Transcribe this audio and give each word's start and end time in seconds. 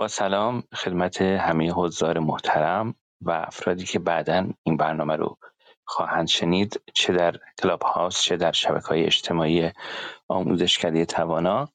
با 0.00 0.08
سلام 0.08 0.62
خدمت 0.74 1.22
همه 1.22 1.72
حضار 1.72 2.18
محترم 2.18 2.94
و 3.20 3.30
افرادی 3.30 3.84
که 3.84 3.98
بعدا 3.98 4.48
این 4.62 4.76
برنامه 4.76 5.16
رو 5.16 5.38
خواهند 5.84 6.28
شنید 6.28 6.80
چه 6.94 7.12
در 7.12 7.36
کلاب 7.62 7.82
هاوس 7.82 8.22
چه 8.22 8.36
در 8.36 8.52
شبکه 8.52 8.86
های 8.86 9.04
اجتماعی 9.04 9.70
آموزشکده 10.28 11.04
توانا 11.04 11.68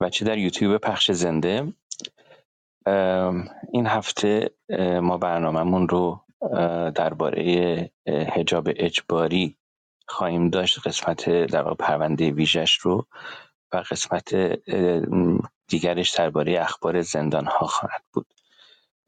و 0.00 0.10
چه 0.10 0.24
در 0.24 0.38
یوتیوب 0.38 0.76
پخش 0.76 1.10
زنده. 1.10 1.72
این 3.72 3.86
هفته 3.86 4.50
ما 5.02 5.18
برنامهمون 5.18 5.88
رو 5.88 6.24
درباره 6.94 7.90
هجاب 8.06 8.68
اجباری 8.76 9.56
خواهیم 10.06 10.48
داشت. 10.48 10.86
قسمت 10.86 11.30
در 11.46 11.74
پرونده 11.74 12.30
ویژش 12.30 12.74
رو 12.74 13.06
و 13.72 13.76
قسمت 13.90 14.34
دیگرش 15.68 16.10
درباره 16.10 16.60
اخبار 16.60 17.00
زندان 17.00 17.46
ها 17.46 17.66
خواهد 17.66 18.02
بود. 18.12 18.26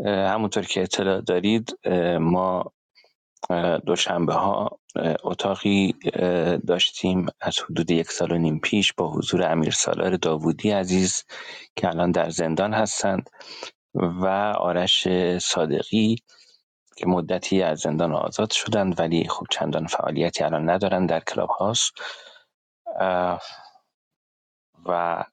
همونطور 0.07 0.63
که 0.65 0.83
اطلاع 0.83 1.21
دارید 1.21 1.79
ما 2.21 2.73
دوشنبه 3.87 4.35
ها 4.35 4.79
اتاقی 5.25 5.95
داشتیم 6.67 7.27
از 7.41 7.59
حدود 7.59 7.91
یک 7.91 8.11
سال 8.11 8.33
و 8.33 8.39
نیم 8.39 8.59
پیش 8.59 8.93
با 8.93 9.11
حضور 9.11 9.43
امیر 9.53 9.71
سالار 9.71 10.17
داوودی 10.17 10.71
عزیز 10.71 11.25
که 11.77 11.89
الان 11.89 12.11
در 12.11 12.31
زندان 12.31 12.75
هستند 12.75 13.31
و 13.95 14.27
آرش 14.59 15.09
صادقی 15.39 16.17
که 16.97 17.07
مدتی 17.07 17.63
از 17.63 17.79
زندان 17.81 18.15
آزاد 18.15 18.51
شدند 18.51 19.01
ولی 19.01 19.29
خب 19.29 19.47
چندان 19.51 19.87
فعالیتی 19.87 20.45
الان 20.45 20.71
ندارند 20.71 21.09
در 21.09 21.21
کلاب 21.21 21.49
هاست 21.49 21.93
و 24.87 25.25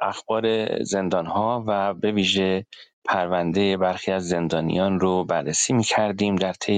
اخبار 0.00 0.76
زندان 0.82 1.26
ها 1.26 1.64
و 1.66 1.94
به 1.94 2.12
ویژه 2.12 2.66
پرونده 3.04 3.76
برخی 3.76 4.12
از 4.12 4.28
زندانیان 4.28 5.00
رو 5.00 5.24
بررسی 5.24 5.72
می 5.72 5.84
کردیم 5.84 6.36
در 6.36 6.52
طی 6.52 6.74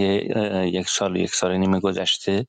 یک 0.66 0.88
سال 0.88 1.16
و 1.16 1.16
یک 1.16 1.34
سال 1.34 1.56
نیم 1.56 1.78
گذشته. 1.78 2.46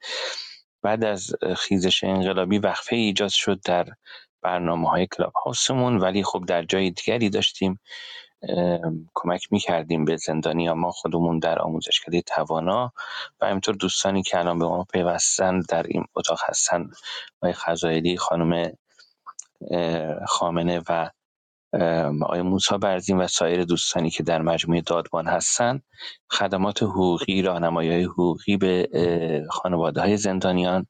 بعد 0.82 1.04
از 1.04 1.32
خیزش 1.58 2.04
انقلابی 2.04 2.58
وقفه 2.58 2.96
ایجاد 2.96 3.30
شد 3.30 3.60
در 3.66 3.86
برنامه 4.42 4.90
های 4.90 5.08
کلاب 5.08 5.34
هاوسمون 5.46 5.98
ولی 5.98 6.24
خب 6.24 6.44
در 6.48 6.64
جای 6.64 6.92
دیگری 6.92 7.30
داشتیم 7.30 7.80
کمک 9.14 9.48
می 9.52 9.60
کردیم 9.60 10.06
به 10.06 10.18
زندانی 10.18 10.72
ما 10.72 10.92
خودمون 10.92 11.40
در 11.40 11.60
آموزشکده 11.60 12.22
توانا 12.22 12.94
و 13.42 13.46
همینطور 13.46 13.76
دوستانی 13.76 14.24
که 14.24 14.40
الان 14.40 14.60
به 14.60 14.66
ما 14.66 14.86
پیوستن 14.94 15.60
در 15.60 15.84
این 15.84 16.06
اتاق 16.16 16.40
هستن 16.48 16.90
آقای 17.42 17.54
خزایلی 17.54 18.18
خانم 18.18 18.72
خامنه 20.28 20.82
و 20.90 21.10
آقای 22.22 22.42
موسا 22.42 22.78
برزین 22.78 23.18
و 23.18 23.28
سایر 23.28 23.64
دوستانی 23.64 24.10
که 24.10 24.24
در 24.24 24.42
مجموعه 24.42 24.82
دادبان 24.82 25.28
هستند 25.28 25.84
خدمات 26.32 26.84
حقوقی 26.84 27.42
راهنمایی 27.42 28.04
حقوقی 28.04 28.58
به 28.58 28.90
خانواده 29.50 30.02
های 30.02 30.18
زندانیان 30.18 30.88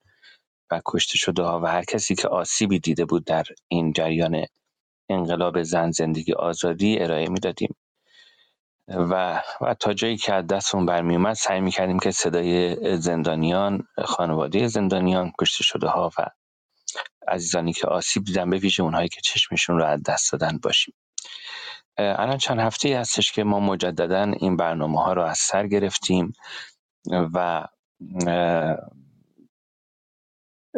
و 0.71 0.81
کشته 0.85 1.17
شده 1.17 1.43
ها 1.43 1.59
و 1.59 1.65
هر 1.65 1.83
کسی 1.83 2.15
که 2.15 2.27
آسیبی 2.27 2.79
دیده 2.79 3.05
بود 3.05 3.25
در 3.25 3.43
این 3.67 3.93
جریان 3.93 4.45
انقلاب 5.09 5.63
زن 5.63 5.91
زندگی 5.91 6.33
آزادی 6.33 6.99
ارائه 6.99 7.29
می‌دادیم. 7.29 7.75
و 8.87 9.43
و 9.61 9.73
تا 9.73 9.93
جایی 9.93 10.17
که 10.17 10.33
از 10.33 10.47
دستمون 10.47 10.85
برمی 10.85 11.15
اومد 11.15 11.33
سعی 11.33 11.61
می 11.61 11.71
کردیم 11.71 11.99
که 11.99 12.11
صدای 12.11 12.75
زندانیان 12.97 13.87
خانواده 14.05 14.67
زندانیان 14.67 15.31
کشته 15.39 15.63
شده 15.63 15.87
ها 15.87 16.11
و 16.19 16.25
عزیزانی 17.27 17.73
که 17.73 17.87
آسیب 17.87 18.23
دیدن 18.23 18.49
به 18.49 18.57
ویژه 18.57 18.83
اونهایی 18.83 19.09
که 19.09 19.21
چشمشون 19.21 19.77
رو 19.77 19.85
از 19.85 20.03
دست 20.03 20.31
دادن 20.31 20.57
باشیم. 20.57 20.93
الان 21.97 22.37
چند 22.37 22.59
هفته 22.59 22.99
هستش 22.99 23.31
که 23.31 23.43
ما 23.43 23.59
مجددا 23.59 24.23
این 24.23 24.57
برنامه 24.57 24.99
ها 25.03 25.13
رو 25.13 25.23
از 25.23 25.37
سر 25.37 25.67
گرفتیم 25.67 26.33
و 27.33 27.67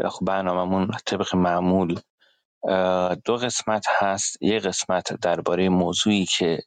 خب 0.10 0.26
برنامهمون 0.26 0.92
طبق 1.06 1.36
معمول 1.36 2.00
دو 3.26 3.38
قسمت 3.38 3.86
هست. 3.90 4.42
یه 4.42 4.60
قسمت 4.60 5.14
درباره 5.14 5.70
موضوعی 5.70 6.26
که 6.26 6.60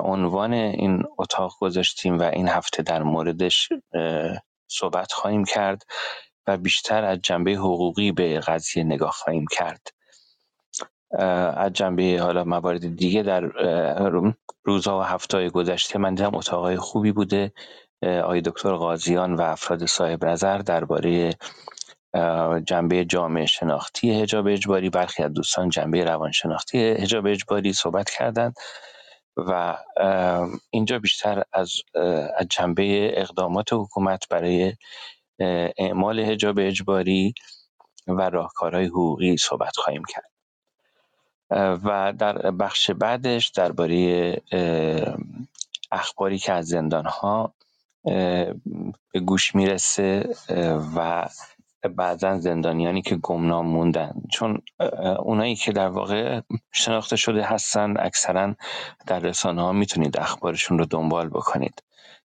عنوان 0.00 0.52
این 0.52 1.02
اتاق 1.18 1.56
گذاشتیم 1.60 2.18
و 2.18 2.22
این 2.22 2.48
هفته 2.48 2.82
در 2.82 3.02
موردش 3.02 3.68
صحبت 4.68 5.12
خواهیم 5.12 5.44
کرد. 5.44 5.82
و 6.46 6.56
بیشتر 6.56 7.04
از 7.04 7.18
جنبه 7.22 7.52
حقوقی 7.52 8.12
به 8.12 8.40
قضیه 8.40 8.84
نگاه 8.84 9.10
خواهیم 9.12 9.44
کرد. 9.52 9.88
از 11.56 11.72
جنبه 11.72 12.18
حالا 12.22 12.44
موارد 12.44 12.96
دیگه 12.96 13.22
در 13.22 13.40
روزها 14.64 14.98
و 15.00 15.02
هفته 15.02 15.50
گذشته 15.50 15.98
من 15.98 16.14
دیدم 16.14 16.34
اتاقای 16.34 16.76
خوبی 16.76 17.12
بوده. 17.12 17.52
آقای 18.02 18.40
دکتر 18.40 18.74
قاضیان 18.74 19.34
و 19.34 19.40
افراد 19.42 19.86
صاحب 19.86 20.24
نظر 20.24 20.58
درباره 20.58 21.32
جنبه 22.66 23.04
جامعه 23.04 23.46
شناختی 23.46 24.22
هجاب 24.22 24.46
اجباری 24.46 24.90
برخی 24.90 25.22
از 25.22 25.32
دوستان 25.32 25.68
جنبه 25.68 26.04
روانشناختی 26.04 26.78
هجاب 26.78 27.26
اجباری 27.26 27.72
صحبت 27.72 28.10
کردند 28.10 28.54
و 29.36 29.78
اینجا 30.70 30.98
بیشتر 30.98 31.42
از 31.52 31.72
جنبه 32.50 33.12
اقدامات 33.20 33.72
حکومت 33.72 34.28
برای 34.28 34.72
اعمال 35.78 36.18
هجاب 36.18 36.58
اجباری 36.58 37.34
و 38.06 38.30
راهکارهای 38.30 38.86
حقوقی 38.86 39.36
صحبت 39.36 39.76
خواهیم 39.76 40.02
کرد. 40.08 40.30
و 41.84 42.12
در 42.18 42.50
بخش 42.50 42.90
بعدش 42.90 43.48
درباره 43.48 44.36
اخباری 45.92 46.38
که 46.38 46.52
از 46.52 46.66
زندان 46.66 47.04
ها 47.04 47.54
به 49.12 49.20
گوش 49.26 49.54
می‌رسه 49.54 50.34
و 50.96 51.28
بعضا 51.96 52.38
زندانیانی 52.38 53.02
که 53.02 53.16
گمنام 53.16 53.66
موندن. 53.66 54.12
چون 54.32 54.62
اونایی 55.18 55.56
که 55.56 55.72
در 55.72 55.88
واقع 55.88 56.40
شناخته 56.72 57.16
شده 57.16 57.42
هستن 57.44 57.94
اکثرا 57.98 58.54
در 59.06 59.18
رسانه 59.18 59.62
ها 59.62 59.72
می‌تونید 59.72 60.18
اخبارشون 60.18 60.78
رو 60.78 60.84
دنبال 60.84 61.28
بکنید. 61.28 61.82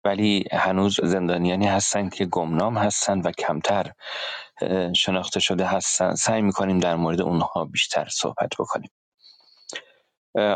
ولی 0.04 0.44
هنوز 0.53 1.00
زندانیانی 1.03 1.66
هستن 1.66 2.09
که 2.09 2.26
گمنام 2.26 2.78
هستن 2.78 3.20
و 3.20 3.31
کمتر 3.32 3.92
شناخته 4.97 5.41
شده 5.41 5.65
هستن. 5.66 6.15
سعی 6.15 6.42
می‌کنیم 6.42 6.78
در 6.78 6.97
مورد 6.97 7.20
اونها 7.20 7.65
بیشتر 7.65 8.09
صحبت 8.09 8.50
بکنیم. 8.59 8.91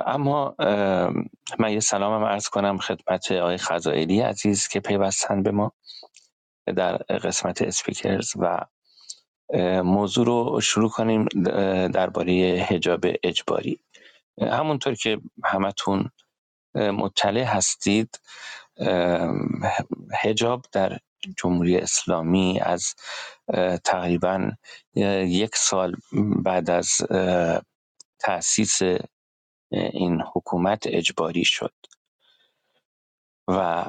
اما 0.06 0.54
من 1.58 1.72
یه 1.72 1.80
سلامم 1.80 2.24
عرض 2.24 2.48
کنم 2.48 2.78
خدمت 2.78 3.32
آقای 3.32 3.56
خزائلی 3.58 4.20
عزیز 4.20 4.68
که 4.68 4.80
پیوستن 4.80 5.42
به 5.42 5.50
ما 5.50 5.72
در 6.76 6.96
قسمت 6.96 7.62
اسپیکرز 7.62 8.32
و 8.36 8.60
موضوع 9.82 10.26
رو 10.26 10.60
شروع 10.60 10.90
کنیم 10.90 11.24
درباره 11.88 12.32
هجاب 12.68 13.00
اجباری. 13.22 13.80
همونطور 14.40 14.94
که 14.94 15.20
همتون 15.44 16.10
مطلع 16.74 17.42
هستید 17.42 18.20
هجاب 20.22 20.64
در 20.72 20.98
جمهوری 21.36 21.76
اسلامی 21.76 22.60
از 22.62 22.94
تقریبا 23.84 24.50
یک 24.94 25.56
سال 25.56 25.96
بعد 26.44 26.70
از 26.70 26.88
تأسیس 28.18 28.80
این 29.70 30.22
حکومت 30.34 30.82
اجباری 30.86 31.44
شد. 31.44 31.74
و 33.48 33.84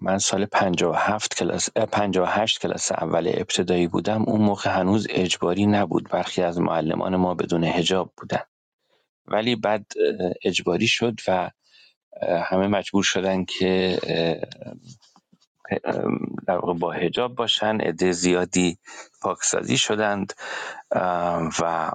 من 0.00 0.18
سال 0.18 0.46
57 0.46 1.36
کلاس 1.36 1.70
58 1.70 2.60
کلاس 2.60 2.92
اول 2.92 3.28
ابتدایی 3.34 3.86
بودم. 3.86 4.22
اون 4.22 4.40
موقع 4.40 4.70
هنوز 4.70 5.06
اجباری 5.10 5.66
نبود. 5.66 6.08
برخی 6.08 6.42
از 6.42 6.60
معلمان 6.60 7.16
ما 7.16 7.34
بدون 7.34 7.64
هجاب 7.64 8.12
بودن. 8.16 8.42
ولی 9.26 9.56
بعد 9.56 9.86
اجباری 10.44 10.86
شد 10.86 11.20
و 11.28 11.50
همه 12.22 12.66
مجبور 12.68 13.02
شدن 13.02 13.44
که 13.44 13.98
در 16.46 16.56
واقع 16.56 16.74
با 16.74 16.92
هجاب 16.92 17.34
باشن 17.34 17.80
عده 17.80 18.12
زیادی 18.12 18.78
پاکسازی 19.20 19.78
شدند 19.78 20.32
و 21.60 21.92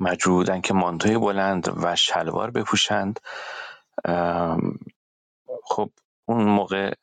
مجبور 0.00 0.34
بودن 0.34 0.60
که 0.60 0.74
مانتوی 0.74 1.18
بلند 1.18 1.72
و 1.82 1.96
شلوار 1.96 2.50
بپوشند. 2.50 3.20
خب 5.64 5.90
اون 6.24 6.44
موقع 6.44 6.94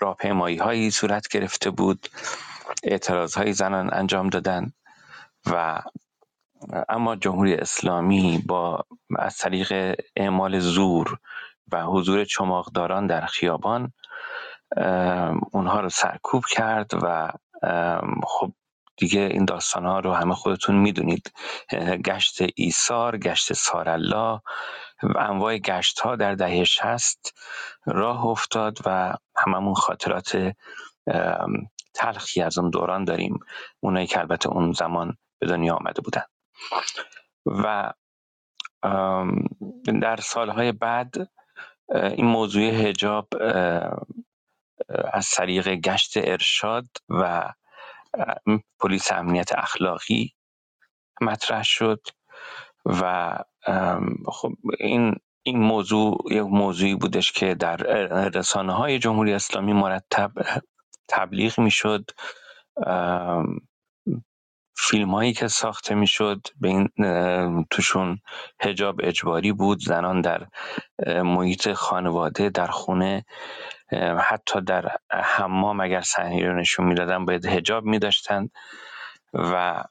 راهپیمایی 0.00 0.56
هایی 0.56 0.90
صورت 0.90 1.28
گرفته 1.28 1.70
بود 1.70 2.08
اعتراض 2.82 3.34
های 3.34 3.52
زنان 3.52 3.94
انجام 3.94 4.28
دادن 4.28 4.72
و 5.46 5.82
اما 6.88 7.16
جمهوری 7.16 7.54
اسلامی 7.54 8.44
با 8.46 8.84
از 9.18 9.36
طریق 9.36 10.00
اعمال 10.16 10.58
زور 10.58 11.18
و 11.72 11.82
حضور 11.82 12.24
چماقداران 12.24 13.06
در 13.06 13.26
خیابان 13.26 13.92
اونها 15.52 15.80
رو 15.80 15.88
سرکوب 15.88 16.44
کرد 16.46 16.90
و 17.02 17.30
خب 18.26 18.52
دیگه 18.96 19.20
این 19.20 19.44
داستان 19.44 19.86
ها 19.86 20.00
رو 20.00 20.12
همه 20.12 20.34
خودتون 20.34 20.76
می‌دونید. 20.76 21.32
گشت 22.04 22.38
ایثار 22.54 23.18
گشت 23.18 23.52
سارالله 23.52 24.40
و 25.02 25.18
انواع 25.18 25.58
گشت 25.58 26.00
ها 26.00 26.16
در 26.16 26.34
دهه 26.34 26.64
شست 26.64 27.34
راه 27.86 28.26
افتاد 28.26 28.78
و 28.86 29.14
هممون 29.36 29.74
خاطرات 29.74 30.52
تلخی 31.94 32.42
از 32.42 32.58
اون 32.58 32.70
دوران 32.70 33.04
داریم. 33.04 33.38
اونایی 33.80 34.06
که 34.06 34.18
البته 34.18 34.48
اون 34.48 34.72
زمان 34.72 35.16
به 35.38 35.46
دنیا 35.46 35.74
آمده 35.74 36.00
بودن. 36.00 36.22
و 37.46 37.92
در 40.02 40.16
سالهای 40.16 40.72
بعد 40.72 41.14
این 41.94 42.26
موضوع 42.26 42.62
هجاب 42.62 43.28
از 45.12 45.30
طریق 45.30 45.68
گشت 45.68 46.12
ارشاد 46.16 46.88
و 47.08 47.52
پلیس 48.80 49.12
امنیت 49.12 49.52
اخلاقی 49.52 50.34
مطرح 51.20 51.62
شد 51.62 52.00
و 52.84 53.34
خب 54.28 54.52
این 54.78 55.14
این 55.42 55.58
موضوع 55.58 56.18
یک 56.30 56.42
موضوعی 56.42 56.94
بودش 56.94 57.32
که 57.32 57.54
در 57.54 57.76
رسانه 58.28 58.72
های 58.72 58.98
جمهوری 58.98 59.32
اسلامی 59.32 59.72
مرتب 59.72 60.32
تبلیغ 61.08 61.60
می‌شد. 61.60 62.10
فیلم 64.80 65.14
هایی 65.14 65.32
که 65.32 65.48
ساخته 65.48 65.94
می‌شد 65.94 66.46
به 66.60 66.68
این 66.68 66.88
توشون 67.70 68.18
هجاب 68.60 69.00
اجباری 69.02 69.52
بود 69.52 69.80
زنان 69.84 70.20
در 70.20 70.46
محیط 71.22 71.72
خانواده 71.72 72.50
در 72.50 72.66
خونه 72.66 73.24
حتی 74.20 74.60
در 74.60 74.96
حمام 75.10 75.80
اگر 75.80 76.00
صحنه 76.00 76.46
رو 76.46 76.58
نشون 76.60 76.86
می‌دادن 76.86 77.24
باید 77.24 77.46
هجاب 77.46 77.84
میداشتند 77.84 78.50
و 79.34 79.84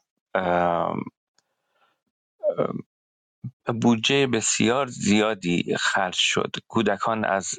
بودجه 3.81 4.27
بسیار 4.27 4.87
زیادی 4.87 5.75
خرج 5.79 6.15
شد. 6.15 6.55
کودکان 6.67 7.25
از 7.25 7.49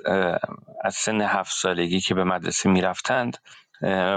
از 0.84 0.94
سن 0.94 1.20
هفت 1.20 1.52
سالگی 1.52 2.00
که 2.00 2.14
به 2.14 2.25
مدرسه 2.25 2.69
می‌رفتند 2.69 3.36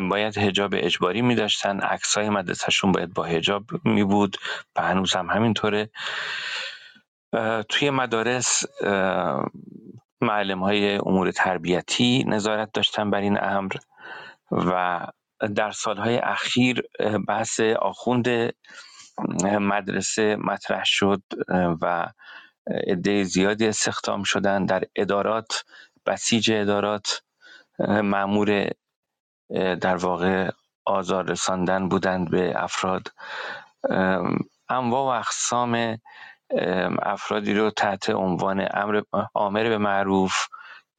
باید 0.09 0.37
هجاب 0.37 0.71
اجباری 0.75 1.21
می 1.21 1.35
داشتن 1.35 1.79
های 2.15 2.29
مدرسهشون 2.29 2.91
باید 2.91 3.13
با 3.13 3.23
هجاب 3.23 3.63
می 3.85 4.03
بود 4.03 4.37
و 4.75 4.81
هنوز 4.81 5.13
هم 5.13 5.29
همینطوره. 5.29 5.89
توی 7.69 7.89
مدارس 7.89 8.63
معلم 10.21 10.63
های 10.63 10.95
امور 10.95 11.31
تربیتی 11.31 12.23
نظارت 12.27 12.71
داشتن 12.73 13.09
بر 13.09 13.21
این 13.21 13.43
امر 13.43 13.73
و 14.51 14.99
در 15.55 15.71
سالهای 15.71 16.17
اخیر 16.17 16.83
بحث 17.27 17.59
آخوند 17.59 18.53
مدرسه 19.43 20.35
مطرح 20.35 20.81
شد 20.85 21.21
و 21.81 22.07
عده 22.87 23.23
زیادی 23.23 23.67
استخدام 23.67 24.23
شدن 24.23 24.65
در 24.65 24.83
ادارات 24.95 25.63
بسیج 26.05 26.51
ادارات 26.51 27.21
معمور 27.87 28.69
در 29.81 29.95
واقع 29.95 30.50
آزار 30.86 31.25
رساندن 31.25 31.89
بودند 31.89 32.31
به 32.31 32.53
افراد. 32.63 33.07
انواع 34.69 35.15
و 35.18 35.19
اقسام 35.19 35.98
افرادی 37.01 37.53
رو 37.53 37.69
تحت 37.71 38.09
عنوان 38.09 38.68
امر 38.74 39.01
آمر 39.33 39.63
به 39.63 39.77
معروف 39.77 40.33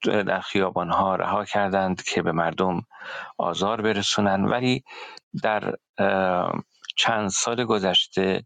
در 0.02 0.40
خیابان 0.40 0.90
ها 0.90 1.16
رها 1.16 1.44
کردند 1.44 2.02
که 2.02 2.22
به 2.22 2.32
مردم 2.32 2.82
آزار 3.38 3.81
برسونند 3.81 4.50
ولی 4.50 4.84
در 5.43 5.75
چند 6.96 7.28
سال 7.28 7.64
گذشته 7.64 8.44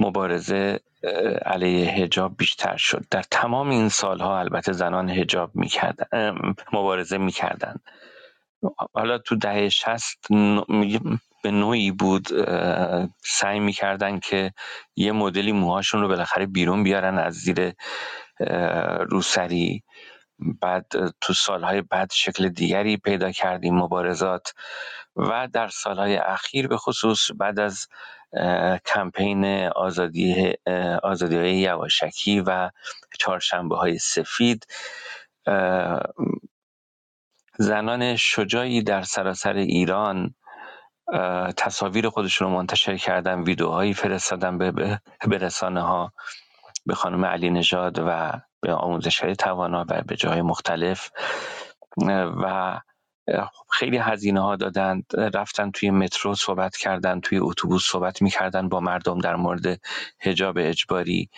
مبارزه 0.00 0.80
علیه 1.46 1.90
هجاب 1.90 2.36
بیشتر 2.38 2.76
شد. 2.76 3.04
در 3.10 3.22
تمام 3.22 3.70
این 3.70 3.88
سالها 3.88 4.38
البته 4.38 4.72
زنان 4.72 5.10
هجاب 5.10 5.50
می‌کردن 5.54 6.34
مبارزه 6.72 7.18
می‌کردن 7.18 7.76
حالا 8.94 9.18
تو 9.18 9.36
دهه 9.36 9.68
شست 9.68 10.26
به 11.42 11.50
نوعی 11.50 11.90
بود 11.90 12.28
سعی 13.24 13.60
می‌کردن 13.60 14.18
که 14.18 14.52
یه 14.96 15.12
مدلی 15.12 15.52
موهاشون 15.52 16.00
رو 16.00 16.08
بالاخره 16.08 16.46
بیرون 16.46 16.82
بیارن 16.82 17.18
از 17.18 17.34
زیر 17.34 17.72
روسری. 19.10 19.82
بعد 20.62 20.86
تو 21.20 21.32
سالهای 21.32 21.82
بعد 21.82 22.10
شکل 22.12 22.48
دیگری 22.48 22.96
پیدا 22.96 23.30
کردیم 23.32 23.74
مبارزات. 23.74 24.52
و 25.16 25.48
در 25.52 25.68
سالهای 25.68 26.16
اخیر 26.16 26.68
به 26.68 26.76
خصوص 26.76 27.30
بعد 27.38 27.60
از 27.60 27.86
کمپین 28.86 29.44
آزادی 29.66 30.54
آزادی 31.02 31.36
های 31.36 31.56
یواشکی 31.58 32.40
و 32.40 32.70
چهارشنبه 33.18 33.76
های 33.76 33.98
سفید. 33.98 34.66
زنان 37.58 38.16
شجاعی 38.16 38.82
در 38.82 39.02
سراسر 39.02 39.52
ایران 39.52 40.34
تصاویر 41.56 42.08
خودشون 42.08 42.48
رو 42.48 42.54
منتشر 42.54 42.96
کردن 42.96 43.42
ویدیوهایی 43.42 43.94
فرستادن 43.94 44.58
به, 44.58 44.70
به 45.28 45.38
رسانه 45.38 45.80
ها 45.82 46.12
به 46.86 46.94
خانم 46.94 47.24
علی 47.24 47.50
نژاد 47.50 47.98
و 47.98 48.32
به 48.60 48.72
آموزش 48.72 49.20
های 49.22 49.36
توانا 49.36 49.84
و 49.88 50.02
به 50.02 50.16
جای 50.16 50.42
مختلف. 50.42 51.10
و 52.42 52.80
خیلی 53.70 53.96
هزینه 53.98 54.40
ها 54.40 54.56
دادند 54.56 55.04
رفتن 55.34 55.70
توی 55.70 55.90
مترو 55.90 56.34
صحبت 56.34 56.76
کردن 56.76 57.20
توی 57.20 57.38
اتوبوس 57.38 57.88
صحبت 57.90 58.22
می‌کردن 58.22 58.68
با 58.68 58.80
مردم 58.80 59.18
در 59.18 59.36
مورد 59.36 59.80
حجاب 60.20 60.56
اجباری. 60.58 61.30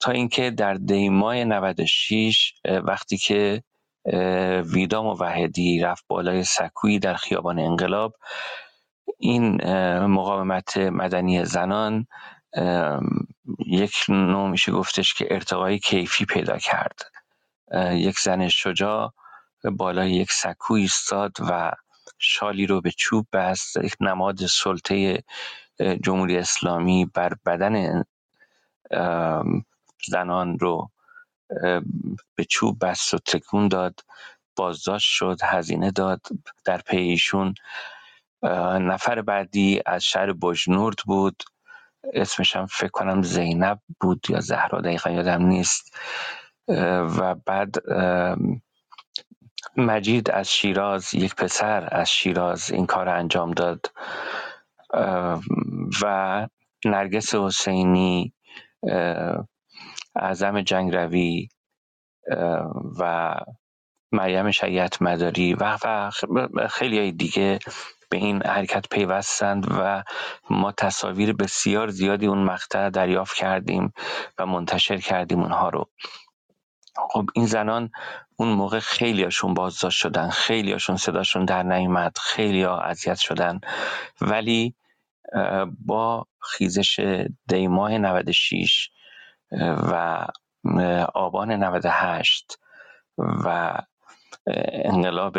تا 0.00 0.12
اینکه 0.12 0.50
در 0.50 0.74
دیمای 0.74 1.44
96 1.44 2.54
وقتی 2.84 3.16
که 3.16 3.62
ویدا 4.64 5.02
موحدی 5.02 5.80
رفت 5.80 6.04
بالای 6.08 6.44
سکویی 6.44 6.98
در 6.98 7.14
خیابان 7.14 7.58
انقلاب 7.58 8.14
این 9.18 9.64
مقاومت 10.06 10.76
مدنی 10.76 11.44
زنان 11.44 12.06
یک 13.66 13.96
نوع 14.08 14.48
میشه 14.50 14.72
گفتش 14.72 15.14
که 15.14 15.26
ارتقای 15.30 15.78
کیفی 15.78 16.24
پیدا 16.24 16.58
کرد. 16.58 17.00
یک 17.92 18.18
زن 18.18 18.48
شجاع 18.48 19.12
بالای 19.70 20.10
یک 20.10 20.32
سکو 20.32 20.74
ایستاد 20.74 21.32
و 21.40 21.72
شالی 22.18 22.66
رو 22.66 22.80
به 22.80 22.90
چوب 22.90 23.26
بست. 23.32 23.76
یک 23.76 23.94
نماد 24.00 24.46
سلطه 24.46 25.22
جمهوری 26.02 26.36
اسلامی 26.38 27.04
بر 27.14 27.32
بدن 27.46 28.04
زنان 30.06 30.58
رو 30.58 30.90
به 32.34 32.44
چوب 32.48 32.84
بست 32.86 33.14
و 33.14 33.18
تکون 33.18 33.68
داد. 33.68 34.00
بازداشت 34.56 35.10
شد 35.10 35.38
هزینه 35.44 35.90
داد. 35.90 36.20
در 36.64 36.78
پیشون 36.78 37.54
نفر 38.80 39.22
بعدی 39.22 39.80
از 39.86 40.04
شهر 40.04 40.32
بجنورد 40.32 40.96
بود. 41.06 41.42
اسمش 42.14 42.56
هم 42.56 42.66
فکر 42.66 42.88
کنم 42.88 43.22
زینب 43.22 43.80
بود 44.00 44.26
یا 44.28 44.40
زهرا 44.40 44.80
دقیقا 44.80 45.10
یادم 45.10 45.42
نیست. 45.42 45.96
و 47.18 47.34
بعد 47.34 47.74
مجید 49.76 50.30
از 50.30 50.50
شیراز 50.52 51.14
یک 51.14 51.34
پسر 51.34 51.88
از 51.92 52.10
شیراز 52.10 52.70
این 52.70 52.86
کار 52.86 53.08
انجام 53.08 53.50
داد. 53.50 53.86
و 56.02 56.48
نرگس 56.84 57.34
حسینی 57.34 58.34
اعظم 60.16 60.62
جنگروی 60.62 61.48
و 62.98 63.34
مریم 64.12 64.50
شیعت 64.50 65.02
مداری 65.02 65.54
و 65.54 65.78
خیلی 66.70 67.12
دیگه 67.12 67.58
به 68.10 68.16
این 68.16 68.42
حرکت 68.46 68.88
پیوستند 68.88 69.66
و 69.70 70.02
ما 70.50 70.72
تصاویر 70.72 71.32
بسیار 71.32 71.88
زیادی 71.88 72.26
اون 72.26 72.44
مقطع 72.44 72.90
دریافت 72.90 73.36
کردیم 73.36 73.92
و 74.38 74.46
منتشر 74.46 74.96
کردیم 74.98 75.40
اونها 75.40 75.68
رو. 75.68 75.90
خب 77.10 77.26
این 77.34 77.46
زنان 77.46 77.90
اون 78.42 78.52
موقع 78.52 78.78
خیلی 78.78 79.24
هاشون 79.24 79.54
بازداشت 79.54 79.98
شدن 79.98 80.28
خیلی 80.28 80.72
هاشون 80.72 80.96
صداشون 80.96 81.44
در 81.44 81.62
خیلی 82.20 82.62
ها 82.62 82.80
اذیت 82.80 83.18
شدن. 83.18 83.60
ولی 84.20 84.74
با 85.78 86.26
خیزش 86.40 87.00
دیماه 87.48 87.98
96 87.98 88.90
و 89.62 90.26
آبان 91.14 91.52
98 91.52 92.58
و 93.18 93.78
انقلاب 94.84 95.38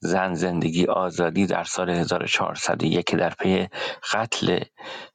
زن 0.00 0.34
زندگی 0.34 0.86
آزادی 0.86 1.46
در 1.46 1.64
سال 1.64 1.90
1401 1.90 3.06
که 3.06 3.16
در 3.16 3.30
پی 3.30 3.68
قتل 4.12 4.60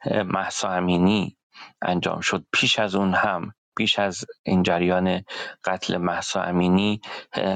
محسا 0.05 0.69
امینی 0.69 1.37
انجام 1.81 2.19
شد. 2.19 2.45
پیش 2.53 2.79
از 2.79 2.95
اون 2.95 3.13
هم 3.13 3.54
پیش 3.77 3.99
از 3.99 4.25
این 4.43 4.63
جریان 4.63 5.21
قتل 5.65 5.97
محسا 5.97 6.41
امینی 6.41 7.01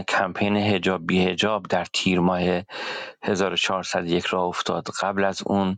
کمپین 0.07 0.55
هجاب 0.55 1.07
بی 1.07 1.25
هجاب 1.25 1.67
در 1.67 1.85
تیر 1.93 2.19
ماه 2.19 2.41
1401 3.23 4.25
را 4.25 4.43
افتاد. 4.43 4.87
قبل 5.01 5.23
از 5.23 5.41
اون 5.45 5.77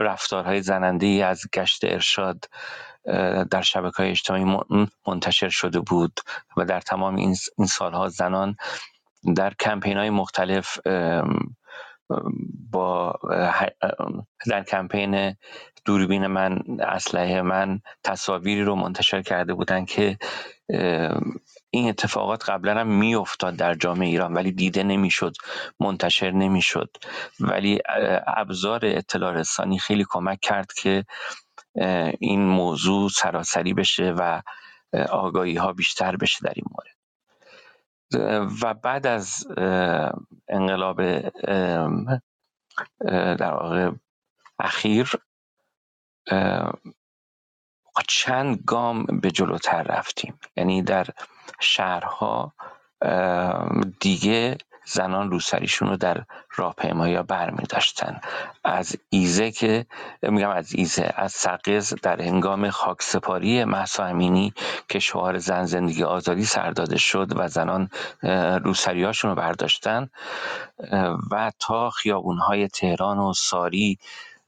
رفتارهای 0.00 0.62
زننده 0.62 1.06
از 1.06 1.42
گشت 1.54 1.84
ارشاد 1.84 2.44
در 3.50 3.62
شبکه 3.62 3.96
های 3.96 4.10
اجتماعی 4.10 4.58
منتشر 5.06 5.48
شده 5.48 5.80
بود 5.80 6.20
و 6.56 6.64
در 6.64 6.80
تمام 6.80 7.16
این 7.16 7.34
سالها 7.66 8.08
زنان 8.08 8.56
در 9.36 9.54
کمپین 9.60 9.98
های 9.98 10.10
مختلف 10.10 10.78
با 12.70 13.14
در 14.50 14.64
کمپین 14.64 15.36
دوربین 15.84 16.26
من 16.26 16.58
اسلحه 16.80 17.42
من 17.42 17.80
تصاویری 18.04 18.62
رو 18.64 18.76
منتشر 18.76 19.22
کرده 19.22 19.54
بودن 19.54 19.84
که 19.84 20.18
این 21.70 21.88
اتفاقات 21.88 22.50
قبلا 22.50 22.80
هم 22.80 22.88
میافتاد 22.88 23.56
در 23.56 23.74
جامعه 23.74 24.08
ایران 24.08 24.34
ولی 24.34 24.52
دیده 24.52 24.82
نمی‌شد 24.82 25.32
منتشر 25.80 26.30
نمی‌شد. 26.30 26.90
ولی 27.40 27.80
ابزار 28.26 28.80
اطلاع 28.84 29.32
رسانی 29.32 29.78
خیلی 29.78 30.06
کمک 30.10 30.40
کرد 30.40 30.72
که 30.72 31.04
این 32.20 32.46
موضوع 32.46 33.08
سراسری 33.10 33.74
بشه 33.74 34.14
و 34.18 34.42
آگاهی 35.10 35.56
ها 35.56 35.72
بیشتر 35.72 36.16
بشه 36.16 36.38
در 36.44 36.52
این 36.56 36.66
مورد. 36.70 37.01
و 38.62 38.74
بعد 38.74 39.06
از 39.06 39.46
انقلاب 40.48 41.20
در 43.38 43.54
واقع 43.54 43.90
اخیر 44.58 45.10
چند 48.08 48.62
گام 48.66 49.04
به 49.04 49.30
جلوتر 49.30 49.82
رفتیم. 49.82 50.38
یعنی 50.56 50.82
در 50.82 51.06
شهرها 51.60 52.54
دیگه 54.00 54.58
زنان 54.84 55.30
روسریشون 55.30 55.88
رو 55.88 55.96
در 55.96 56.24
راهپیمایی 56.56 57.22
بر 57.22 57.50
می 57.50 57.64
داشتن 57.68 58.20
از 58.64 58.96
ایزه 59.10 59.50
که 59.50 59.86
میگم 60.22 60.50
از 60.50 60.74
ایزه 60.74 61.12
از 61.16 61.32
سقز 61.32 61.94
در 62.02 62.22
هنگام 62.22 62.70
خاکسپاری 62.70 63.64
محسا 63.64 64.04
امینی 64.04 64.54
که 64.88 64.98
شعار 64.98 65.38
زن 65.38 65.64
زندگی 65.64 66.04
آزادی 66.04 66.44
سر 66.44 66.70
داده 66.70 66.98
شد 66.98 67.32
و 67.36 67.48
زنان 67.48 67.90
روسریاشون 68.64 69.30
رو 69.30 69.36
برداشتن 69.36 70.08
و 71.30 71.52
تا 71.58 71.90
خیابونهای 71.90 72.68
تهران 72.68 73.18
و 73.18 73.32
ساری 73.32 73.98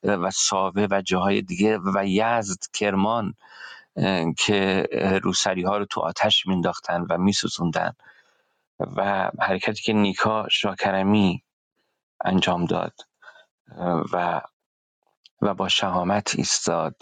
و 0.04 0.30
ساوه 0.30 0.86
و 0.90 1.02
جاهای 1.02 1.42
دیگه 1.42 1.78
و 1.78 2.06
یزد 2.06 2.62
کرمان 2.72 3.34
که 4.38 4.88
روسری 5.22 5.62
ها 5.62 5.78
رو 5.78 5.84
تو 5.84 6.00
آتش 6.00 6.46
مینداختن 6.46 7.06
و 7.10 7.18
میسوزوندن. 7.18 7.92
و 8.78 9.30
حرکتی 9.40 9.82
که 9.82 9.92
نیکا 9.92 10.48
شاکرمی 10.50 11.44
انجام 12.24 12.64
داد 12.64 12.94
و 14.12 14.40
و 15.42 15.54
با 15.54 15.68
شهامت 15.68 16.34
ایستاد 16.36 16.96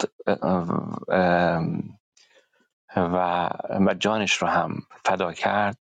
و 2.97 3.49
و 3.69 3.93
جانش 3.99 4.33
رو 4.33 4.47
هم 4.47 4.81
فدا 5.05 5.33
کرد. 5.33 5.77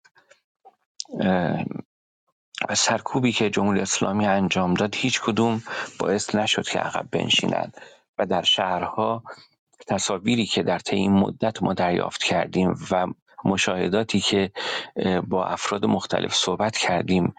و 2.70 2.76
سرکوبی 2.76 3.32
که 3.32 3.50
جمهوری 3.50 3.80
اسلامی 3.80 4.28
انجام 4.28 4.74
داد 4.74 4.96
هیچ 4.96 5.22
کدوم 5.22 5.64
باعث 6.00 6.36
نشد 6.36 6.68
که 6.68 6.80
عقب 6.80 7.08
بنشینند 7.12 7.78
و 8.18 8.26
در 8.26 8.42
شهرها 8.42 9.24
تصاویری 9.88 10.46
که 10.46 10.64
در 10.64 10.80
طی 10.80 10.96
این 10.96 11.12
مدت 11.12 11.64
ما 11.64 11.74
دریافت 11.74 12.24
کردیم 12.24 12.76
و 12.92 13.08
مشاهداتی 13.46 14.20
که 14.20 14.52
با 15.28 15.46
افراد 15.46 15.86
مختلف 15.86 16.36
صحبت 16.36 16.78
کردیم 16.78 17.34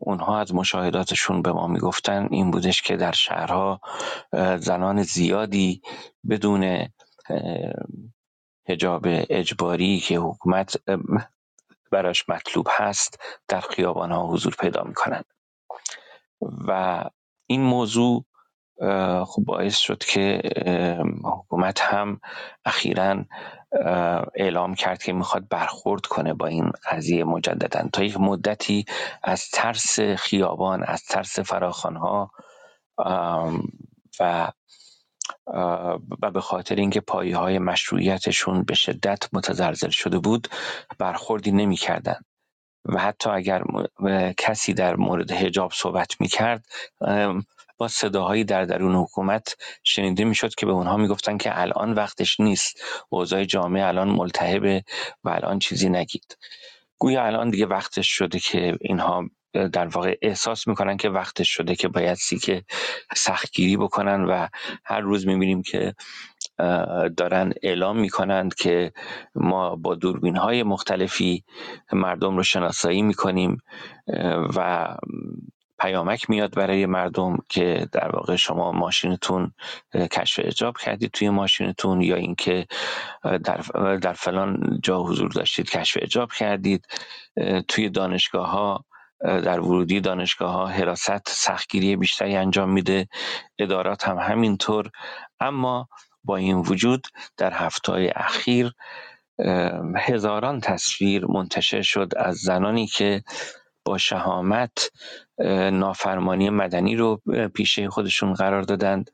اونها 0.00 0.40
از 0.40 0.54
مشاهداتشون 0.54 1.42
به 1.42 1.52
ما 1.52 1.66
می‌گفتن 1.66 2.28
این 2.30 2.50
بودش 2.50 2.82
که 2.82 2.96
در 2.96 3.12
شهرها 3.12 3.80
زنان 4.58 5.02
زیادی 5.02 5.82
بدون 6.30 6.88
هجاب 8.68 9.02
اجباری 9.06 10.00
که 10.00 10.18
حکومت 10.18 10.76
براش 11.90 12.28
مطلوب 12.28 12.66
هست 12.70 13.18
در 13.48 13.60
خیابان 13.60 14.12
ها 14.12 14.26
حضور 14.26 14.54
پیدا 14.60 14.82
می‌کنند 14.82 15.24
و 16.68 17.04
این 17.46 17.62
موضوع 17.62 18.24
خب 19.26 19.42
باعث 19.44 19.76
شد 19.76 19.98
که 19.98 20.42
حکومت 21.24 21.80
هم 21.80 22.20
اخیرا 22.64 23.24
اعلام 24.34 24.74
کرد 24.74 25.02
که 25.02 25.12
می‌خواد 25.12 25.48
برخورد 25.48 26.06
کنه 26.06 26.34
با 26.34 26.46
این 26.46 26.72
قضیه 26.90 27.24
مجددا. 27.24 27.88
تا 27.92 28.04
یک 28.04 28.20
مدتی 28.20 28.84
از 29.22 29.48
ترس 29.50 30.00
خیابان 30.00 30.84
از 30.84 31.04
ترس 31.04 31.38
فراخانها 31.38 32.30
و 34.20 34.52
و 36.22 36.30
به 36.30 36.40
خاطر 36.40 36.74
اینکه 36.74 37.00
پایه 37.00 37.36
های 37.36 37.58
مشروعیتشون 37.58 38.62
به 38.62 38.74
شدت 38.74 39.28
متزلزل 39.32 39.90
شده 39.90 40.18
بود 40.18 40.48
برخوردی 40.98 41.52
نمی‌کردن. 41.52 42.20
و 42.84 42.98
حتی 43.00 43.30
اگر 43.30 43.62
کسی 44.38 44.74
در 44.74 44.96
مورد 44.96 45.30
هجاب 45.30 45.72
صحبت 45.74 46.20
می‌کرد 46.20 46.66
با 47.78 47.88
صداهایی 47.88 48.44
در 48.44 48.64
درون 48.64 48.94
حکومت 48.94 49.56
شنیده 49.82 50.24
می‌شد 50.24 50.54
که 50.54 50.66
به 50.66 50.72
اونها 50.72 50.96
می‌گفتن 50.96 51.36
که 51.38 51.60
الان 51.60 51.92
وقتش 51.92 52.40
نیست. 52.40 52.82
اوضاع 53.08 53.44
جامعه 53.44 53.86
الان 53.86 54.08
ملتهبه 54.08 54.84
و 55.24 55.28
الان 55.28 55.58
چیزی 55.58 55.88
نگید. 55.88 56.38
گویا 56.98 57.24
الان 57.24 57.50
دیگه 57.50 57.66
وقتش 57.66 58.08
شده 58.08 58.38
که 58.38 58.76
اینها 58.80 59.24
در 59.72 59.86
واقع 59.86 60.16
احساس 60.22 60.68
می‌کنن 60.68 60.96
که 60.96 61.08
وقتش 61.08 61.48
شده 61.48 61.74
که 61.74 61.88
باید 61.88 62.14
سیکه 62.14 62.64
سختگیری 63.16 63.76
بکنن 63.76 64.24
و 64.24 64.46
هر 64.84 65.00
روز 65.00 65.26
می‌بینیم 65.26 65.62
که 65.62 65.94
دارن 67.16 67.52
اعلام 67.62 68.00
می‌کنند 68.00 68.54
که 68.54 68.92
ما 69.34 69.76
با 69.76 69.94
دوربین 69.94 70.36
های 70.36 70.62
مختلفی 70.62 71.44
مردم 71.92 72.36
رو 72.36 72.42
شناسایی 72.42 73.02
می‌کنیم 73.02 73.58
و 74.56 74.88
پیامک 75.84 76.30
میاد 76.30 76.54
برای 76.54 76.86
مردم 76.86 77.38
که 77.48 77.88
در 77.92 78.16
واقع 78.16 78.36
شما 78.36 78.72
ماشینتون 78.72 79.52
کشف 79.94 80.40
اجاب 80.44 80.76
کردید 80.76 81.10
توی 81.10 81.30
ماشینتون 81.30 82.02
یا 82.02 82.16
اینکه 82.16 82.66
در, 83.44 83.60
در 84.02 84.12
فلان 84.12 84.80
جا 84.82 85.02
حضور 85.02 85.30
داشتید 85.30 85.70
کشف 85.70 85.98
اجاب 86.02 86.32
کردید. 86.32 86.86
توی 87.68 87.88
دانشگاه 87.88 88.50
ها 88.50 88.84
در 89.20 89.60
ورودی 89.60 90.00
دانشگاه 90.00 90.52
ها 90.52 90.66
حراست 90.66 91.28
سختگیری 91.28 91.96
بیشتری 91.96 92.36
انجام 92.36 92.70
میده. 92.70 93.08
ادارات 93.58 94.08
هم 94.08 94.18
همینطور. 94.18 94.90
اما 95.40 95.88
با 96.24 96.36
این 96.36 96.56
وجود 96.56 97.06
در 97.36 97.52
هفته 97.52 98.12
اخیر 98.16 98.72
هزاران 99.96 100.60
تصویر 100.60 101.26
منتشر 101.26 101.82
شد 101.82 102.12
از 102.16 102.36
زنانی 102.36 102.86
که 102.86 103.22
با 103.84 103.98
شهامت 103.98 104.90
نافرمانی 105.72 106.50
مدنی 106.50 106.96
رو 106.96 107.22
پیشه 107.54 107.88
خودشون 107.88 108.34
قرار 108.34 108.62
دادند 108.62 109.10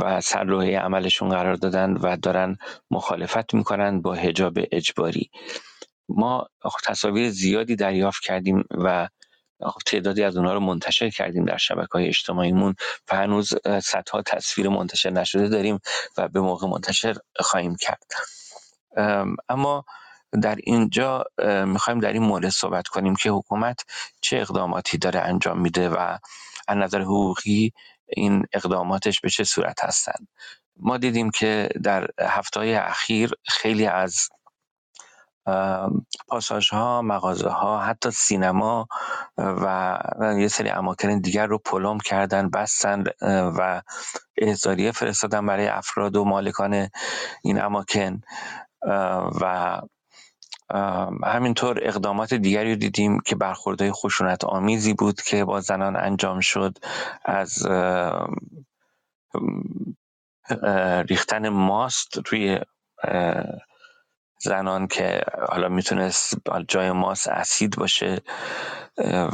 و 0.00 0.20
سرلوحه 0.20 0.78
عملشون 0.78 1.28
قرار 1.28 1.54
دادند 1.54 1.98
و 2.02 2.16
دارن 2.16 2.56
مخالفت 2.90 3.54
می‌کنند 3.54 4.02
با 4.02 4.14
هجاب 4.14 4.58
اجباری. 4.72 5.30
ما 6.08 6.46
تصاویر 6.84 7.30
زیادی 7.30 7.76
دریافت 7.76 8.22
کردیم 8.22 8.64
و 8.70 9.08
تعدادی 9.86 10.22
از 10.22 10.36
اونها 10.36 10.54
رو 10.54 10.60
منتشر 10.60 11.10
کردیم 11.10 11.44
در 11.44 11.56
شبکه 11.56 11.92
های 11.92 12.08
اجتماعیمون 12.08 12.74
و 13.10 13.16
هنوز 13.16 13.54
صدها 13.82 14.22
تصویر 14.22 14.68
منتشر 14.68 15.10
نشده 15.10 15.48
داریم 15.48 15.78
و 16.18 16.28
به 16.28 16.40
موقع 16.40 16.68
منتشر 16.68 17.16
خواهیم 17.40 17.76
کرد. 17.76 18.04
اما 19.48 19.84
در 20.42 20.56
اینجا 20.64 21.24
می‌خوایم 21.66 22.00
در 22.00 22.12
این 22.12 22.22
مورد 22.22 22.48
صحبت 22.48 22.88
کنیم 22.88 23.14
که 23.14 23.30
حکومت 23.30 23.84
چه 24.20 24.36
اقداماتی 24.36 24.98
داره 24.98 25.20
انجام 25.20 25.60
میده 25.60 25.88
و 25.88 26.18
از 26.68 26.76
نظر 26.76 27.00
حقوقی 27.00 27.72
این 28.06 28.44
اقداماتش 28.52 29.20
به 29.20 29.30
چه 29.30 29.44
صورت 29.44 29.84
هستند. 29.84 30.28
ما 30.76 30.96
دیدیم 30.96 31.30
که 31.30 31.68
در 31.82 32.06
هفته 32.20 32.82
اخیر 32.86 33.30
خیلی 33.48 33.86
از 33.86 34.28
پاساژ 36.28 36.70
ها 36.70 37.02
مغازه 37.02 37.48
ها 37.48 37.80
حتی 37.80 38.10
سینما 38.10 38.88
و 39.38 39.98
یه 40.38 40.48
سری 40.48 40.68
اماکن 40.68 41.18
دیگر 41.18 41.46
رو 41.46 41.58
پلم 41.58 41.98
کردن 41.98 42.50
بستن 42.50 43.04
و 43.58 43.82
احضاریه 44.38 44.92
فرستادن 44.92 45.46
برای 45.46 45.68
افراد 45.68 46.16
و 46.16 46.24
مالکان 46.24 46.88
این 47.42 47.62
اماکن 47.62 48.20
و 49.40 49.80
همینطور 51.24 51.78
اقدامات 51.82 52.34
دیگری 52.34 52.76
دیدیم 52.76 53.20
که 53.20 53.36
برخوردهای 53.36 53.92
خشونت 53.92 54.44
آمیزی 54.44 54.94
بود 54.94 55.22
که 55.22 55.44
با 55.44 55.60
زنان 55.60 55.96
انجام 55.96 56.40
شد 56.40 56.78
از 57.24 57.66
ریختن 61.08 61.48
ماست 61.48 62.18
روی 62.30 62.58
زنان 64.42 64.86
که 64.86 65.20
حالا 65.48 65.68
می‌تونست 65.68 66.34
جای 66.68 66.92
ماست 66.92 67.28
اسید 67.28 67.76
باشه 67.76 68.22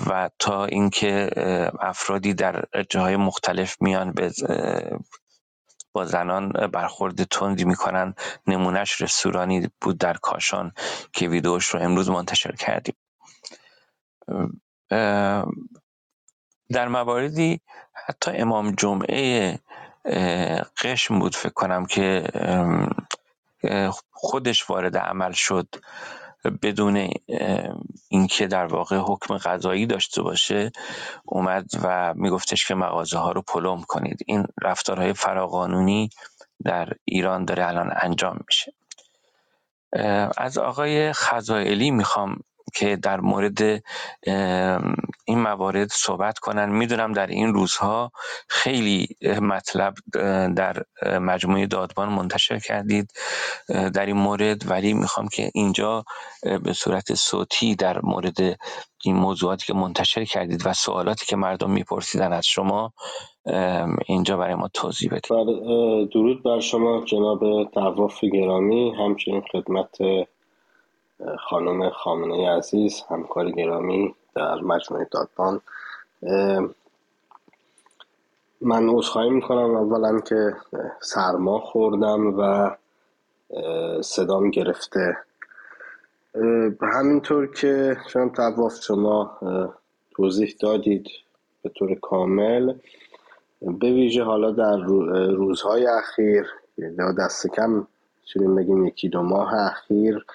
و 0.07 0.31
تا 0.39 0.65
اینکه 0.65 1.31
افرادی 1.81 2.35
در 2.35 2.65
جاهای 2.91 3.17
مختلف 3.17 3.77
میان 3.81 4.13
به 4.13 4.33
با 5.97 6.05
زنان 6.05 6.49
برخورد 6.49 7.25
تندی 7.25 7.65
می‌کنن. 7.65 8.15
نمونهش 8.47 9.01
رستورانی 9.01 9.69
بود 9.81 9.99
در 9.99 10.15
کاشان 10.15 10.73
که 11.13 11.29
ویدیوش 11.29 11.67
رو 11.69 11.81
امروز 11.81 12.11
منتشر 12.11 12.53
کردیم. 12.53 12.95
در 16.71 16.89
مواردی 16.89 17.61
حتی 18.07 18.31
امام 18.31 18.71
جمعه 18.73 19.59
قشم 20.83 21.19
بود 21.19 21.35
فکر 21.35 21.53
کنم 21.53 21.87
که 21.87 22.25
خودش 24.13 24.71
وارد 24.71 24.97
عمل 24.97 25.33
شد. 25.33 25.69
بدون 26.51 27.11
اینکه 28.09 28.47
در 28.47 28.67
واقع 28.67 28.97
حکم 28.97 29.37
قضایی 29.37 29.87
داشته 29.87 30.23
باشه 30.23 30.73
اومد 31.25 31.71
و 31.83 32.15
میگفتش 32.17 32.69
که 32.69 32.75
مغازه 32.75 33.19
ها 33.19 33.33
رو 33.33 33.43
پلم 33.43 33.83
کنید. 33.83 34.19
این 34.27 34.47
رفتارهای 34.63 35.13
فراقانونی 35.13 36.11
در 36.65 36.89
ایران 37.05 37.45
داره 37.45 37.67
الان 37.67 37.93
انجام 37.97 38.41
میشه. 38.47 38.73
از 40.37 40.59
آقای 40.59 41.13
خزائلی 41.13 41.91
می‌خوام 41.91 42.37
که 42.75 42.97
در 42.97 43.21
مورد 43.21 43.83
این 45.25 45.39
موارد 45.39 45.89
صحبت 45.89 46.39
کنن. 46.39 46.71
می‌دونم 46.71 47.13
در 47.13 47.27
این 47.27 47.55
روزها 47.55 48.13
خیلی 48.49 49.09
مطلب 49.43 49.95
در 50.57 50.83
مجموعه 51.21 51.67
دادبان 51.67 52.09
منتشر 52.09 52.59
کردید 52.59 53.11
در 53.69 54.07
این 54.07 54.17
مورد. 54.17 54.71
ولی 54.71 54.93
می‌خوام 54.93 55.29
که 55.29 55.51
اینجا 55.55 56.05
به 56.63 56.73
صورت 56.73 57.15
صوتی 57.15 57.75
در 57.75 58.01
مورد 58.03 58.37
این 59.05 59.17
موضوعاتی 59.17 59.67
که 59.67 59.75
منتشر 59.75 60.25
کردید 60.25 60.67
و 60.67 60.73
سوالاتی 60.73 61.27
که 61.27 61.37
مردم 61.37 61.71
میپرسیدن 61.71 62.33
از 62.33 62.47
شما 62.47 62.93
اینجا 64.07 64.37
برای 64.37 64.55
ما 64.55 64.69
توضیح 64.75 65.11
بدید. 65.11 65.31
بله، 65.31 66.07
درود 66.07 66.43
بر 66.43 66.61
شما 66.61 67.05
جناب 67.05 67.71
تواف 67.71 68.25
گرامی. 68.25 68.95
همچنین 68.99 69.43
خدمت 69.53 69.97
خانم 71.39 71.91
خامنه 71.91 72.51
عزیز 72.51 73.03
همکار 73.09 73.51
گرامی 73.51 74.15
در 74.35 74.61
مجموعه 74.61 75.09
دادبان. 75.11 75.61
من 78.61 78.89
عذرخواهی 78.89 79.31
می‌کنم 79.31 79.77
اولا 79.77 80.21
که 80.21 80.57
سرما 81.01 81.59
خوردم 81.59 82.39
و 82.39 82.71
صدام 84.03 84.51
گرفته. 84.51 85.17
همینطور 86.83 87.47
که 87.53 87.97
شما 88.09 88.29
تواف 88.29 88.83
شما 88.83 89.39
توضیح 90.17 90.55
دادید 90.61 91.07
به 91.63 91.69
طور 91.69 91.95
کامل 91.95 92.75
به 93.61 93.93
ویژه 93.93 94.23
حالا 94.23 94.51
در 94.51 94.77
روزهای 95.31 95.87
اخیر 95.87 96.47
یا 96.79 97.13
دست 97.13 97.47
کم 97.47 97.87
بگیم 98.57 98.87
یکی 98.87 99.09
دو 99.09 99.23
ماه 99.23 99.55
اخیر 99.55 100.27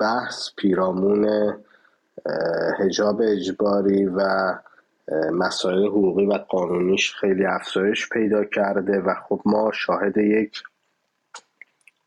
بحث 0.00 0.48
پیرامون 0.56 1.54
هجاب 2.78 3.20
اجباری 3.20 4.06
و 4.06 4.20
مسائل 5.32 5.86
حقوقی 5.86 6.26
و 6.26 6.32
قانونیش 6.32 7.14
خیلی 7.14 7.46
افزایش 7.46 8.08
پیدا 8.08 8.44
کرده 8.44 9.00
و 9.00 9.14
خب 9.28 9.40
ما 9.44 9.70
شاهد 9.74 10.16
یک 10.16 10.62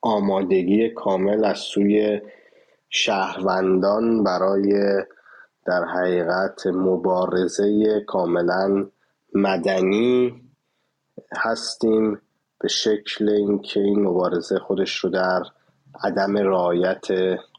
آمادگی 0.02 0.90
کامل 0.90 1.46
از 1.46 1.58
سوی 1.58 2.22
شهروندان 2.90 4.24
برای 4.24 5.04
در 5.66 5.84
حقیقت 5.84 6.68
مبارزه 6.68 8.00
کاملا 8.08 8.88
مدنی 9.34 10.42
هستیم 11.36 12.22
به 12.60 12.68
شکل 12.68 13.30
اینکه 13.30 13.80
این 13.80 14.00
مبارزه 14.00 14.60
خودش 14.60 14.98
رو 14.98 15.10
در 15.10 15.42
عدم 16.04 16.38
رعایت 16.38 17.08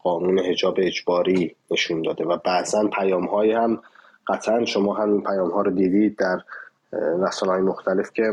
قانون 0.02 0.38
حجاب 0.38 0.74
اجباری 0.78 1.56
نشون 1.70 2.02
داده 2.02 2.24
و 2.24 2.36
بعضا 2.36 2.88
پیام 2.88 3.24
های 3.24 3.52
هم 3.52 3.82
قطعا 4.26 4.64
شما 4.64 4.94
همین 4.94 5.22
پیام 5.22 5.50
ها 5.50 5.62
رو 5.62 5.70
دیدید 5.70 6.16
در 6.16 6.40
رسانه 6.92 7.52
های 7.52 7.60
مختلف 7.60 8.12
که 8.12 8.32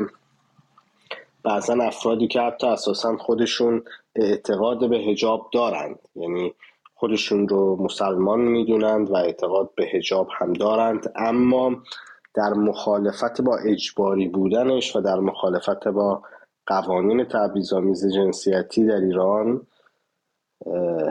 بعضا 1.44 1.74
افرادی 1.74 2.28
که 2.28 2.42
حتی 2.42 2.68
اساسا 2.68 3.18
خودشون 3.18 3.84
اعتقاد 4.16 4.90
به 4.90 4.98
هجاب 4.98 5.50
دارند 5.54 6.00
یعنی 6.16 6.54
خودشون 6.96 7.48
رو 7.48 7.84
مسلمان 7.84 8.40
می‌دونند 8.40 9.12
و 9.12 9.16
اعتقاد 9.16 9.70
به 9.76 9.86
هجاب 9.86 10.28
هم 10.38 10.54
دارند 10.54 11.12
اما 11.16 11.76
در 12.34 12.54
مخالفت 12.54 13.42
با 13.42 13.58
اجباری 13.58 14.28
بودنش 14.28 14.96
و 14.96 15.02
در 15.02 15.20
مخالفت 15.20 15.88
با 15.88 16.22
قوانین 16.68 17.24
تبعیض‌آمیز 17.24 18.14
جنسیتی 18.14 18.86
در 18.86 19.00
ایران 19.00 19.62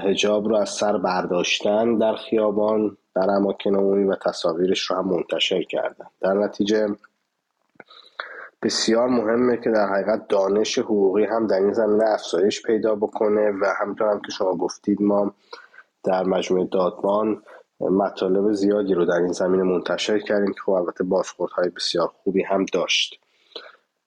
هجاب 0.03 0.49
رو 0.49 0.57
از 0.57 0.69
سر 0.71 0.99
برداشتن 0.99 1.99
در 1.99 2.15
خیابان 2.15 2.97
در 3.15 3.31
اماکن 3.31 3.75
عمومی 3.75 4.05
و 4.05 4.15
تصاویرش 4.15 4.91
رو 4.91 4.97
هم 4.97 5.09
منتشر 5.09 5.63
کردن. 5.63 6.07
در 6.21 6.33
نتیجه 6.33 6.89
بسیار 8.63 9.09
مهمه 9.09 9.57
که 9.57 9.71
در 9.71 9.87
حقیقت 9.87 10.29
دانش 10.29 10.79
حقوقی 10.79 11.25
هم 11.25 11.47
در 11.47 11.57
این 11.57 11.73
زمینه 11.73 12.05
افزایش 12.05 12.63
پیدا 12.63 12.95
بکنه 12.95 13.51
و 13.51 13.65
همطور 13.81 14.09
هم 14.09 14.21
که 14.21 14.33
شما 14.33 14.55
گفتید 14.55 15.03
ما 15.03 15.35
در 16.05 16.25
مجموعه 16.25 16.69
دادبان 16.73 17.43
مطالب 17.81 18.53
زیادی 18.53 18.95
رو 18.95 19.05
در 19.05 19.15
این 19.15 19.33
زمینه 19.33 19.63
منتشر 19.63 20.19
کردیم 20.19 20.53
که 20.53 20.61
خب 20.61 20.73
البته 20.73 21.05
بازخوردهای 21.05 21.69
بسیار 21.69 22.09
خوبی 22.23 22.43
هم 22.43 22.65
داشت. 22.73 23.21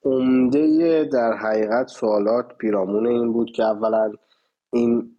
عمده 0.06 1.04
در 1.04 1.34
حقیقت 1.34 1.88
سوالات 1.88 2.58
پیرامون 2.58 3.08
این 3.08 3.34
بود 3.34 3.52
که 3.52 3.64
اولا 3.64 4.14
این 4.74 5.16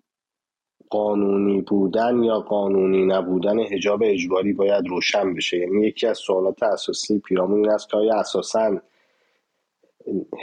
قانونی 0.93 1.61
بودن 1.61 2.23
یا 2.23 2.41
قانونی 2.41 3.07
نبودن 3.07 3.59
هجاب 3.59 4.03
اجباری 4.05 4.53
باید 4.53 4.89
روشن 4.89 5.35
بشه. 5.35 5.59
یعنی 5.59 5.87
یکی 5.87 6.07
از 6.07 6.19
سوالات 6.19 6.63
اساسی 6.63 7.19
پیرامون 7.19 7.59
این 7.59 7.71
است 7.71 7.89
که 7.89 7.97
آیا 7.97 8.15
اساسا 8.15 8.81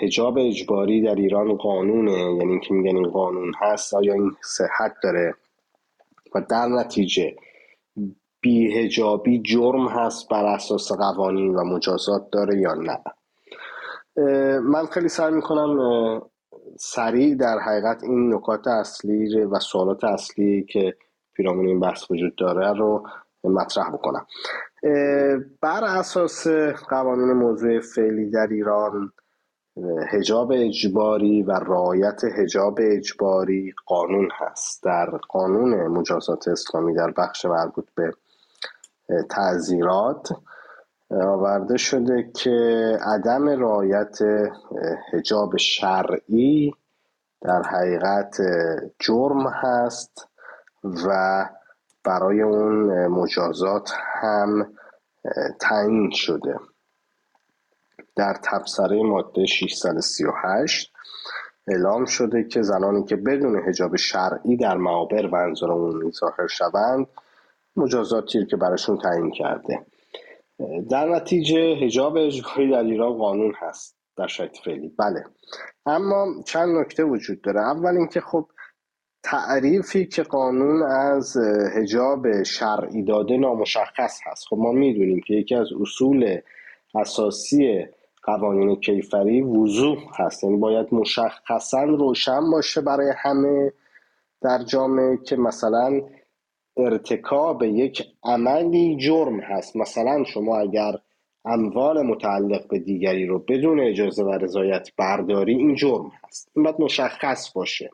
هجاب 0.01 0.37
اجباری 0.37 1.01
در 1.01 1.15
ایران 1.15 1.55
قانونه؟ 1.55 2.35
یعنی 2.37 2.59
که 2.59 2.73
میگن 2.73 2.95
این 2.95 3.09
قانون 3.09 3.53
هست 3.59 3.93
آیا 3.93 4.13
این 4.13 4.31
صحت 4.41 4.93
داره؟ 5.03 5.33
و 6.35 6.41
در 6.49 6.67
نتیجه 6.67 7.35
بیهجابی 8.41 9.41
جرم 9.41 9.87
هست 9.87 10.29
بر 10.29 10.45
اساس 10.45 10.91
قوانین 10.91 11.55
و 11.55 11.63
مجازات 11.63 12.29
داره 12.31 12.59
یا 12.59 12.73
نه؟ 12.73 12.99
من 14.59 14.85
خیلی 14.85 15.09
سعی 15.09 15.31
می‌کنم 15.31 16.21
سریع 16.81 17.35
در 17.35 17.59
حقیقت 17.59 18.03
این 18.03 18.33
نکات 18.33 18.67
اصلی 18.67 19.41
و 19.41 19.59
سوالات 19.59 20.03
اصلی 20.03 20.63
که 20.63 20.95
پیرامون 21.33 21.67
این 21.67 21.79
بحث 21.79 22.11
وجود 22.11 22.35
داره 22.35 22.73
رو 22.73 23.07
مطرح 23.43 23.89
بکنم. 23.89 24.25
بر 25.61 25.83
اساس 25.83 26.47
قوانین 26.89 27.33
موضوع 27.33 27.79
فعلی 27.79 28.29
در 28.29 28.47
ایران 28.47 29.11
هجاب 30.11 30.51
اجباری 30.55 31.43
و 31.43 31.51
رعایت 31.51 32.21
هجاب 32.23 32.79
اجباری 32.81 33.73
قانون 33.85 34.29
هست. 34.37 34.83
در 34.83 35.09
قانون 35.29 35.87
مجازات 35.87 36.47
اسلامی 36.47 36.93
در 36.93 37.11
بخش 37.11 37.45
مربوط 37.45 37.85
به 37.95 38.13
تعذیرات 39.29 40.29
آورده 41.11 41.77
شده 41.77 42.31
که 42.35 42.97
عدم 43.01 43.49
رعایت 43.49 44.17
هجاب 45.13 45.57
شرعی 45.57 46.73
در 47.41 47.61
حقیقت 47.61 48.37
جرم 48.99 49.47
هست 49.47 50.27
و 50.83 51.45
برای 52.03 52.41
اون 52.41 53.07
مجازات 53.07 53.91
هم 54.21 54.73
تعیین 55.59 56.09
شده. 56.11 56.59
در 58.15 58.33
تبصره 58.43 59.03
ماده 59.03 59.45
638 59.45 60.93
اعلام 61.67 62.05
شده 62.05 62.43
که 62.43 62.61
زنانی 62.61 63.03
که 63.03 63.15
بدون 63.15 63.63
هجاب 63.67 63.95
شرعی 63.95 64.57
در 64.57 64.77
معابر 64.77 65.27
و 65.27 65.35
انظار 65.35 65.71
عمومی 65.71 66.11
ظاهر 66.11 66.47
شوند 66.47 67.07
مجازاتی 67.75 68.45
که 68.45 68.57
براشون 68.57 68.97
تعیین 68.97 69.31
کرده. 69.31 69.85
در 70.89 71.09
نتیجه 71.09 71.59
هجاب 71.59 72.17
اجباری 72.17 72.71
در 72.71 72.83
ایران 72.83 73.17
قانون 73.17 73.53
هست 73.57 73.97
در 74.17 74.27
شرایط 74.27 74.57
فعلی. 74.65 74.91
بله. 74.99 75.23
اما 75.85 76.27
چند 76.45 76.77
نکته 76.77 77.03
وجود 77.03 77.41
داره. 77.41 77.59
اول 77.59 77.97
اینکه 77.97 78.21
خب 78.21 78.45
تعریفی 79.23 80.05
که 80.05 80.23
قانون 80.23 80.83
از 80.83 81.37
هجاب 81.75 82.43
شرعی 82.43 83.03
داده 83.03 83.37
نامشخص 83.37 84.19
هست. 84.23 84.45
خب 84.49 84.57
ما 84.57 84.71
می‌دونیم 84.71 85.21
که 85.27 85.33
یکی 85.33 85.55
از 85.55 85.67
اصول 85.81 86.37
اساسی 86.95 87.85
قوانین 88.23 88.75
کیفری 88.75 89.41
وضوح 89.41 89.97
هست. 90.17 90.43
یعنی 90.43 90.57
باید 90.57 90.87
مشخصا 90.91 91.83
روشن 91.83 92.51
باشه 92.51 92.81
برای 92.81 93.13
همه 93.17 93.73
در 94.41 94.63
جامعه 94.63 95.17
که 95.17 95.35
مثلا 95.35 96.01
ارتکاب 96.77 97.63
یک 97.63 98.03
عملی 98.23 98.97
جرم 98.97 99.39
هست. 99.39 99.75
مثلا 99.75 100.23
شما 100.23 100.57
اگر 100.57 100.93
اموال 101.45 102.01
متعلق 102.01 102.67
به 102.67 102.79
دیگری 102.79 103.25
رو 103.25 103.39
بدون 103.39 103.79
اجازه 103.79 104.23
و 104.23 104.29
رضایت 104.29 104.89
برداری 104.97 105.55
این 105.55 105.75
جرم 105.75 106.11
هست. 106.23 106.51
این 106.55 106.63
باید 106.63 106.81
مشخص 106.81 107.53
باشه. 107.53 107.89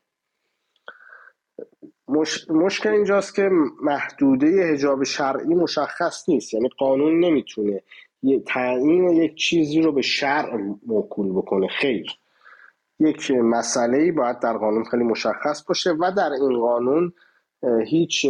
مش... 2.08 2.50
مشکل 2.50 2.90
اینجاست 2.90 3.36
که 3.36 3.50
محدوده 3.84 4.48
هجاب 4.48 5.04
شرعی 5.04 5.56
مشخص 5.56 6.30
نیست. 6.30 6.54
یعنی 6.54 6.70
قانون 6.78 7.20
نمی‌تونه 7.20 7.82
تعیین 8.46 9.10
یک 9.10 9.36
چیزی 9.36 9.82
رو 9.82 9.92
به 9.92 10.02
شرع 10.02 10.58
موکول 10.88 11.32
بکنه. 11.32 11.68
خیر. 11.68 12.06
یک 13.00 13.32
مسئله 13.32 14.12
باید 14.12 14.40
در 14.40 14.58
قانون 14.58 14.84
خیلی 14.84 15.04
مشخص 15.04 15.66
باشه 15.68 15.92
و 15.92 16.12
در 16.18 16.30
این 16.32 16.60
قانون 16.60 17.14
هیچ 17.86 18.26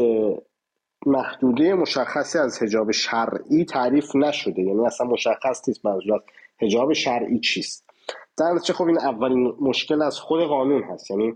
محدوده 1.06 1.74
مشخصی 1.74 2.40
از 2.40 2.64
هجاب 2.64 2.92
شرعی 2.92 3.66
تعریف 3.66 4.16
نشده. 4.16 4.62
یعنی 4.62 4.86
اصلا 4.86 5.08
مشخص 5.08 5.68
نیست 5.68 5.86
منظور 5.86 6.24
هجاب 6.62 6.94
شرعی 6.94 7.40
چیست. 7.40 7.90
در 8.38 8.54
نتیجه 8.54 8.74
خب 8.74 8.84
این 8.84 8.98
اولین 8.98 9.54
مشکل 9.62 10.02
از 10.02 10.20
خود 10.20 10.44
قانون 10.44 10.84
هست. 10.84 11.12
یعنی 11.12 11.34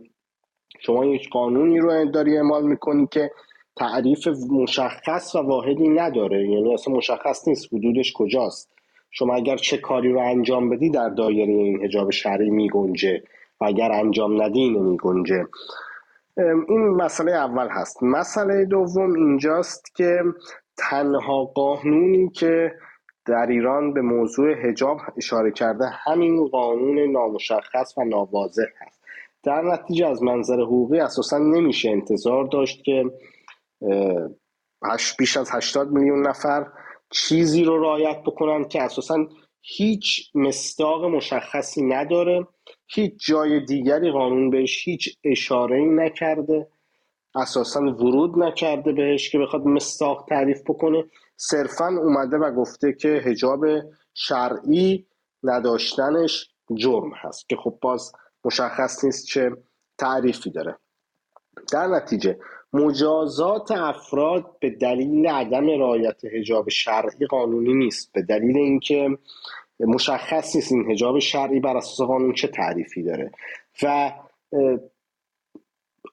شما 0.80 1.06
یک 1.06 1.30
قانونی 1.30 1.80
رو 1.80 2.06
داری 2.06 2.38
اعمال 2.38 2.64
می‌کنی 2.64 3.08
که 3.12 3.32
تعریف 3.76 4.28
مشخص 4.52 5.36
و 5.36 5.40
واحدی 5.40 5.90
نداره. 5.90 6.50
یعنی 6.50 6.74
اصلا 6.74 6.94
مشخص 6.94 7.48
نیست 7.48 7.74
حدودش 7.74 8.14
کجاست. 8.14 8.72
شما 9.12 9.36
اگر 9.36 9.58
چه 9.58 9.78
کاری 9.78 10.12
رو 10.12 10.20
انجام 10.20 10.70
بدی 10.70 10.90
در 10.90 11.10
دایره 11.10 11.54
این 11.54 11.84
هجاب 11.84 12.10
شرعی 12.12 12.50
میگنجه 12.50 13.24
و 13.62 13.66
اگر 13.66 13.92
انجام 13.92 14.42
ندی 14.42 14.60
اینو 14.60 14.80
میگنجه 14.80 15.48
این 16.70 16.90
مسئله 16.90 17.32
اول 17.32 17.68
هست. 17.70 18.04
مسئله 18.04 18.66
دوم 18.66 19.14
اینجاست 19.14 19.96
که 19.96 20.24
تنها 20.78 21.46
قانونی 21.46 22.30
که 22.30 22.72
در 23.26 23.48
ایران 23.50 23.94
به 23.94 24.02
موضوع 24.02 24.70
هجاب 24.70 24.98
اشاره 25.18 25.52
کرده 25.52 25.86
همین 25.88 26.48
قانون 26.48 27.12
نامشخص 27.12 27.98
و 27.98 28.04
ناواضح 28.04 28.66
هست. 28.82 29.00
در 29.44 29.62
نتیجه 29.62 30.08
از 30.08 30.24
منظر 30.24 30.62
حقوقی 30.62 31.00
اساسا 31.00 31.38
نمیشه 31.38 31.90
انتظار 31.90 32.48
داشت 32.48 32.84
که 32.84 33.06
بیش 35.20 35.38
از 35.38 35.50
80 35.52 35.92
میلیون 35.92 36.28
نفر 36.28 36.68
چیزی 37.10 37.64
رو 37.64 37.82
رعایت 37.82 38.22
بکنن 38.22 38.68
که 38.68 38.82
اساسا 38.82 39.28
هیچ 39.62 40.32
مستاق 40.36 41.06
مشخصی 41.06 41.82
نداره. 41.84 42.48
هیچ 42.92 43.14
جای 43.28 43.60
دیگری 43.60 44.12
قانون 44.12 44.50
بهش 44.50 44.88
هیچ 44.88 45.18
اشاره 45.24 45.78
ای 45.78 45.86
نکرده 45.86 46.68
اساسا 47.36 47.82
ورود 47.82 48.40
نکرده 48.40 48.92
بهش 48.92 49.30
که 49.30 49.40
بخواد 49.40 49.66
مستاق 49.66 50.26
تعریف 50.30 50.62
بکنه. 50.62 51.06
صرفا 51.36 51.88
اومده 51.88 52.38
و 52.38 52.52
گفته 52.52 52.94
که 52.94 53.08
هجاب 53.08 53.66
شرعی 54.14 55.06
نداشتنش 55.44 56.50
جرم 56.76 57.12
هست 57.16 57.50
که 57.50 57.56
خب 57.56 57.78
باز 57.82 58.12
مشخص 58.46 59.04
نیست 59.04 59.26
چه 59.26 59.52
تعریفی 59.98 60.50
داره. 60.50 60.78
در 61.72 61.88
نتیجه 61.88 62.40
مجازات 62.74 63.72
افراد 63.72 64.60
به 64.60 64.70
دلیل 64.70 65.28
عدم 65.28 65.68
رعایت 65.68 66.26
هجاب 66.26 66.70
شرعی 66.70 67.28
قانونی 67.30 67.74
نیست. 67.74 68.14
به 68.14 68.22
دلیل 68.22 68.58
اینکه 68.58 69.18
مشخص 69.80 70.56
نیست 70.56 70.72
این 70.72 70.92
هجاب 70.92 71.20
شرعی 71.20 71.60
بر 71.60 71.78
اساس 71.78 72.08
قانون 72.08 72.34
چه 72.34 72.48
تعریفی 72.48 73.04
داره. 73.04 73.32
و 73.84 74.12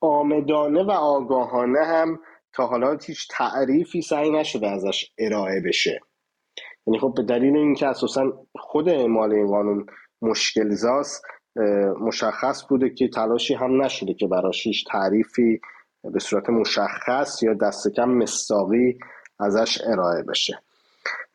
آمدانه 0.01 0.83
و 0.83 0.91
آگاهانه 0.91 1.85
هم 1.85 2.21
تا 2.53 2.67
حالا 2.67 2.99
هیچ 3.07 3.29
تعریفی 3.31 4.03
سعی 4.03 4.31
نشده 4.31 4.69
ازش 4.69 5.13
ارائه 5.19 5.61
بشه. 5.61 6.01
یعنی 6.87 6.99
خب 6.99 7.13
به 7.17 7.23
دلیل 7.23 7.57
اینکه 7.57 7.87
اساسا 7.87 8.47
خود 8.59 8.89
اعمال 8.89 9.33
این 9.33 9.47
قانون 9.47 9.87
مشکل 10.23 10.71
زاست 10.71 11.25
مشخص 12.01 12.67
بوده 12.69 12.91
که 12.91 13.09
تلاشی 13.09 13.55
هم 13.55 13.83
نشده 13.83 14.15
که 14.15 14.27
براش 14.27 14.67
هیچ 14.67 14.85
تعریفی 14.91 15.61
به 16.13 16.19
صورت 16.19 16.51
مشخص 16.51 17.43
یا 17.43 17.55
دست 17.55 17.89
کم 17.89 18.09
مستاقی 18.09 18.99
ازش 19.41 19.79
ارائه 19.87 20.23
بشه. 20.23 20.63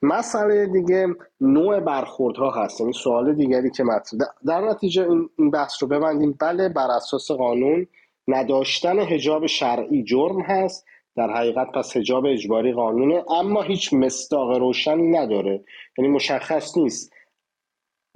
مسئله 0.02 0.66
دیگه 0.66 1.08
نوع 1.42 1.80
برخوردها 1.80 2.52
هست. 2.52 2.82
یعنی 2.82 2.94
سوال 2.94 3.34
دیگری 3.34 3.72
که 3.72 3.84
مطرح 3.84 4.20
در 4.48 4.62
نتیجه 4.62 5.08
این 5.38 5.52
بحث 5.52 5.84
رو 5.84 5.88
ببندیم. 5.88 6.38
بله 6.40 6.70
بر 6.70 6.88
اساس 6.92 7.32
قانون 7.32 7.88
نداشتن 8.28 9.00
هجاب 9.00 9.46
شرعی 9.46 10.04
جرم 10.04 10.42
هست. 10.42 10.86
در 11.16 11.30
حقیقت 11.30 11.68
پس 11.72 11.98
هجاب 11.98 12.26
اجباری 12.26 12.74
قانونه 12.74 13.32
اما 13.32 13.62
هیچ 13.62 13.94
مستاق 13.94 14.58
روشنی 14.58 15.08
نداره. 15.08 15.64
یعنی 15.98 16.12
مشخص 16.12 16.78
نیست. 16.78 17.14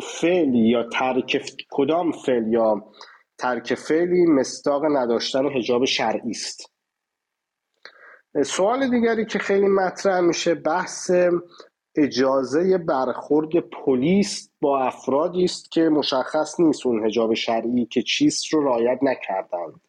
فعل 0.04 0.56
یا 0.56 0.84
ترک 0.84 1.52
کدام 1.70 2.12
فعل 2.12 2.54
یا 2.54 2.92
ترک 3.38 3.76
فعلی 3.76 4.26
مستاق 4.26 4.86
نداشتن 4.86 5.46
هجاب 5.46 5.86
شرعی 5.86 6.32
است. 6.32 6.76
سوال 8.44 8.90
دیگری 8.90 9.26
که 9.26 9.40
خیلی 9.40 9.68
مطرح 9.68 10.20
میشه 10.20 10.56
بحث 10.56 11.12
اجازه 11.98 12.78
برخورد 12.78 13.60
پلیس 13.60 14.50
با 14.62 14.80
افرادی 14.80 15.44
است 15.44 15.72
که 15.72 15.82
مشخص 15.82 16.60
نیست 16.60 16.86
اون 16.86 17.06
هجاب 17.06 17.34
شرعی 17.34 17.86
که 17.86 18.02
چیست 18.02 18.54
رو 18.54 18.64
رعایت 18.64 19.00
نکردند. 19.02 19.82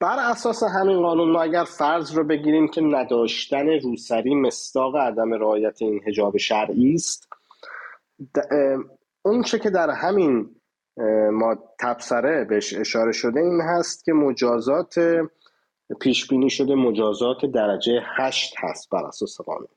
بر 0.00 0.30
اساس 0.30 0.62
همین 0.62 1.02
قانون 1.02 1.30
ما 1.30 1.42
اگر 1.42 1.64
فرض 1.64 2.14
رو 2.14 2.24
بگیریم 2.24 2.68
که 2.68 2.80
نداشتن 2.80 3.68
روسری 3.68 4.34
مستاق 4.34 4.96
عدم 4.96 5.34
رعایت 5.34 5.82
این 5.82 6.00
هجاب 6.06 6.36
شرعی 6.36 6.94
است 6.94 7.28
اون 9.22 9.42
چه 9.42 9.58
که 9.58 9.70
در 9.70 9.90
همین 9.90 10.50
ما 11.32 11.56
تبصره 11.80 12.44
بهش 12.44 12.74
اشاره 12.74 13.12
شده 13.12 13.40
این 13.40 13.60
هست 13.60 14.04
که 14.04 14.12
مجازات 14.12 14.94
پیش 16.00 16.28
بینی 16.28 16.50
شده 16.50 16.74
مجازات 16.74 17.46
درجه 17.54 18.02
هشت 18.16 18.54
هست 18.58 18.90
بر 18.90 19.04
اساس 19.04 19.40
قانون. 19.40 19.68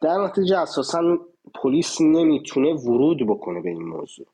در 0.00 0.18
نتیجه 0.24 0.58
اساسا 0.58 1.18
پلیس 1.62 2.00
نمی‌تونه 2.00 2.74
ورود 2.74 3.26
بکنه 3.28 3.60
به 3.60 3.68
این 3.68 3.82
موضوع. 3.82 4.26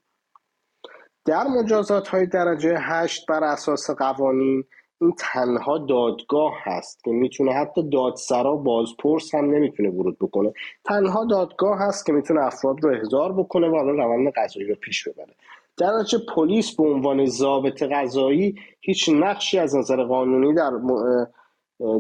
در 1.25 1.47
مجازات 1.47 2.09
های 2.09 2.27
درجه 2.27 2.77
هشت 2.79 3.27
بر 3.27 3.45
اساس 3.45 3.91
قوانین 3.91 4.65
این 5.01 5.13
تنها 5.19 5.79
دادگاه 5.79 6.53
هست 6.63 7.05
که 7.05 7.11
می‌تونه 7.11 7.53
حتی 7.53 7.91
دادسرا 7.91 8.57
بازپرس 8.57 9.35
هم 9.35 9.45
نمی‌تونه 9.45 9.91
ورود 9.91 10.19
بکنه. 10.19 10.53
تنها 10.85 11.25
دادگاه 11.25 11.79
هست 11.79 12.07
که 12.07 12.13
می‌تونه 12.13 12.41
افراد 12.41 12.85
رو 12.85 12.95
احضار 12.95 13.33
بکنه 13.33 13.69
و 13.69 13.77
حالا 13.77 14.05
روند 14.05 14.33
قضایی 14.37 14.69
رو 14.69 14.75
پیش 14.75 15.09
ببره. 15.09 15.35
در 15.77 15.91
پلیس 16.35 16.77
به 16.77 16.83
عنوان 16.83 17.27
ضابط 17.27 17.83
قضایی 17.83 18.55
هیچ 18.81 19.09
نقشی 19.09 19.59
از 19.59 19.77
نظر 19.77 20.05
قانونی 20.05 20.55
در 20.55 20.71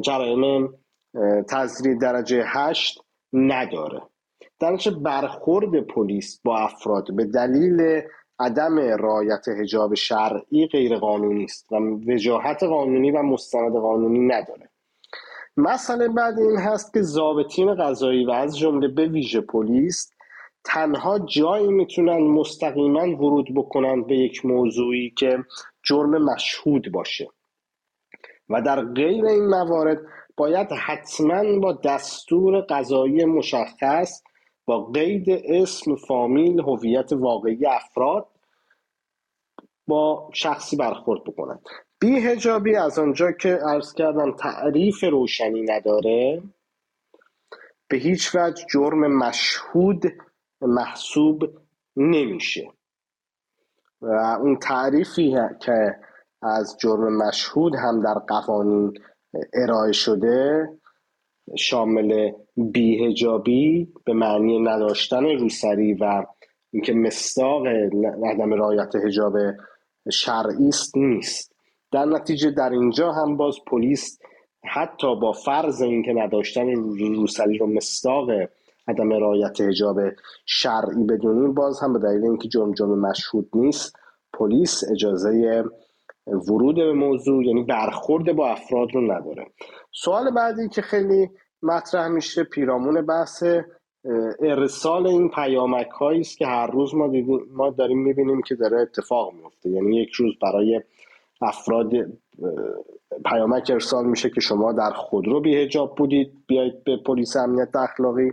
جرایم 0.00 0.74
تزریع 1.48 1.98
درجه 1.98 2.44
هشت 2.46 3.02
نداره. 3.32 4.02
در 4.60 4.76
برخورد 5.02 5.80
پلیس 5.80 6.40
با 6.44 6.58
افراد 6.58 7.16
به 7.16 7.24
دلیل 7.24 8.02
عدم 8.38 8.78
رعایت 8.78 9.48
حجاب 9.48 9.94
شرعی 9.94 10.66
غیر 10.66 10.96
قانونی 10.96 11.44
است 11.44 11.72
و 11.72 11.76
وجاهت 12.06 12.62
قانونی 12.62 13.10
و 13.10 13.22
مستند 13.22 13.72
قانونی 13.72 14.18
نداره. 14.18 14.70
مسئله 15.56 16.08
بعد 16.08 16.38
این 16.38 16.56
هست 16.56 16.92
که 16.92 17.02
ضابطین 17.02 17.74
قضایی 17.74 18.24
و 18.24 18.30
از 18.30 18.58
جمله 18.58 18.88
به 18.88 19.06
ویژه 19.06 19.40
پلیس 19.40 20.10
تنها 20.64 21.18
جایی 21.18 21.68
می‌تونن 21.68 22.18
مستقیما 22.18 23.16
ورود 23.16 23.54
بکنن 23.54 24.02
به 24.02 24.16
یک 24.16 24.46
موضوعی 24.46 25.10
که 25.10 25.38
جرم 25.82 26.24
مشهود 26.24 26.92
باشه. 26.92 27.28
و 28.48 28.62
در 28.62 28.84
غیر 28.84 29.26
این 29.26 29.46
موارد 29.46 29.98
باید 30.36 30.72
حتما 30.72 31.58
با 31.58 31.72
دستور 31.72 32.60
قضایی 32.60 33.24
مشخص 33.24 34.22
با 34.64 34.84
قید 34.84 35.26
اسم 35.30 35.96
فامیل 35.96 36.60
هویت 36.60 37.12
واقعی 37.12 37.66
افراد 37.66 38.26
با 39.86 40.30
شخصی 40.32 40.76
برخورد 40.76 41.24
بکنن 41.24 41.58
بی 41.98 42.16
هجابی 42.16 42.76
از 42.76 42.98
آنجا 42.98 43.32
که 43.32 43.48
عرض 43.48 43.94
کردم 43.94 44.32
تعریف 44.32 45.04
روشنی 45.04 45.62
نداره. 45.62 46.42
به 47.88 47.96
هیچ 47.96 48.34
وجه 48.34 48.64
جرم 48.70 49.18
مشهود 49.18 50.02
محسوب 50.60 51.44
نمیشه. 51.96 52.72
و 54.00 54.06
اون 54.40 54.56
تعریفی 54.56 55.36
که 55.60 55.96
از 56.42 56.76
جرم 56.78 57.16
مشهود 57.16 57.74
هم 57.74 58.02
در 58.02 58.14
قوانین 58.14 58.98
ارائه 59.54 59.92
شده 59.92 60.68
شامل 61.58 62.32
بیهجابی 62.56 63.92
به 64.04 64.12
معنی 64.12 64.60
نداشتن 64.60 65.24
روسری 65.24 65.94
و 65.94 66.26
اینکه 66.72 66.92
مستاق 66.92 67.66
عدم 68.24 68.54
رعایت 68.54 68.96
حجاب 68.96 69.36
شرعی 70.12 70.68
است 70.68 70.96
نیست. 70.96 71.52
در 71.92 72.04
نتیجه 72.04 72.50
در 72.50 72.70
اینجا 72.70 73.12
هم 73.12 73.36
باز 73.36 73.56
پلیس 73.66 74.18
حتی 74.64 75.16
با 75.20 75.32
فرض 75.32 75.82
اینکه 75.82 76.12
نداشتن 76.12 76.68
روسری 77.14 77.58
رو 77.58 77.66
مستاق 77.66 78.30
عدم 78.88 79.12
رعایت 79.12 79.60
حجاب 79.60 79.96
شرعی 80.46 81.04
بدونیم 81.04 81.54
باز 81.54 81.80
هم 81.80 81.92
به 81.92 81.98
دلیل 81.98 82.24
اینکه 82.24 82.48
جرم 82.48 82.72
جرم 82.72 82.98
مشهود 83.00 83.48
نیست 83.54 83.96
پلیس 84.32 84.84
اجازه 84.90 85.64
ورود 86.26 86.76
به 86.76 86.92
موضوع 86.92 87.44
یعنی 87.44 87.62
برخورد 87.62 88.32
با 88.32 88.48
افراد 88.48 88.88
رو 88.94 89.00
نداره. 89.12 89.46
سوال 89.92 90.30
بعدی 90.30 90.68
که 90.68 90.82
خیلی 90.82 91.30
مطرح 91.62 92.08
میشه 92.08 92.44
پیرامون 92.44 93.06
بحث 93.06 93.44
ارسال 94.40 95.06
این 95.06 95.28
پیامک 95.28 95.88
هایی 95.88 96.20
است 96.20 96.38
که 96.38 96.46
هر 96.46 96.66
روز 96.66 96.94
ما, 96.94 97.12
ما 97.50 97.70
داریم 97.70 97.98
می‌بینیم 97.98 98.42
که 98.42 98.54
داره 98.54 98.80
اتفاق 98.80 99.32
میفته 99.34 99.70
یعنی 99.70 99.96
یک 99.96 100.12
روز 100.12 100.34
برای 100.42 100.80
افراد 101.42 101.92
پیامک 103.24 103.70
ارسال 103.70 104.06
میشه 104.06 104.30
که 104.30 104.40
شما 104.40 104.72
در 104.72 104.90
خودرو 104.90 105.40
بیهجاب 105.40 105.94
بودید 105.96 106.32
بیایید 106.46 106.84
به 106.84 106.96
پلیس 106.96 107.36
امنیت 107.36 107.76
اخلاقی. 107.76 108.32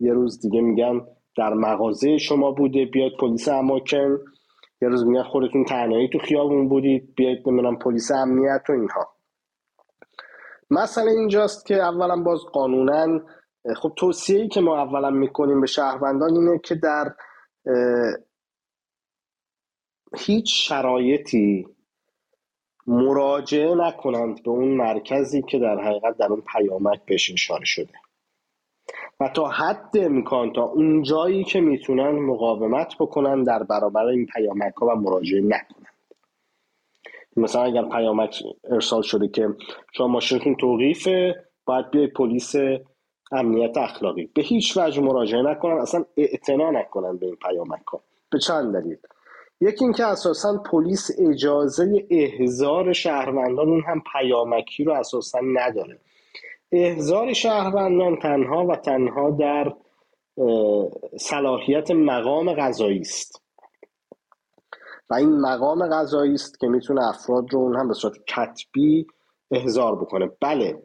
یه 0.00 0.12
روز 0.12 0.40
دیگه 0.40 0.60
میگن 0.60 1.00
در 1.36 1.54
مغازه 1.54 2.18
شما 2.18 2.52
بوده 2.52 2.84
بیاید 2.84 3.12
پلیس 3.20 3.48
اماکن. 3.48 4.18
یه 4.82 4.88
روز 4.88 5.06
میگن 5.06 5.22
خودتون 5.22 5.64
تنهایی 5.64 6.08
تو 6.08 6.18
خیابون 6.18 6.68
بودید 6.68 7.14
بیاید 7.14 7.48
نمی‌دونم 7.48 7.78
پلیس 7.78 8.10
امنیت 8.10 8.62
و 8.68 8.72
اینها. 8.72 9.14
مثلا 10.70 11.10
اینجاست 11.10 11.66
که 11.66 11.74
اولا 11.74 12.16
باز 12.16 12.40
قانونا 12.52 13.20
خب 13.76 13.92
توصیه‌ای 13.96 14.48
که 14.48 14.60
ما 14.60 14.82
اولا 14.82 15.10
می‌کنیم 15.10 15.60
به 15.60 15.66
شهروندان 15.66 16.30
اینه 16.30 16.58
که 16.58 16.74
در 16.74 17.14
هیچ 20.16 20.68
شرایطی 20.68 21.66
مراجعه 22.86 23.74
نکنند 23.74 24.42
به 24.42 24.50
اون 24.50 24.68
مرکزی 24.68 25.42
که 25.42 25.58
در 25.58 25.80
حقیقت 25.80 26.16
در 26.16 26.26
اون 26.26 26.42
پیامک 26.52 27.04
بهش 27.06 27.30
اشاره 27.32 27.64
شده. 27.64 27.92
و 29.20 29.28
تا 29.28 29.48
حد 29.48 29.90
امکان 29.94 30.52
تا 30.52 30.62
اون 30.62 31.02
جایی 31.02 31.44
که 31.44 31.60
می‌تونن 31.60 32.10
مقاومت 32.10 32.94
بکنن 33.00 33.42
در 33.42 33.62
برابر 33.62 34.04
این 34.04 34.26
پیامک 34.26 34.74
ها 34.74 34.86
و 34.86 34.94
مراجعه 34.94 35.40
نکنند 35.40 35.88
مثلا 37.36 37.62
اگر 37.62 37.82
پیامک 37.82 38.42
ارسال 38.70 39.02
شده 39.02 39.28
که 39.28 39.48
شما 39.92 40.06
ماشینتون 40.06 40.54
توقیفه 40.54 41.44
باید 41.64 41.90
بیای 41.90 42.06
پلیس 42.06 42.54
امنیت 43.32 43.76
اخلاقی. 43.76 44.30
به 44.34 44.42
هیچ 44.42 44.76
وجه 44.76 45.02
مراجعه 45.02 45.42
نکنن 45.42 45.78
اصلا 45.78 46.04
اعتنا 46.16 46.70
نکنن 46.70 47.16
به 47.16 47.26
این 47.26 47.36
پیامک 47.36 47.86
ها. 47.92 48.00
به 48.30 48.38
چند 48.38 48.80
دلیل؟ 48.80 48.96
یکی 49.60 49.84
اینکه 49.84 50.04
اساسا 50.04 50.62
پلیس 50.70 51.10
اجازه 51.18 52.06
احضار 52.10 52.92
شهروندان 52.92 53.68
اون 53.68 53.82
هم 53.86 54.02
پیامکی 54.12 54.84
رو 54.84 54.92
اساسا 54.92 55.38
نداره. 55.54 55.98
احضار 56.72 57.32
شهروندان 57.32 58.16
تنها 58.16 58.66
و 58.66 58.76
تنها 58.76 59.30
در 59.30 59.72
صلاحیت 61.20 61.90
مقام 61.90 62.52
قضایی 62.52 63.00
است. 63.00 63.42
و 65.10 65.14
این 65.14 65.40
مقام 65.40 65.88
قضایی 65.88 66.34
است 66.34 66.60
که 66.60 66.66
می‌تونه 66.66 67.08
افراد 67.08 67.52
رو 67.52 67.60
اون 67.60 67.76
هم 67.76 67.88
به 67.88 67.94
صورت 67.94 68.14
کتبی 68.28 69.06
احضار 69.50 69.96
بکنه. 69.96 70.30
بله 70.40 70.82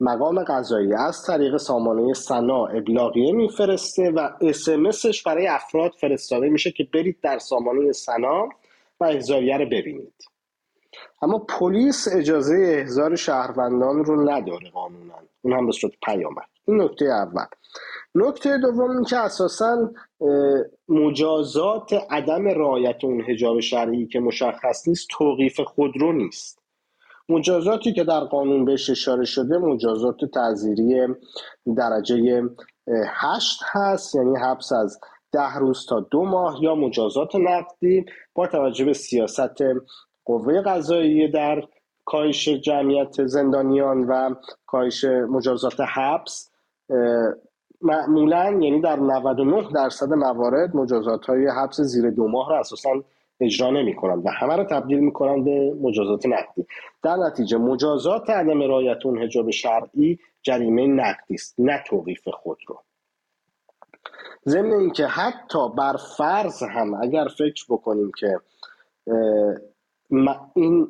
مقام 0.00 0.44
قضایی 0.44 0.94
از 0.94 1.22
طریق 1.26 1.56
سامانه 1.56 2.14
سنا 2.14 2.66
ابلاغیه 2.66 3.32
میفرسته 3.32 4.10
و 4.10 4.28
اسمسش 4.40 5.22
برای 5.22 5.46
افراد 5.46 5.92
فرستاده 6.00 6.48
میشه 6.48 6.70
که 6.70 6.84
برید 6.94 7.20
در 7.22 7.38
سامانه 7.38 7.92
سنا 7.92 8.48
و 9.00 9.04
احضاریه 9.04 9.56
رو 9.56 9.66
ببینید. 9.66 10.29
اما 11.22 11.38
پلیس 11.38 12.08
اجازه 12.12 12.56
احضار 12.78 13.16
شهروندان 13.16 14.04
رو 14.04 14.30
نداره 14.30 14.70
قانونا. 14.70 15.14
اون 15.42 15.52
هم 15.52 15.66
به 15.66 15.72
صورت 15.72 15.92
پیامک 16.04 16.46
این 16.68 16.82
نکته 16.82 17.04
اول. 17.04 17.44
نکته 18.14 18.58
دوم 18.58 18.90
این 18.90 19.04
که 19.04 19.16
اساسا 19.16 19.90
مجازات 20.88 21.92
عدم 22.10 22.48
رعایت 22.48 23.04
اون 23.04 23.20
حجاب 23.20 23.60
شرعی 23.60 24.06
که 24.06 24.20
مشخص 24.20 24.88
نیست 24.88 25.06
توقیف 25.10 25.60
خودرو 25.60 26.12
نیست. 26.12 26.60
مجازاتی 27.28 27.92
که 27.92 28.04
در 28.04 28.20
قانون 28.20 28.64
بهش 28.64 28.90
اشاره 28.90 29.24
شده 29.24 29.58
مجازات 29.58 30.24
تعذیری 30.34 31.06
درجه 31.76 32.42
هشت 33.06 33.60
هست 33.72 34.14
یعنی 34.14 34.36
حبس 34.36 34.72
از 34.72 35.00
ده 35.32 35.54
روز 35.54 35.86
تا 35.86 36.00
دو 36.00 36.24
ماه 36.24 36.62
یا 36.62 36.74
مجازات 36.74 37.34
نقدی 37.34 38.04
با 38.34 38.46
توجه 38.46 38.84
به 38.84 38.92
سیاست 38.92 39.62
قوه 40.24 40.60
قضایی 40.60 41.28
در 41.28 41.62
کاهش 42.04 42.48
جمعیت 42.48 43.26
زندانیان 43.26 44.04
و 44.04 44.34
کاهش 44.66 45.04
مجازات 45.04 45.80
حبس 45.80 46.50
معمولا 47.82 48.44
یعنی 48.44 48.80
در 48.80 48.96
99 48.96 49.68
درصد 49.74 50.12
موارد 50.12 50.76
مجازات 50.76 51.26
های 51.26 51.46
حبس 51.46 51.80
زیر 51.80 52.10
دو 52.10 52.28
ماه 52.28 52.50
را 52.50 52.60
اساسا 52.60 52.90
اجرا 53.40 53.70
نمی 53.70 53.96
کنند 53.96 54.26
و 54.26 54.28
همه 54.30 54.56
رو 54.56 54.64
تبدیل 54.64 54.98
می 54.98 55.12
کنند 55.12 55.44
به 55.44 55.74
مجازات 55.80 56.26
نقدی. 56.26 56.66
در 57.02 57.16
نتیجه 57.16 57.58
مجازات 57.58 58.30
عدم 58.30 58.62
رعایت 58.62 59.06
اون 59.06 59.22
حجاب 59.22 59.50
شرعی 59.50 60.18
جریمه 60.42 60.86
نقدی 60.86 61.34
است 61.34 61.54
نه 61.58 61.84
توقیف 61.86 62.28
خود 62.28 62.58
رو. 62.66 62.78
ضمن 64.48 64.72
اینکه 64.72 65.06
حتی 65.06 65.68
بر 65.78 65.96
فرض 66.18 66.62
هم 66.62 66.94
اگر 66.94 67.26
فکر 67.38 67.64
بکنیم 67.68 68.10
که 68.18 68.40
این 70.54 70.88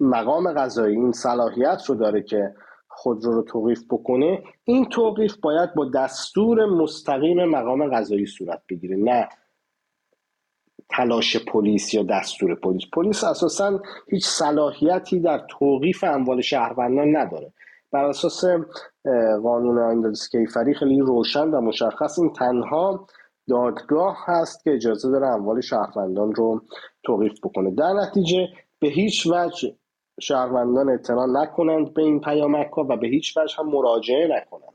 مقام 0.00 0.52
قضایی 0.52 0.96
این 0.96 1.12
صلاحیت 1.12 1.82
رو 1.88 1.94
داره 1.94 2.22
که 2.22 2.54
خودرو 2.88 3.32
رو 3.32 3.42
توقیف 3.42 3.84
بکنه. 3.90 4.42
این 4.64 4.84
توقیف 4.88 5.36
باید 5.36 5.74
با 5.74 5.90
دستور 5.94 6.66
مستقیم 6.66 7.44
مقام 7.44 7.96
قضایی 7.96 8.26
صورت 8.26 8.62
بگیره 8.68 8.96
نه 8.96 9.28
تلاش 10.88 11.36
پلیس 11.36 11.94
یا 11.94 12.02
دستور 12.02 12.54
پلیس. 12.54 12.82
پلیس 12.92 13.24
اساسا 13.24 13.80
هیچ 14.08 14.26
صلاحیتی 14.26 15.20
در 15.20 15.46
توقیف 15.58 16.04
اموال 16.04 16.40
شهروندان 16.40 17.16
نداره. 17.16 17.52
بر 17.92 18.04
اساس 18.04 18.44
قانون 19.42 19.78
آیندادس 19.78 20.28
کیفری 20.28 20.74
خیلی 20.74 21.00
روشن 21.00 21.48
و 21.48 21.60
مشخص 21.60 22.18
این 22.18 22.32
تنها 22.32 23.06
دادگاه 23.52 24.16
هست 24.24 24.64
که 24.64 24.74
اجازه 24.74 25.10
داره 25.10 25.26
اموال 25.26 25.60
شهروندان 25.60 26.34
رو 26.34 26.62
توقیف 27.02 27.32
بکنه. 27.42 27.70
در 27.70 27.92
نتیجه 27.92 28.48
به 28.78 28.88
هیچ 28.88 29.26
وجه 29.26 29.74
شهروندان 30.20 30.88
اعتنا 30.88 31.26
نکنند 31.26 31.94
به 31.94 32.02
این 32.02 32.20
پیامک 32.20 32.70
ها 32.70 32.86
و 32.88 32.96
به 32.96 33.06
هیچ 33.06 33.36
وجه 33.36 33.54
هم 33.58 33.66
مراجعه 33.68 34.26
نکنند. 34.26 34.72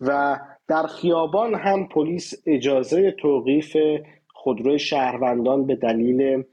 و 0.00 0.38
در 0.68 0.86
خیابان 0.86 1.54
هم 1.54 1.88
پلیس 1.88 2.34
اجازه 2.46 3.10
توقیف 3.10 3.76
خودروی 4.34 4.78
شهروندان 4.78 5.66
به 5.66 5.76
دلیل 5.76 6.44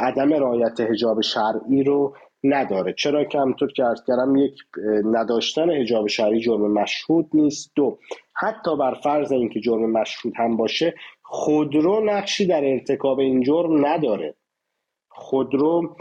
عدم 0.00 0.32
رعایت 0.32 0.80
حجاب 0.80 1.20
شرعی 1.20 1.82
رو 1.82 2.16
نداره. 2.54 2.92
چرا 2.92 3.24
که 3.24 3.38
همطور 3.38 3.72
که 3.72 3.84
ارز 3.84 4.04
کردم 4.06 4.36
یک 4.36 4.54
نداشتن 5.04 5.70
حجاب 5.70 6.06
شرعی 6.06 6.40
جرم 6.40 6.72
مشهود 6.72 7.30
نیست. 7.34 7.72
دو 7.74 7.98
حتی 8.32 8.76
بر 8.76 8.94
فرض 8.94 9.32
اینکه 9.32 9.60
جرم 9.60 9.90
مشهود 9.90 10.34
هم 10.36 10.56
باشه 10.56 10.94
خودرو 11.22 12.04
نقشی 12.04 12.46
در 12.46 12.64
ارتکاب 12.64 13.18
این 13.18 13.42
جرم 13.42 13.86
نداره. 13.86 14.34
خودرو 15.08 15.96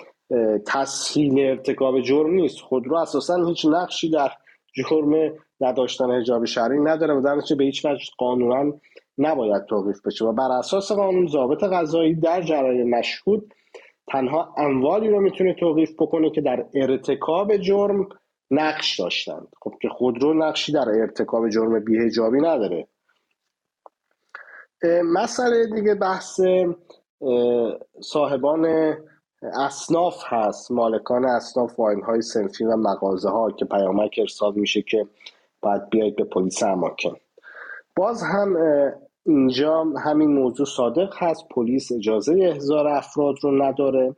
تسهیل 0.67 1.39
ارتکاب 1.39 2.01
جرم 2.01 2.33
نیست. 2.33 2.59
خودرو 2.59 2.95
اساسا 2.95 3.45
هیچ 3.45 3.65
نقشی 3.65 4.09
در 4.09 4.31
جرم 4.75 5.31
نداشتن 5.61 6.11
حجاب 6.11 6.45
شرعی 6.45 6.79
نداره 6.79 7.13
و 7.13 7.21
در 7.21 7.55
به 7.55 7.63
هیچ 7.63 7.85
وجه 7.85 8.05
قانونا 8.17 8.73
نباید 9.17 9.65
توقیف 9.65 10.05
بشه 10.05 10.25
و 10.25 10.33
بر 10.33 10.51
اساس 10.51 10.91
قانون 10.91 11.27
ضابط 11.27 11.63
قضایی 11.63 12.15
در 12.15 12.41
جرایم 12.41 12.89
مشهود 12.89 13.53
تنها 14.07 14.53
اموالی 14.57 15.09
رو 15.09 15.19
می‌تونه 15.19 15.53
توقیف 15.53 15.93
بکنه 15.93 16.29
که 16.29 16.41
در 16.41 16.65
ارتکاب 16.73 17.57
جرم 17.57 18.09
نقش 18.51 18.99
داشتند. 18.99 19.47
خب 19.61 19.73
که 19.81 19.89
خودرو 19.89 20.33
نقشی 20.33 20.71
در 20.71 20.89
ارتکاب 20.89 21.49
جرم 21.49 21.79
بیهجابی 21.79 22.41
نداره. 22.41 22.87
مسئله 25.03 25.65
دیگه 25.75 25.95
بحث 25.95 26.41
صاحبان 28.01 28.95
اصناف 29.41 30.23
هست. 30.25 30.71
مالکان 30.71 31.25
اصناف 31.25 31.79
واین 31.79 32.03
های 32.03 32.21
سنفی 32.21 32.63
و 32.63 32.75
مغازه 32.75 33.29
ها 33.29 33.51
که 33.51 33.65
پیامک 33.65 34.15
ارسال 34.19 34.53
میشه 34.55 34.81
که 34.81 35.07
باید 35.61 35.89
بیاید 35.89 36.15
به 36.15 36.23
پلیس 36.23 36.63
اماکن 36.63 37.15
باز 37.95 38.23
هم 38.23 38.57
اینجا 39.25 39.83
همین 39.83 40.29
موضوع 40.29 40.65
صادق 40.65 41.13
هست. 41.17 41.49
پلیس 41.49 41.91
اجازه 41.91 42.39
احضار 42.41 42.87
افراد 42.87 43.35
رو 43.41 43.63
نداره. 43.63 44.15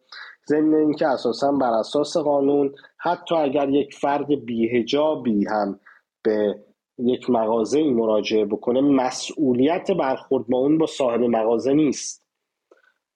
ضمن 0.50 0.74
اینکه 0.74 1.08
اساسا 1.08 1.52
بر 1.52 1.72
اساس 1.72 2.17
قانون 2.17 2.76
حتی 2.98 3.36
اگر 3.36 3.70
یک 3.70 3.96
فرد 3.96 4.46
بیهجابی 4.46 5.46
هم 5.46 5.80
به 6.24 6.56
یک 6.98 7.30
مغازه 7.30 7.84
مراجعه 7.84 8.46
بکنه 8.46 8.82
مسئولیت 8.82 9.91
برخورد 9.91 10.48
با 10.48 10.58
اون 10.58 10.78
با 10.78 10.86
صاحب 10.86 11.22
مغازه 11.22 11.74
نیست. 11.74 12.24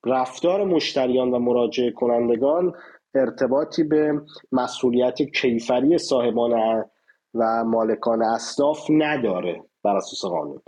رفتار 0.06 0.64
مشتریان 0.64 1.32
و 1.32 1.40
مراجعه 1.40 1.92
کنندگان 1.92 2.74
ارتباطی 3.16 3.84
به 3.84 4.22
مسئولیت 4.52 5.22
کیفری 5.22 5.98
صاحبان 5.98 6.84
و 7.34 7.64
مالکان 7.64 8.24
اصلاف 8.24 8.86
نداره 8.90 9.64
بر 9.84 9.96
اساس 9.96 10.32
قانون. 10.32 10.62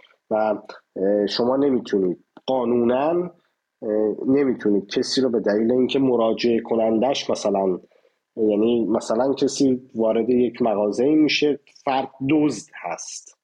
شما 1.30 1.58
نمی‌تونید 1.58 2.26
قانونا 2.46 3.32
نمی‌تونید 4.28 4.89
کسی 4.89 5.22
رو 5.22 5.30
به 5.30 5.39
دلیل 5.39 5.72
اینکه 5.72 6.00
مراجعه 6.00 6.62
کنندش 6.62 7.30
مثلا 7.30 7.80
یعنی 8.36 8.86
مثلا 8.86 9.34
کسی 9.34 9.89
وارد 9.96 10.30
یک 10.30 10.62
مغازه 10.62 11.06
میشه 11.06 11.60
فرد 11.86 12.10
دزد 12.30 12.69
هست 12.82 13.38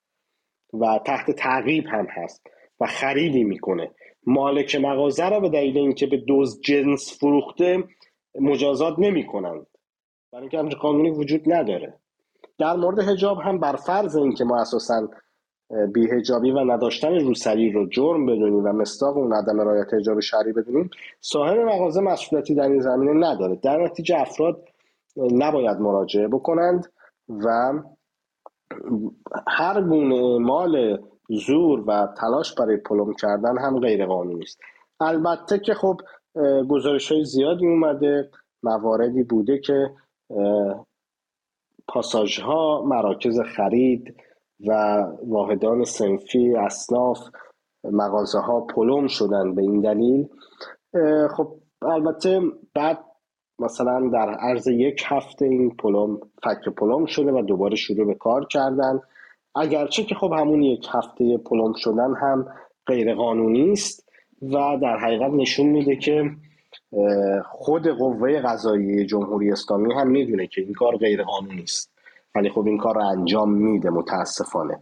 و 0.74 1.00
تحت 1.06 1.32
تعقیب 1.32 1.84
هم 1.88 2.08
هست 2.10 2.48
و 2.80 2.86
خریدی 2.86 3.44
می‌کنه. 3.44 3.92
مالک 4.26 4.76
مغازه 4.76 5.30
رو 5.30 5.42
به 5.42 5.50
دلیل 5.50 5.78
اینکه 5.78 6.08
به 6.08 6.18
دوز 6.18 6.62
جنس 6.62 7.18
فروخته 7.20 7.84
مجازات 8.40 8.94
نمی‌کنند. 8.98 9.66
برای 10.32 10.50
اینکه 10.54 10.76
قانونی 10.76 11.12
وجود 11.12 11.54
نداره. 11.54 12.00
در 12.60 12.76
مورد 12.76 13.00
هجاب 13.00 13.38
هم 13.38 13.60
بر 13.60 13.76
فرض 13.76 14.16
اینکه 14.16 14.44
ما 14.44 14.62
اساسا 14.62 15.10
بیهجابی 15.94 16.52
و 16.52 16.60
نداشتن 16.60 17.20
روسری 17.20 17.72
رو 17.72 17.90
جرم 17.90 18.26
بدونیم 18.26 18.66
و 18.66 18.74
مستاق 18.74 19.18
اون 19.18 19.34
عدم 19.34 19.62
رایت 19.62 19.94
هجاب 19.94 20.20
شرعی 20.20 20.54
بدونیم 20.54 20.90
صاحب 21.22 21.58
مغازه 21.58 22.02
مسئولیتی 22.02 22.56
در 22.56 22.64
این 22.70 22.80
زمینه 22.80 23.28
نداره. 23.28 23.56
در 23.56 23.84
نتیجه 23.84 24.22
افراد 24.22 24.68
نباید 25.18 25.78
مراجعه 25.78 26.28
بکنند 26.28 26.92
و 27.30 27.74
هر 29.48 29.82
گونه 29.82 30.38
مال 30.38 31.04
زور 31.30 31.84
و 31.88 32.08
تلاش 32.18 32.56
برای 32.56 32.78
پلم 32.78 33.14
کردن 33.14 33.58
هم 33.58 33.80
غیر 33.80 34.06
قانونی 34.06 34.44
است. 34.44 34.60
البته 35.00 35.60
که 35.60 35.74
خب 35.74 36.02
گزارش 36.70 37.12
های 37.12 37.26
زیادی 37.26 37.68
اومده 37.68 38.30
مواردی 38.64 39.24
بوده 39.24 39.58
که 39.58 39.92
پاساژ 41.88 42.40
ها 42.40 42.84
مراکز 42.86 43.40
خرید 43.40 44.16
و 44.68 45.04
واحدان 45.28 45.84
سنفی 45.84 46.56
اصناف 46.56 47.20
مغازه 47.84 48.40
ها 48.40 48.62
پلم 48.62 49.08
شدن 49.08 49.56
به 49.56 49.62
این 49.62 49.82
دلیل. 49.82 50.28
خب 51.38 51.56
البته 51.82 52.42
بعد 52.74 53.00
مثلا 53.60 54.10
در 54.14 54.30
عرض 54.30 54.68
یک 54.68 55.04
هفته 55.06 55.46
این 55.46 55.76
پلم 55.76 56.20
فک 56.44 56.70
پلم 56.78 57.06
شده 57.06 57.32
و 57.32 57.42
دوباره 57.42 57.76
شروع 57.76 58.08
به 58.08 58.14
کار 58.14 58.46
کردن. 58.46 59.00
اگرچه 59.56 60.04
که 60.04 60.16
خب 60.16 60.34
همون 60.38 60.62
یک 60.62 60.88
هفته 60.92 61.38
پلم 61.38 61.74
شدن 61.78 62.14
هم 62.16 62.48
غیر 62.86 63.16
قانونی 63.16 63.72
است 63.72 64.10
و 64.42 64.78
در 64.82 64.98
حقیقت 64.98 65.32
نشون 65.32 65.66
میده 65.66 65.96
که 65.96 66.32
خود 67.46 67.88
قوه 67.88 68.42
قضایی 68.42 69.06
جمهوری 69.06 69.52
اسلامی 69.52 69.94
هم 69.94 70.08
می‌دونه 70.08 70.48
که 70.48 70.62
این 70.62 70.74
کار 70.74 70.98
غیر 70.98 71.24
قانونی 71.24 71.64
است. 71.64 71.99
ولی 72.36 72.50
خب 72.50 72.66
این 72.66 72.78
کار 72.78 72.96
رو 72.96 73.06
انجام 73.08 73.52
میده 73.52 73.90
متاسفانه. 73.90 74.80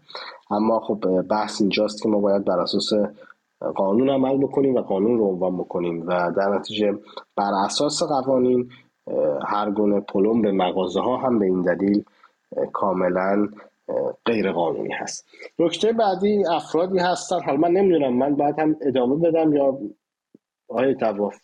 اما 0.52 0.80
خب 0.80 1.22
بحث 1.22 1.62
اینجاست 1.62 2.04
که 2.04 2.10
ما 2.10 2.20
باید 2.20 2.46
بر 2.46 2.60
اساس 2.60 2.90
قانون 3.76 4.10
عمل 4.10 4.38
بکنیم 4.38 4.76
و 4.76 4.82
قانون 4.82 5.18
رو 5.18 5.26
عنوان 5.26 5.58
بکنیم 5.58 6.04
و 6.08 6.32
در 6.38 6.56
نتیجه 6.56 6.98
بر 7.36 7.52
اساس 7.66 8.04
قوانین 8.04 8.70
هر 9.48 9.72
گونه 9.72 10.00
پلم 10.00 10.42
به 10.42 10.52
مغازه 10.52 11.02
ها 11.02 11.18
هم 11.18 11.40
به 11.40 11.46
این 11.46 11.62
دلیل 11.62 12.04
کاملا 12.74 13.48
غیر 14.26 14.52
قانونی 14.52 14.94
هست. 14.94 15.26
نکته 15.60 15.94
بعدی 15.94 16.44
افرادی 16.52 17.00
هستن. 17.00 17.40
حالا 17.46 17.58
من 17.58 17.72
نمی‌دونم 17.72 18.14
من 18.14 18.36
بعد 18.36 18.60
هم 18.60 18.76
ادامه 18.82 19.16
بدم 19.16 19.54
یا 19.54 19.78
آقای 20.70 20.96
تواف 20.96 21.36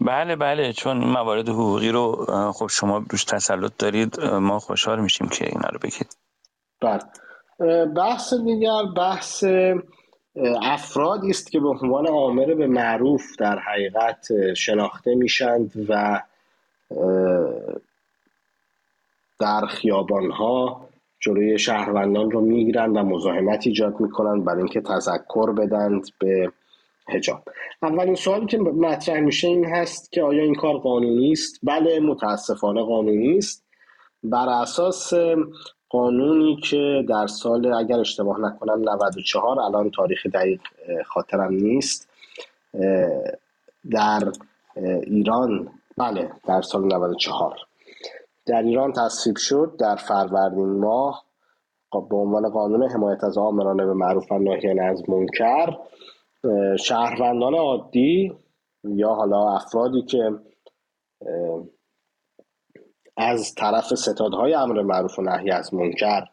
بله 0.00 0.36
بله 0.36 0.72
چون 0.72 1.02
این 1.02 1.12
موارد 1.12 1.48
حقوقی 1.48 1.88
رو 1.88 2.26
خب 2.52 2.66
شما 2.66 3.04
روش 3.10 3.24
تسلط 3.24 3.72
دارید 3.78 4.20
ما 4.20 4.58
خوشحال 4.58 5.00
میشیم 5.00 5.28
که 5.28 5.46
اینا 5.46 5.68
رو 5.68 5.78
بگید. 5.78 6.16
بله. 6.80 7.00
بحث 7.86 8.34
دیگر 8.34 8.82
بحث 8.96 9.44
افرادی 10.62 11.30
است 11.30 11.50
که 11.50 11.60
به 11.60 11.68
عنوان 11.68 12.06
عامر 12.06 12.54
به 12.54 12.66
معروف 12.66 13.22
در 13.38 13.58
حقیقت 13.58 14.54
شناخته 14.54 15.14
میشند 15.14 15.86
و 15.88 16.22
در 19.40 19.66
خیابان 19.66 20.30
ها 20.30 20.88
جلوی 21.20 21.58
شهروندان 21.58 22.30
رو 22.30 22.40
می‌گیرند 22.40 22.96
و 22.96 23.02
مزاحمت 23.02 23.66
ایجاد 23.66 24.00
می‌کنند 24.00 24.44
برای 24.44 24.58
اینکه 24.58 24.80
تذکر 24.80 25.52
بدند 25.52 26.04
به 26.18 26.52
هجاب 27.08 27.42
اولین 27.82 28.14
سوالی 28.14 28.46
که 28.46 28.58
مطرح 28.58 29.20
میشه 29.20 29.48
این 29.48 29.64
هست 29.64 30.12
که 30.12 30.22
آیا 30.22 30.42
این 30.42 30.54
کار 30.54 30.78
قانونی 30.78 31.32
است 31.32 31.60
بله 31.62 32.00
متاسفانه 32.00 32.82
قانونی 32.82 33.38
است 33.38 33.64
بر 34.22 34.48
اساس 34.48 35.12
قانونی 35.88 36.56
که 36.56 37.04
در 37.08 37.26
سال 37.26 37.74
اگر 37.74 37.98
اشتباه 37.98 38.40
نکنم 38.40 38.90
94 38.90 39.60
الان 39.60 39.90
تاریخ 39.90 40.26
دقیق 40.26 40.60
خاطرم 41.06 41.52
نیست 41.52 42.08
در 43.90 44.32
ایران 45.06 45.68
بله 45.98 46.30
در 46.48 46.62
سال 46.62 46.84
94 46.84 47.56
در 48.46 48.62
ایران 48.62 48.92
تصویب 48.92 49.36
شد 49.36 49.76
در 49.78 49.96
فروردین 49.96 50.80
ماه 50.80 51.24
به 52.10 52.16
عنوان 52.16 52.48
قانون 52.48 52.90
حمایت 52.90 53.24
از 53.24 53.38
آمرانه 53.38 53.86
به 53.86 53.94
معروف 53.94 54.32
و 54.32 54.38
ناهیان 54.38 54.80
از 54.80 55.10
منکر. 55.10 55.76
شهروندان 56.78 57.54
عادی 57.54 58.32
یا 58.84 59.08
حالا 59.08 59.54
افرادی 59.54 60.02
که 60.02 60.30
از 63.16 63.54
طرف 63.54 63.94
ستادهای 63.94 64.54
امر 64.54 64.82
معروف 64.82 65.18
و 65.18 65.22
نهی 65.22 65.50
از 65.50 65.74
منکر 65.74 66.24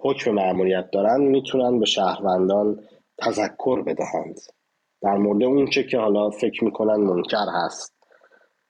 حکم 0.00 0.30
معمولیت 0.30 0.90
دارند 0.90 1.20
می‌تونن 1.20 1.78
به 1.78 1.86
شهروندان 1.86 2.84
تذکر 3.18 3.82
بدهند. 3.82 4.40
در 5.02 5.16
مورد 5.16 5.42
اون 5.42 5.66
چه 5.70 5.82
که 5.82 5.98
حالا 5.98 6.30
فکر 6.30 6.64
می‌کنن 6.64 6.96
منکر 6.96 7.46
هست 7.64 7.96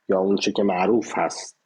یا 0.08 0.18
اون 0.18 0.36
چه 0.36 0.52
که 0.52 0.62
معروف 0.62 1.12
هست. 1.16 1.56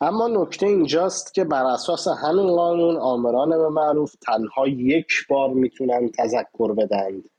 اما 0.00 0.28
نکته 0.28 0.66
اینجاست 0.66 1.34
که 1.34 1.44
بر 1.44 1.64
اساس 1.64 2.08
همین 2.08 2.46
قانون 2.46 2.96
آمران 2.96 3.50
به 3.50 3.68
معروف 3.68 4.14
تنها 4.14 4.68
یک 4.68 5.06
بار 5.28 5.50
می‌تونن 5.50 6.10
تذکر 6.18 6.72
بدند 6.72 7.30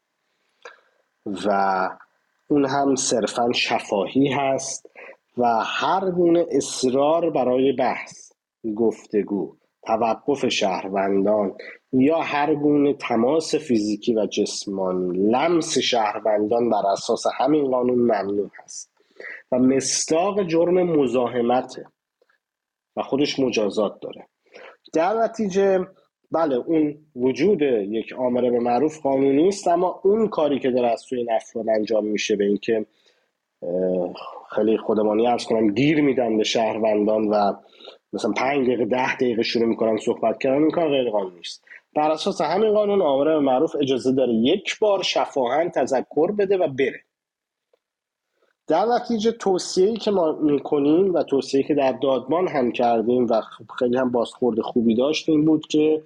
و 1.45 1.89
اون 2.47 2.65
هم 2.65 2.95
صرفا 2.95 3.51
شفاهی 3.51 4.27
هست 4.27 4.89
و 5.37 5.45
هر 5.65 6.11
گونه 6.11 6.45
اصرار 6.51 7.29
برای 7.29 7.71
بحث 7.71 8.31
گفتگو 8.75 9.55
توقف 9.83 10.47
شهروندان 10.47 11.55
یا 11.91 12.21
هر 12.21 12.55
گونه 12.55 12.93
تماس 12.93 13.55
فیزیکی 13.55 14.15
و 14.15 14.25
جسمانی 14.25 15.17
لمس 15.17 15.77
شهروندان 15.77 16.69
بر 16.69 16.87
اساس 16.91 17.23
همین 17.37 17.71
قانون 17.71 17.99
ممنوع 17.99 18.49
هست 18.63 18.91
و 19.51 19.59
مستاق 19.59 20.43
جرم 20.43 20.83
مزاحمته 20.83 21.85
و 22.95 23.03
خودش 23.03 23.39
مجازات 23.39 23.99
داره. 24.01 24.27
در 24.93 25.13
نتیجه 25.13 25.87
بله 26.31 26.55
اون 26.55 26.97
وجود 27.15 27.61
یک 27.61 28.13
آمره 28.17 28.51
به 28.51 28.59
معروف 28.59 29.01
قانونی 29.01 29.47
است 29.47 29.67
اما 29.67 30.01
اون 30.03 30.27
کاری 30.27 30.59
که 30.59 30.71
داره 30.71 30.87
از 30.87 31.01
سوی 31.01 31.17
این 31.17 31.31
افراد 31.31 31.69
انجام 31.69 32.05
میشه 32.05 32.35
به 32.35 32.45
اینکه 32.45 32.85
خیلی 34.55 34.77
خودمانی 34.77 35.27
ارز 35.27 35.45
کنم 35.45 35.73
گیر 35.73 36.01
میدن 36.01 36.37
به 36.37 36.43
شهروندان 36.43 37.27
و 37.27 37.53
مثلا 38.13 38.31
پنج 38.31 38.67
دقیقه 38.67 38.85
ده 38.85 39.15
دقیقه 39.15 39.43
شروع 39.43 39.65
می‌کنن 39.65 39.97
صحبت 39.97 40.39
کردن 40.39 40.61
این 40.61 40.71
کار 40.71 40.89
غیر 40.89 41.09
قانونی 41.09 41.39
است 41.39 41.63
بر 41.95 42.11
اساس 42.11 42.41
همین 42.41 42.73
قانون 42.73 43.01
آمره 43.01 43.33
به 43.33 43.39
معروف 43.39 43.75
اجازه 43.81 44.11
داره 44.11 44.33
یک 44.33 44.79
بار 44.79 45.03
شفاهن 45.03 45.69
تذکر 45.69 46.31
بده 46.31 46.57
و 46.57 46.67
بره. 46.67 47.01
در 48.67 48.85
نتیجه 48.85 49.31
توصیه‌ای 49.31 49.97
که 49.97 50.11
ما 50.11 50.31
می‌کنیم 50.31 51.13
و 51.13 51.23
توصیه‌ای 51.23 51.63
که 51.63 51.73
در 51.73 51.91
دادمان 51.91 52.47
هم 52.47 52.71
کردیم 52.71 53.27
و 53.29 53.41
خیلی 53.79 53.97
هم 53.97 54.11
بازخورد 54.11 54.59
خوبی 54.59 54.95
داشت 54.95 55.29
این 55.29 55.45
بود 55.45 55.67
که 55.67 56.01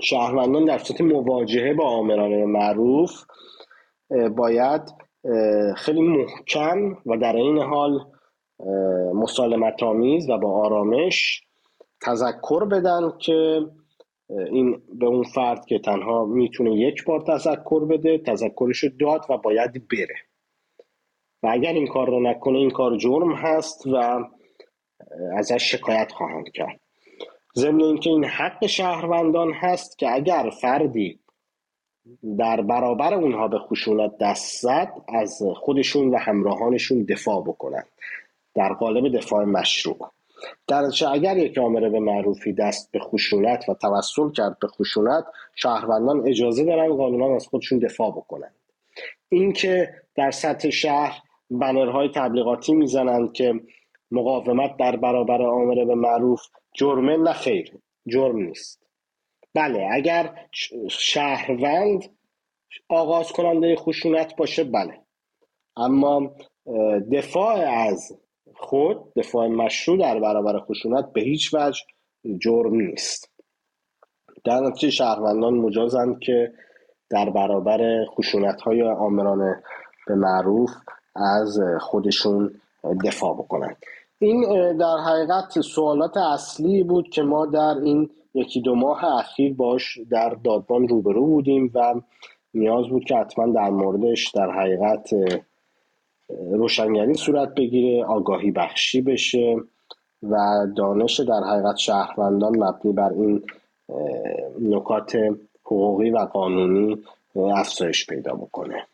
شهروندان 0.00 0.64
در 0.64 0.78
صورت 0.78 1.00
مواجهه 1.00 1.74
با 1.74 1.84
آمران 1.84 2.44
معروف 2.44 3.10
باید 4.36 4.82
خیلی 5.76 6.00
محکم 6.00 6.92
و 7.06 7.16
در 7.16 7.36
این 7.36 7.58
حال 7.58 8.00
مسالمت 9.14 9.82
آمیز 9.82 10.30
و 10.30 10.38
با 10.38 10.52
آرامش 10.64 11.42
تذکر 12.02 12.64
بدن 12.64 13.12
که 13.18 13.60
این 14.28 14.82
به 14.98 15.06
اون 15.06 15.22
فرد 15.22 15.66
که 15.66 15.78
تنها 15.78 16.24
می‌تونه 16.24 16.74
یک 16.74 17.04
بار 17.04 17.20
تذکر 17.20 17.84
بده 17.84 18.18
تذکرش 18.18 18.84
داد 19.00 19.24
و 19.30 19.38
باید 19.38 19.88
بره. 19.88 20.16
و 21.42 21.48
اگر 21.52 21.72
این 21.72 21.86
کار 21.86 22.06
رو 22.06 22.20
نکنه 22.20 22.58
این 22.58 22.70
کار 22.70 22.96
جرم 22.96 23.32
هست 23.32 23.86
و 23.86 24.24
ازش 25.36 25.70
شکایت 25.70 26.12
خواهند 26.12 26.50
کرد. 26.54 26.80
ضمن 27.58 27.80
اینکه 27.80 28.10
این 28.10 28.24
حق 28.24 28.66
شهروندان 28.66 29.52
هست 29.52 29.98
که 29.98 30.14
اگر 30.14 30.50
فردی 30.60 31.18
در 32.38 32.60
برابر 32.60 33.14
اونها 33.14 33.48
به 33.48 33.58
خشونت 33.58 34.18
دست 34.18 34.62
زد 34.62 34.92
از 35.08 35.42
خودشون 35.56 36.10
و 36.10 36.16
همراهانشون 36.18 37.02
دفاع 37.02 37.42
بکنند. 37.42 37.88
در 38.54 38.72
قالب 38.72 39.16
دفاع 39.16 39.44
مشروع. 39.44 40.10
در 40.66 40.84
اگر 41.12 41.36
یک 41.36 41.58
آمره 41.58 41.90
به 41.90 42.00
معروفی 42.00 42.52
دست 42.52 42.92
به 42.92 42.98
خشونت 42.98 43.68
و 43.68 43.74
توسل 43.74 44.30
کرد 44.30 44.58
به 44.58 44.68
خشونت 44.68 45.24
شهروندان 45.54 46.28
اجازه 46.28 46.64
دارن 46.64 46.96
قانونا 46.96 47.36
از 47.36 47.46
خودشون 47.46 47.78
دفاع 47.78 48.10
بکنند 48.10 48.54
اینکه 49.28 49.94
در 50.14 50.30
سطح 50.30 50.70
شهر 50.70 51.22
بنرهای 51.50 52.08
تبلیغاتی 52.14 52.72
می‌زنند 52.74 53.32
که 53.32 53.60
مقاومت 54.10 54.76
در 54.76 54.96
برابر 54.96 55.42
آمره 55.42 55.84
به 55.84 55.94
معروف 55.94 56.40
جرمه 56.76 57.16
نه 57.16 57.32
خیر 57.32 57.78
جرم 58.06 58.36
نیست. 58.36 58.86
بله 59.54 59.88
اگر 59.92 60.46
شهروند 60.90 62.16
آغاز 62.88 63.32
کننده 63.32 63.76
خشونت 63.76 64.36
باشه 64.36 64.64
بله. 64.64 65.00
اما 65.76 66.34
دفاع 67.12 67.58
از 67.88 68.18
خود 68.54 69.14
دفاع 69.14 69.46
مشروع 69.46 69.98
در 69.98 70.20
برابر 70.20 70.58
خشونت 70.58 71.12
به 71.12 71.20
هیچ 71.20 71.54
وجه 71.54 71.80
جرم 72.38 72.74
نیست. 72.74 73.30
در 74.44 74.60
نتیجه 74.60 74.90
شهروندان 74.90 75.54
مجازند 75.54 76.18
که 76.18 76.52
در 77.10 77.30
برابر 77.30 78.04
خشونت 78.04 78.60
های 78.60 78.82
آمرانه 78.82 79.62
به 80.06 80.14
معروف 80.14 80.70
از 81.16 81.58
خودشون 81.80 82.60
دفاع 83.04 83.34
بکنند. 83.34 83.76
این 84.18 84.42
در 84.76 84.96
حقیقت 85.06 85.60
سوالات 85.60 86.16
اصلی 86.16 86.82
بود 86.82 87.08
که 87.08 87.22
ما 87.22 87.46
در 87.46 87.74
این 87.84 88.10
یکی 88.34 88.60
دو 88.60 88.74
ماه 88.74 89.04
اخیر 89.04 89.54
باش 89.54 89.98
در 90.10 90.36
دادبان 90.44 90.88
روبرو 90.88 91.26
بودیم 91.26 91.70
و 91.74 91.94
نیاز 92.54 92.88
بود 92.88 93.04
که 93.04 93.16
حتما 93.16 93.46
در 93.52 93.70
موردش 93.70 94.30
در 94.30 94.50
حقیقت 94.50 95.10
روشنگری 96.28 97.14
صورت 97.14 97.54
بگیره 97.54 98.04
آگاهی 98.04 98.50
بخشی 98.50 99.00
بشه 99.00 99.56
و 100.22 100.36
دانش 100.76 101.20
در 101.20 101.40
حقیقت 101.50 101.76
شهروندان 101.76 102.52
مبنی 102.58 102.92
بر 102.92 103.12
این 103.12 103.42
نکات 104.60 105.16
حقوقی 105.64 106.10
و 106.10 106.18
قانونی 106.18 107.02
افزایش 107.36 108.06
پیدا 108.06 108.34
بکنه. 108.34 108.86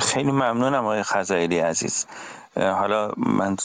خیلی 0.00 0.30
ممنونم 0.30 0.84
آقای 0.84 1.02
خزایلی 1.02 1.58
عزیز. 1.58 2.06
حالا 2.58 3.12
من 3.16 3.56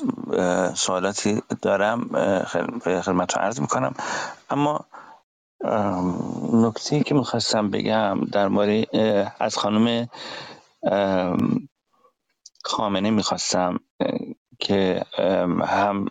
سوالاتی 0.75 1.41
دارم 1.61 2.07
خدمت 3.01 3.37
رو 3.37 3.41
عرض 3.41 3.59
می‌کنم. 3.59 3.93
اما 4.49 4.85
نکته 6.53 6.99
که 6.99 7.15
می‌خواستم 7.15 7.69
بگم 7.69 8.19
در 8.31 8.47
مورد 8.47 8.85
از 9.39 9.57
خانم 9.57 10.07
خامنه 12.63 13.09
می‌خواستم 13.09 13.79
که 14.59 15.03
هم 15.65 16.05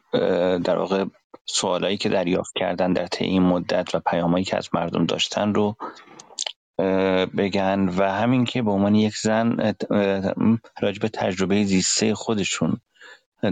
در 0.58 0.78
واقع 0.78 1.04
سوالایی 1.46 1.96
که 1.96 2.08
دریافت 2.08 2.52
کردن 2.54 2.92
در 2.92 3.06
طی 3.06 3.24
این 3.24 3.42
مدت 3.42 3.94
و 3.94 4.00
پیامایی 4.00 4.44
که 4.44 4.56
از 4.56 4.68
مردم 4.74 5.06
داشتن 5.06 5.54
رو 5.54 5.76
بگن 7.38 7.88
و 7.98 8.02
همین 8.02 8.44
که 8.44 8.62
به 8.62 8.70
عنوان 8.70 8.94
یک 8.94 9.16
زن 9.16 9.74
راجب 10.80 11.08
تجربه 11.08 11.64
زیسته 11.64 12.14
خودشون 12.14 12.80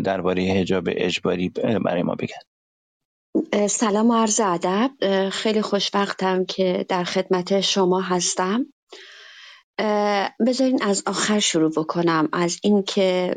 درباره 0.05 0.43
حجاب 0.43 0.85
اجباری 0.89 1.49
برای 1.85 2.03
ما 2.03 2.14
بگن. 2.14 2.41
سلام 3.66 4.11
و 4.11 4.14
عرض 4.14 4.41
ادب. 4.45 4.91
خیلی 5.31 5.62
خوشبختم 5.62 6.45
که 6.45 6.87
در 6.89 7.05
خدمت 7.05 7.61
شما 7.61 8.01
هستم. 8.01 8.66
بذارین 10.47 10.83
از 10.83 11.03
آخر 11.07 11.39
شروع 11.39 11.73
بکنم. 11.77 12.29
از 12.33 12.59
اینکه 12.62 13.35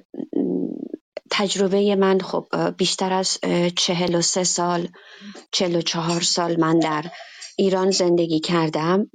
تجربه 1.32 1.96
من 1.96 2.20
خب 2.20 2.48
بیشتر 2.78 3.14
از 3.14 3.40
چهل 3.76 4.16
و 4.16 4.22
سه 4.22 4.44
سال 4.44 4.88
چهل 5.52 5.76
و 5.76 5.82
چهار 5.82 6.22
سال 6.22 6.60
من 6.60 6.80
در 6.80 7.04
ایران 7.58 7.92
زندگی 7.92 8.40
کردم. 8.40 9.10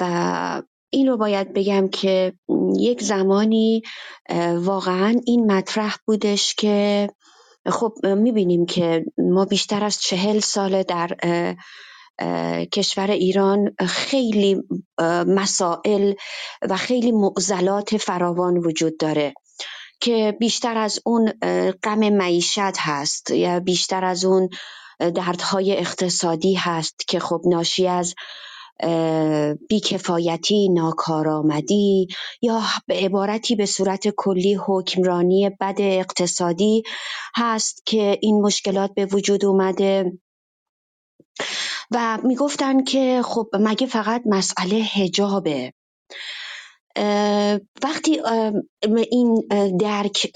و 0.00 0.62
این 0.92 1.08
رو 1.08 1.16
باید 1.16 1.52
بگم 1.52 1.88
که 1.88 2.32
یک 2.78 3.02
زمانی 3.02 3.82
واقعا 4.56 5.20
این 5.26 5.52
مطرح 5.52 5.96
بودش 6.06 6.54
که 6.54 7.08
خب 7.68 7.92
می‌بینیم 8.04 8.66
که 8.66 9.04
ما 9.18 9.44
بیشتر 9.44 9.84
از 9.84 10.00
چهل 10.00 10.40
سال 10.40 10.82
در 10.82 11.08
کشور 12.72 13.10
ایران 13.10 13.74
خیلی 13.88 14.62
مسائل 15.26 16.14
و 16.70 16.76
خیلی 16.76 17.12
معضلات 17.12 17.96
فراوان 17.96 18.56
وجود 18.56 18.98
داره 18.98 19.34
که 20.00 20.36
بیشتر 20.40 20.78
از 20.78 21.00
اون 21.06 21.32
غم 21.82 21.98
معیشت 22.10 22.78
هست 22.78 23.30
یا 23.30 23.60
بیشتر 23.60 24.04
از 24.04 24.24
اون 24.24 24.48
دردهای 25.00 25.78
اقتصادی 25.78 26.54
هست 26.54 27.08
که 27.08 27.20
خب 27.20 27.40
ناشی 27.46 27.86
از 27.86 28.14
بیکفایتی 29.68 30.68
ناکارآمدی 30.68 32.08
یا 32.42 32.62
به 32.86 32.94
عبارتی 32.94 33.56
به 33.56 33.66
صورت 33.66 34.08
کلی 34.08 34.54
حکمرانی 34.54 35.50
بد 35.60 35.76
اقتصادی 35.78 36.82
هست 37.36 37.82
که 37.86 38.18
این 38.22 38.42
مشکلات 38.42 38.94
به 38.94 39.06
وجود 39.06 39.44
اومده. 39.44 40.12
و 41.90 42.18
می‌گفتن 42.24 42.84
که 42.84 43.22
خب 43.24 43.48
مگه 43.60 43.86
فقط 43.86 44.22
مسئله 44.26 44.76
هجابه 44.76 45.72
وقتی 47.82 48.20
این 49.10 49.42
درک 49.80 50.32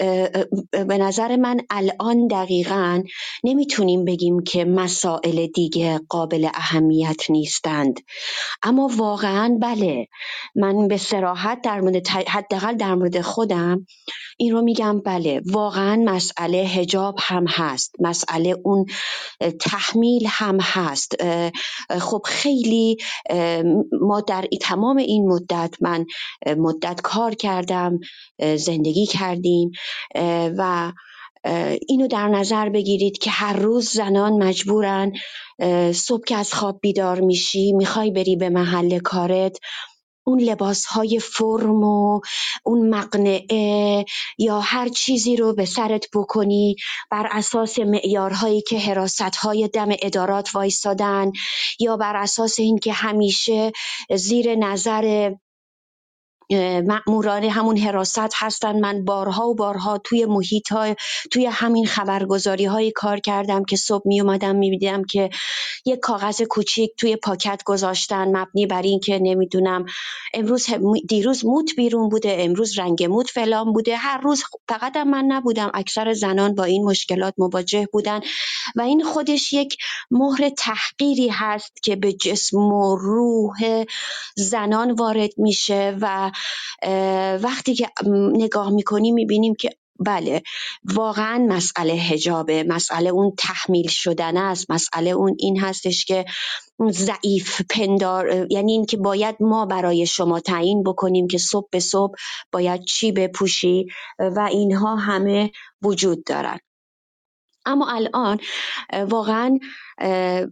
به 0.71 0.97
نظر 0.97 1.35
من 1.35 1.61
الان 1.69 2.27
دقیقا 2.27 3.03
نمی‌تونیم 3.43 4.05
بگیم 4.05 4.43
که 4.43 4.65
مسائل 4.65 5.47
دیگه 5.47 5.99
قابل 6.09 6.49
اهمیت 6.53 7.29
نیستند. 7.29 7.99
اما 8.63 8.89
واقعا 8.97 9.57
بله 9.61 10.07
من 10.55 10.87
به 10.87 10.97
سراحت 10.97 11.61
در 11.61 11.81
مورد 11.81 12.07
حداقل 12.07 12.73
در 12.75 12.95
مورد 12.95 13.21
خودم 13.21 13.85
این 14.37 14.53
رو 14.53 14.61
میگم 14.61 14.99
بله 14.99 15.41
واقعا 15.45 16.03
مسئله 16.05 16.57
هجاب 16.57 17.15
هم 17.19 17.45
هست 17.47 17.95
مسئله 17.99 18.55
اون 18.63 18.85
تحمیل 19.61 20.27
هم 20.29 20.57
هست. 20.61 21.15
خب 21.99 22.21
خیلی 22.25 22.97
ما 24.01 24.21
در 24.21 24.45
تمام 24.61 24.97
این 24.97 25.27
مدت 25.27 25.75
من 25.81 26.05
مدت 26.57 27.01
کار 27.01 27.35
کردم 27.35 27.99
زندگی 28.55 29.05
کردیم 29.05 29.71
و 30.57 30.91
اینو 31.87 32.07
در 32.07 32.27
نظر 32.27 32.69
بگیرید 32.69 33.17
که 33.17 33.31
هر 33.31 33.53
روز 33.53 33.89
زنان 33.89 34.33
مجبورن 34.33 35.11
صبح 35.93 36.23
که 36.27 36.35
از 36.35 36.53
خواب 36.53 36.79
بیدار 36.81 37.19
میشی 37.21 37.73
می‌خوای 37.73 38.11
بری 38.11 38.35
به 38.35 38.49
محل 38.49 38.99
کارت 38.99 39.57
اون 40.27 40.39
لباس 40.39 40.85
های 40.85 41.19
فرم 41.19 41.83
و 41.83 42.21
اون 42.63 42.89
مقنعه 42.89 44.05
یا 44.37 44.59
هر 44.59 44.87
چیزی 44.87 45.35
رو 45.35 45.53
به 45.53 45.65
سرت 45.65 46.05
بکنی 46.13 46.75
بر 47.11 47.27
اساس 47.31 47.79
معیارهایی 47.79 48.61
که 48.61 48.79
حراست 48.79 49.35
های 49.35 49.67
دم 49.67 49.89
ادارات 50.01 50.55
وایستادن 50.55 51.31
یا 51.79 51.97
بر 51.97 52.15
اساس 52.15 52.59
اینکه 52.59 52.93
همیشه 52.93 53.71
زیر 54.15 54.55
نظر 54.55 55.31
مأموران 56.87 57.43
همون 57.43 57.77
حراست 57.77 58.31
هستن. 58.35 58.79
من 58.79 59.05
بارها 59.05 59.47
و 59.47 59.55
بارها 59.55 59.97
توی 59.97 60.25
محیط 60.25 60.71
های 60.71 60.95
توی 61.31 61.45
همین 61.45 61.85
خبرگزاری 61.85 62.65
های 62.65 62.91
کار 62.91 63.19
کردم 63.19 63.65
که 63.65 63.75
صبح 63.75 64.03
می 64.05 64.21
اومدم 64.21 64.55
می 64.55 64.77
دیدم 64.77 65.03
که 65.03 65.29
یک 65.85 65.99
کاغذ 65.99 66.41
کوچیک 66.41 66.91
توی 66.97 67.15
پاکت 67.15 67.61
گذاشتن. 67.65 68.37
مبنی 68.37 68.65
بر 68.65 68.81
این 68.81 68.99
که 68.99 69.19
نمی‌دونم 69.21 69.85
امروز 70.33 70.67
دیروز 71.07 71.45
موت 71.45 71.75
بیرون 71.77 72.09
بوده 72.09 72.37
امروز 72.39 72.79
رنگ 72.79 73.03
موت 73.03 73.29
فلان 73.29 73.73
بوده. 73.73 73.95
هر 73.95 74.21
روز 74.21 74.43
فقط 74.69 74.97
من 74.97 75.25
نبودم. 75.27 75.71
اکثر 75.73 76.13
زنان 76.13 76.55
با 76.55 76.63
این 76.63 76.85
مشکلات 76.85 77.33
مواجه 77.37 77.87
بودن. 77.93 78.19
و 78.75 78.81
این 78.81 79.03
خودش 79.03 79.53
یک 79.53 79.77
مهر 80.11 80.49
تحقیری 80.49 81.29
هست 81.29 81.83
که 81.83 81.95
به 81.95 82.13
جسم 82.13 82.57
و 82.57 82.95
روح 82.95 83.85
زنان 84.35 84.91
وارد 84.91 85.31
میشه 85.37 85.97
و 86.01 86.31
وقتی 87.41 87.75
که 87.75 87.89
نگاه 88.33 88.69
می‌کنیم 88.69 89.13
می‌بینیم 89.13 89.55
که 89.55 89.69
بله 89.99 90.41
واقعا 90.83 91.45
مسئله 91.49 91.93
هجابه 91.93 92.63
مسئله 92.63 93.09
اون 93.09 93.33
تحمیل 93.37 93.87
شدن 93.87 94.37
است 94.37 94.71
مسئله 94.71 95.09
اون 95.09 95.35
این 95.39 95.59
هستش 95.59 96.05
که 96.05 96.25
ضعیف 96.91 97.61
پندار 97.69 98.47
یعنی 98.51 98.71
اینکه 98.71 98.97
باید 98.97 99.35
ما 99.39 99.65
برای 99.65 100.05
شما 100.05 100.39
تعیین 100.39 100.83
بکنیم 100.83 101.27
که 101.27 101.37
صبح 101.37 101.67
به 101.71 101.79
صبح 101.79 102.15
باید 102.51 102.83
چی 102.85 103.11
بپوشی 103.11 103.85
و 104.19 104.49
اینها 104.51 104.95
همه 104.95 105.51
وجود 105.81 106.23
دارن. 106.23 106.59
اما 107.65 107.87
الان 107.89 108.39
واقعا 109.09 109.59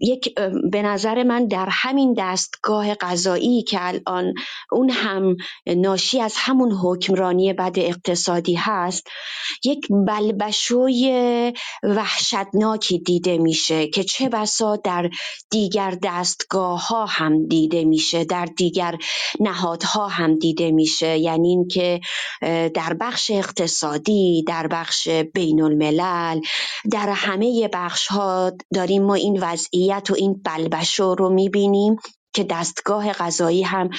یک 0.02 0.36
به 0.72 0.82
نظر 0.82 1.24
من 1.24 1.48
در 1.48 1.68
همین 1.72 2.16
دستگاه 2.18 2.96
قضایی 2.96 3.64
که 3.64 3.78
الان 3.82 4.34
اون 4.72 4.90
هم 4.90 5.36
ناشی 5.68 6.22
از 6.22 6.34
همون 6.38 6.72
حکمرانی 6.72 7.54
بد 7.54 7.80
اقتصادی 7.80 8.56
هست 8.56 9.08
یک 9.66 9.88
بلبشوی 10.08 11.54
وحشتناکی 11.84 13.00
دیده 13.00 13.38
میشه 13.38 13.88
که 13.88 14.04
چه 14.04 14.30
بسا 14.30 14.76
در 14.76 15.10
دیگر 15.52 15.98
دستگاه 16.04 16.88
ها 16.88 17.06
هم 17.06 17.48
دیده 17.48 17.86
میشه 17.86 18.26
در 18.26 18.46
دیگر 18.46 18.98
نهادها 19.40 20.08
هم 20.08 20.40
دیده 20.40 20.72
میشه. 20.72 21.18
یعنی 21.18 21.50
اینکه 21.50 22.00
در 22.74 22.98
بخش 23.00 23.32
اقتصادی 23.32 24.44
در 24.48 24.68
بخش 24.68 25.08
بین 25.10 25.62
الملل 25.62 26.42
در 26.92 27.10
همه 27.10 27.70
بخش 27.74 28.08
ها 28.08 28.52
داریم 28.74 29.04
ما 29.04 29.14
این 29.14 29.33
وضعیت 29.42 30.12
و 30.12 30.16
این 30.18 30.42
بلبشو 30.46 31.16
رو 31.16 31.30
می‌بینیم. 31.30 31.98
که 32.34 32.44
دستگاه 32.44 33.14
غذایی 33.14 33.64
هم 33.64 33.90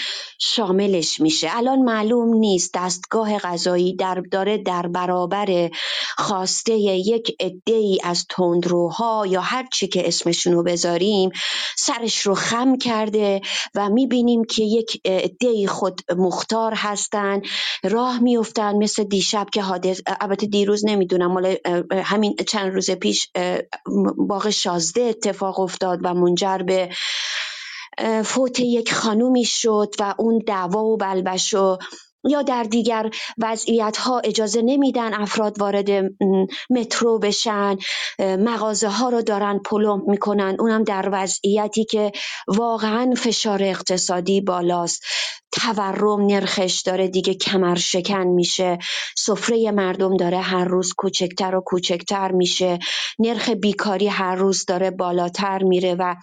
شاملش 0.40 1.20
میشه. 1.20 1.48
الان 1.56 1.78
معلوم 1.78 2.34
نیست 2.34 2.70
دستگاه 2.74 3.38
غذایی 3.38 3.96
در 3.96 4.22
داره 4.32 4.58
در 4.58 4.86
برابر 4.86 5.70
خواسته 6.18 6.72
یک 6.78 7.36
عده 7.40 7.96
از 8.04 8.26
تندروها 8.30 9.26
یا 9.26 9.40
هر 9.40 9.66
چی 9.72 9.88
که 9.88 10.08
اسمشونو 10.08 10.62
بذاریم 10.62 11.30
سرش 11.76 12.20
رو 12.20 12.34
خم 12.34 12.78
کرده 12.78 13.40
و 13.74 13.88
می‌بینیم 13.88 14.44
که 14.44 14.62
یک 14.62 15.00
عده 15.04 15.66
خود 15.66 16.00
مختار 16.16 16.72
هستن 16.76 17.40
راه 17.84 18.18
میفتن 18.18 18.76
مثل 18.76 19.04
دیشب 19.04 19.46
که 19.52 19.62
حادث 19.62 20.00
البته 20.20 20.46
دیروز 20.46 20.84
نمی‌دونم 20.86 21.32
مال 21.32 21.56
همین 21.92 22.36
چند 22.48 22.72
روز 22.72 22.90
پیش 22.90 23.28
باغ 24.28 24.50
شازده 24.50 25.02
اتفاق 25.02 25.60
افتاد 25.60 25.98
و 26.02 26.14
منجر 26.14 26.58
به 26.58 26.88
فوت 28.24 28.60
یک 28.60 28.94
خانومی 28.94 29.44
شد 29.44 29.94
و 30.00 30.14
اون 30.18 30.42
دعوا 30.46 30.84
و 30.84 30.96
بلبش 30.96 31.54
و 31.54 31.78
یا 32.28 32.42
در 32.42 32.62
دیگر 32.62 33.10
وضعیت 33.38 33.96
ها 33.96 34.20
اجازه 34.24 34.62
نمیدن 34.62 35.14
افراد 35.14 35.60
وارد 35.60 35.90
مترو 36.70 37.18
بشن. 37.18 37.76
مغازه 38.20 38.88
ها 38.88 39.08
رو 39.08 39.22
دارن 39.22 39.58
پلم 39.58 40.02
می‌کنن. 40.06 40.56
اونم 40.58 40.84
در 40.84 41.08
وضعیتی 41.12 41.84
که 41.84 42.12
واقعا 42.48 43.14
فشار 43.16 43.62
اقتصادی 43.62 44.40
بالاست. 44.40 45.04
تورم 45.52 46.26
نرخش 46.26 46.82
داره 46.82 47.08
دیگه 47.08 47.34
کمر 47.34 47.74
شکن 47.74 48.26
میشه. 48.26 48.78
سفره 49.16 49.70
مردم 49.70 50.16
داره 50.16 50.38
هر 50.38 50.64
روز 50.64 50.92
کوچکتر 50.96 51.54
و 51.54 51.60
کوچکتر 51.60 52.32
میشه. 52.32 52.78
نرخ 53.18 53.48
بیکاری 53.48 54.06
هر 54.06 54.34
روز 54.34 54.64
داره 54.64 54.90
بالاتر 54.90 55.62
میره 55.62 55.94
و 55.94 56.14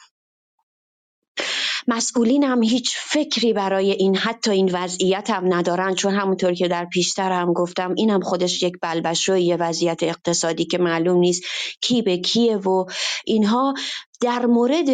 مسئولین 1.87 2.43
هم 2.43 2.63
هیچ 2.63 2.97
فکری 2.97 3.53
برای 3.53 3.91
این 3.91 4.15
حتی 4.15 4.51
این 4.51 4.69
وضعیت 4.73 5.29
هم 5.29 5.53
ندارن. 5.53 5.95
چون 5.95 6.13
همونطور 6.13 6.53
که 6.53 6.67
در 6.67 6.85
پیشتر 6.85 7.31
هم 7.31 7.53
گفتم 7.53 7.93
این 7.97 8.09
هم 8.09 8.21
خودش 8.21 8.63
یک 8.63 8.73
بلبشوی 8.81 9.55
وضعیت 9.55 10.03
اقتصادی 10.03 10.65
که 10.65 10.77
معلوم 10.77 11.17
نیست 11.17 11.43
کی 11.81 12.01
به 12.01 12.17
کیه 12.17 12.57
و 12.57 12.85
اینها. 13.25 13.73
در 14.21 14.45
مورد 14.45 14.89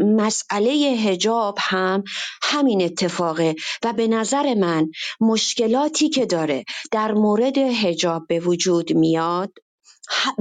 مسئله 0.00 0.70
هجاب 0.72 1.58
هم 1.60 2.04
همین 2.42 2.82
اتفاقه. 2.82 3.54
و 3.84 3.92
به 3.92 4.08
نظر 4.08 4.54
من 4.54 4.90
مشکلاتی 5.20 6.08
که 6.08 6.26
داره 6.26 6.64
در 6.92 7.12
مورد 7.12 7.58
هجاب 7.58 8.26
به 8.28 8.40
وجود 8.40 8.92
میاد 8.92 9.52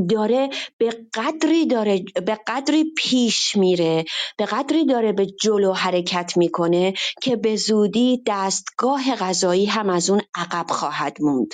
داره 0.10 0.50
به 0.78 1.08
قدری 1.14 1.66
داره 1.66 2.06
به 2.26 2.40
قدری 2.48 2.84
پیش 2.98 3.56
میره 3.56 4.06
به 4.38 4.46
قدری 4.46 4.86
داره 4.86 5.12
به 5.12 5.26
جلو 5.26 5.74
حرکت 5.74 6.38
می‌کنه 6.38 6.94
که 7.22 7.36
به 7.36 7.56
زودی 7.56 8.24
دستگاه 8.28 9.16
غذایی 9.16 9.66
هم 9.66 9.90
از 9.90 10.10
اون 10.10 10.22
عقب 10.36 10.66
خواهد 10.70 11.18
موند. 11.22 11.54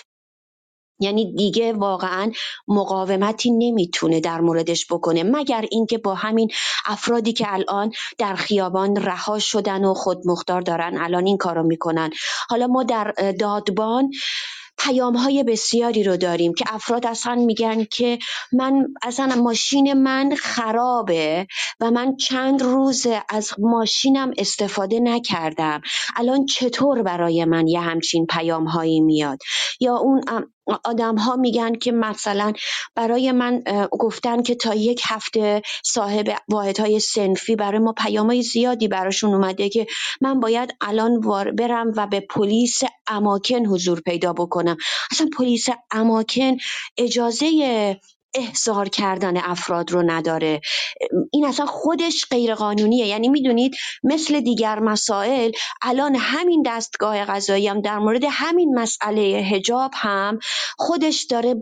یعنی 1.01 1.35
دیگه 1.35 1.73
واقعا 1.73 2.31
مقاومتی 2.67 3.51
نمی‌تونه 3.51 4.19
در 4.19 4.41
موردش 4.41 4.85
بکنه 4.91 5.23
مگر 5.23 5.65
اینکه 5.71 5.97
با 5.97 6.15
همین 6.15 6.51
افرادی 6.85 7.33
که 7.33 7.53
الان 7.53 7.91
در 8.17 8.35
خیابان 8.35 8.95
رها 8.95 9.39
شدن 9.39 9.85
و 9.85 9.93
خودمختار 9.93 10.61
دارن 10.61 10.97
الان 10.97 11.25
این 11.25 11.37
کارو 11.37 11.63
می‌کنن. 11.63 12.09
حالا 12.49 12.67
ما 12.67 12.83
در 12.83 13.13
دادبان 13.39 14.11
پیام 14.79 15.15
های 15.15 15.43
بسیاری 15.43 16.03
رو 16.03 16.17
داریم 16.17 16.53
که 16.53 16.65
افراد 16.67 17.05
اصلا 17.05 17.35
میگن 17.35 17.83
که 17.83 18.19
من 18.51 18.87
اصلا 19.01 19.35
ماشین 19.35 19.93
من 19.93 20.35
خرابه 20.35 21.47
و 21.79 21.91
من 21.91 22.15
چند 22.15 22.61
روز 22.61 23.07
از 23.29 23.53
ماشینم 23.59 24.31
استفاده 24.37 24.99
نکردم. 24.99 25.81
الان 26.15 26.45
چطور 26.45 27.03
برای 27.03 27.45
من 27.45 27.67
یه 27.67 27.79
همچین 27.79 28.25
پیام 28.25 28.65
هایی 28.65 29.01
میاد؟ 29.01 29.39
یا 29.79 29.95
اون 29.97 30.21
آدم 30.83 31.15
ها 31.15 31.35
میگن 31.35 31.75
که 31.75 31.91
مثلا 31.91 32.53
برای 32.95 33.31
من 33.31 33.63
گفتن 33.91 34.43
که 34.43 34.55
تا 34.55 34.75
یک 34.75 35.01
هفته 35.05 35.61
صاحب 35.83 36.25
واحد 36.49 36.79
های 36.79 36.99
سنفی 36.99 37.55
برای 37.55 37.79
ما 37.79 37.93
پیام 37.93 38.27
های 38.27 38.41
زیادی 38.41 38.87
براشون 38.87 39.33
اومده 39.33 39.69
که 39.69 39.87
من 40.21 40.39
باید 40.39 40.75
الان 40.81 41.21
برم 41.55 41.91
و 41.95 42.07
به 42.07 42.19
پلیس 42.19 42.81
اماکن 43.07 43.65
حضور 43.65 44.01
پیدا 44.01 44.33
بکنم. 44.33 44.77
اصلا 45.11 45.29
پلیس 45.37 45.67
اماکن 45.91 46.57
اجازه 46.97 47.99
احضار 48.33 48.89
کردن 48.89 49.37
افراد 49.37 49.91
رو 49.91 50.03
نداره. 50.11 50.61
این 51.33 51.45
اصلا 51.45 51.65
خودش 51.65 52.25
غیرقانونیه. 52.31 53.07
یعنی 53.07 53.29
می‌دونید 53.29 53.75
مثل 54.03 54.39
دیگر 54.39 54.79
مسائل 54.79 55.51
الان 55.81 56.15
همین 56.15 56.63
دستگاه 56.65 57.25
قضایی 57.25 57.67
هم 57.67 57.81
در 57.81 57.99
مورد 57.99 58.23
همین 58.29 58.79
مسئله 58.79 59.21
هجاب 59.21 59.91
هم 59.95 60.39
خودش 60.77 61.23
داره 61.23 61.55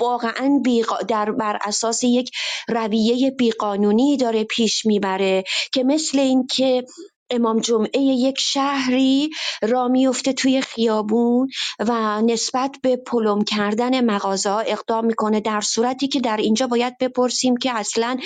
واقعا 0.00 0.62
در 1.08 1.32
بر 1.32 1.58
اساس 1.62 2.04
یک 2.04 2.30
رویه 2.68 3.30
بیقانونی 3.30 4.16
داره 4.16 4.44
پیش 4.44 4.86
می‌بره 4.86 5.44
که 5.72 5.84
مثل 5.84 6.18
این 6.18 6.46
که 6.46 6.84
امام 7.30 7.60
جمعه 7.60 8.00
یک 8.00 8.38
شهری 8.38 9.30
را 9.62 9.88
میفته 9.88 10.32
توی 10.32 10.60
خیابون 10.60 11.48
و 11.78 12.22
نسبت 12.22 12.76
به 12.82 12.96
پلم 12.96 13.44
کردن 13.44 14.04
مغازه 14.04 14.50
ها 14.50 14.60
اقدام 14.60 15.06
می‌کنه 15.06 15.40
در 15.40 15.60
صورتی 15.60 16.08
که 16.08 16.20
در 16.20 16.36
اینجا 16.36 16.66
باید 16.66 16.98
بپرسیم 16.98 17.56
که 17.56 17.72
اصلا 17.78 18.16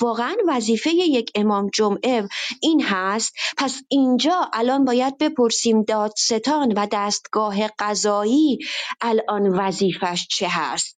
واقعا 0.00 0.34
وظیفه 0.48 0.90
یک 0.90 1.30
امام 1.34 1.70
جمعه 1.74 2.28
این 2.62 2.82
هست. 2.82 3.32
پس 3.58 3.82
اینجا 3.88 4.50
الان 4.52 4.84
باید 4.84 5.18
بپرسیم 5.18 5.82
دادستان 5.82 6.72
و 6.76 6.86
دستگاه 6.92 7.56
قضایی 7.78 8.58
الان 9.00 9.48
وظیفش 9.48 10.26
چه 10.30 10.48
هست. 10.50 10.95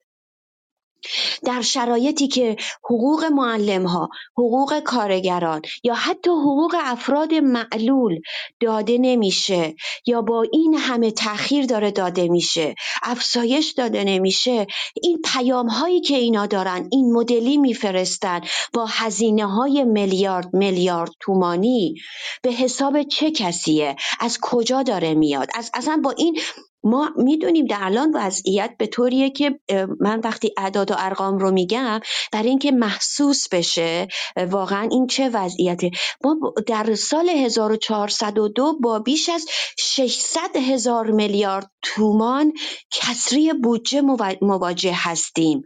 در 1.46 1.62
شرایطی 1.62 2.28
که 2.28 2.56
حقوق 2.84 3.24
معلم 3.26 3.86
ها، 3.86 4.10
حقوق 4.34 4.80
کارگران 4.80 5.62
یا 5.84 5.94
حتی 5.94 6.30
حقوق 6.30 6.76
افراد 6.80 7.34
معلول 7.34 8.20
داده 8.60 8.98
نمیشه 8.98 9.76
یا 10.06 10.22
با 10.22 10.46
این 10.54 10.74
همه 10.74 11.12
تأخیر 11.12 11.66
داره 11.66 11.92
داده 11.92 12.28
میشه 12.28 12.76
افزایش 13.04 13.72
داده 13.72 14.04
نمیشه 14.04 14.68
این 15.04 15.22
پیام 15.34 15.68
هایی 15.68 16.02
که 16.02 16.16
اینا 16.16 16.46
دارن 16.46 16.88
این 16.92 17.14
مدلی 17.14 17.58
میفرستن 17.58 18.42
با 18.74 18.86
هزینه 18.86 19.46
های 19.46 19.84
میلیارد 19.84 20.54
میلیارد 20.54 21.12
تومانی 21.20 21.96
به 22.42 22.52
حساب 22.52 23.04
چه 23.04 23.32
کسیه؟ 23.32 23.96
از 24.20 24.38
کجا 24.42 24.84
داره 24.84 25.14
میاد؟ 25.14 25.48
از 25.56 25.72
اصلا 25.74 26.02
با 26.04 26.12
این 26.12 26.40
ما 26.84 27.10
می‌دونیم 27.18 27.66
در 27.66 27.80
الان 27.82 28.12
وضعیت 28.14 28.76
به 28.80 28.88
طوریه 28.88 29.30
که 29.30 29.60
من 30.00 30.20
وقتی 30.20 30.54
اعداد 30.58 30.92
و 30.92 30.96
ارقام 30.98 31.38
رو 31.38 31.52
میگم 31.52 32.00
برای 32.32 32.50
اینکه 32.50 32.72
محسوس 32.72 33.50
بشه 33.50 34.08
واقعا 34.50 34.88
این 34.92 35.08
چه 35.08 35.30
وضعیته. 35.30 35.92
ما 36.24 36.54
در 36.68 36.96
سال 36.96 37.30
1402 37.30 38.74
با 38.82 39.00
بیش 39.00 39.30
از 39.30 39.46
600 39.80 40.56
هزار 40.56 41.12
میلیارد 41.12 41.72
تومان 41.82 42.54
کسری 42.92 43.54
بودجه 43.54 44.02
مواجه 44.42 44.94
هستیم. 44.96 45.62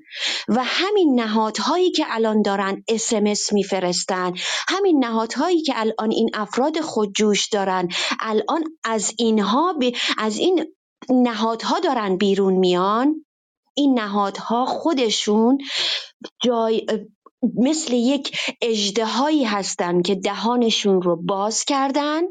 و 0.47 0.64
همین 0.64 1.20
نهادهایی 1.20 1.91
که 1.91 2.05
الان 2.07 2.41
دارن 2.41 2.84
اسمس 2.88 3.53
میفرستن 3.53 4.34
همین 4.68 5.05
نهادهایی 5.05 5.62
که 5.62 5.74
الان 5.76 6.12
این 6.12 6.30
افراد 6.34 6.80
خودجوش 6.80 7.49
دارن 7.49 7.88
الان 8.20 8.64
از 8.84 9.14
اینها 9.18 9.76
از 10.18 10.38
این 10.38 10.66
نهادها 11.10 11.80
دارن 11.80 12.18
بیرون 12.18 12.54
میان. 12.54 13.26
این 13.76 13.99
نهادها 13.99 14.66
خودشون 14.66 15.58
جای 16.43 16.86
مثل 17.58 17.93
یک 17.93 18.38
اجدهایی 18.62 19.43
هستن 19.43 20.02
که 20.02 20.16
دهانشون 20.16 21.02
رو 21.02 21.16
باز 21.16 21.66
کردن. 21.66 22.22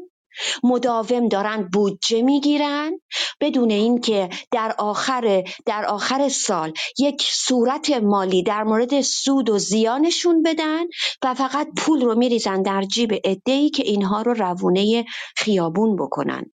مداوم 0.63 1.27
دارن 1.27 1.69
بودجه 1.73 2.21
می‌گیرن. 2.21 2.99
بدون 3.41 3.71
اینکه 3.71 4.29
در 4.51 4.75
آخر 4.77 5.43
در 5.65 5.85
آخر 5.85 6.29
سال 6.29 6.73
یک 6.99 7.23
صورت 7.33 7.89
مالی 7.89 8.43
در 8.43 8.63
مورد 8.63 9.01
سود 9.01 9.49
و 9.49 9.57
زیانشون 9.57 10.43
بدن 10.43 10.83
و 11.23 11.33
فقط 11.33 11.67
پول 11.77 12.01
رو 12.01 12.15
میریزن 12.15 12.61
در 12.61 12.83
جیب 12.83 13.13
ای 13.45 13.69
که 13.69 13.83
اینها 13.83 14.21
رو 14.21 14.33
روونه 14.33 15.05
خیابون 15.37 15.95
بکنن. 15.95 16.51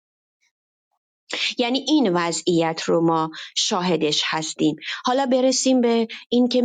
یعنی 1.59 1.85
این 1.89 2.13
وضعیت 2.13 2.83
رو 2.87 3.01
ما 3.01 3.31
شاهدش 3.57 4.23
هستیم. 4.27 4.77
حالا 5.05 5.27
برسیم 5.27 5.81
به 5.81 6.09
این 6.29 6.49
که 6.49 6.63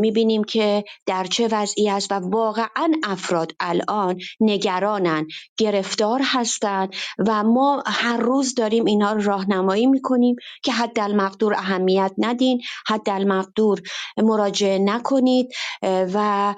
می‌بینیم 0.00 0.44
که 0.44 0.84
در 1.06 1.24
چه 1.24 1.48
وضعی 1.52 1.90
است 1.90 2.12
و 2.12 2.14
واقعا 2.14 2.92
افراد 3.04 3.52
الان 3.60 4.18
نگرانن 4.40 5.26
گرفتار 5.56 6.20
هستند 6.24 6.94
و 7.18 7.42
ما 7.42 7.82
هر 7.86 8.16
روز 8.16 8.54
داریم 8.54 8.84
اینها 8.84 9.12
رو 9.12 9.22
راهنمایی 9.22 9.86
می‌کنیم 9.86 10.36
که 10.62 10.72
حد 10.72 10.98
المقدور 11.00 11.54
اهمیت 11.54 12.12
ندین 12.18 12.62
حد 12.86 13.10
المقدور 13.10 13.82
مراجعه 14.16 14.78
نکنید 14.78 15.52
و 15.82 16.54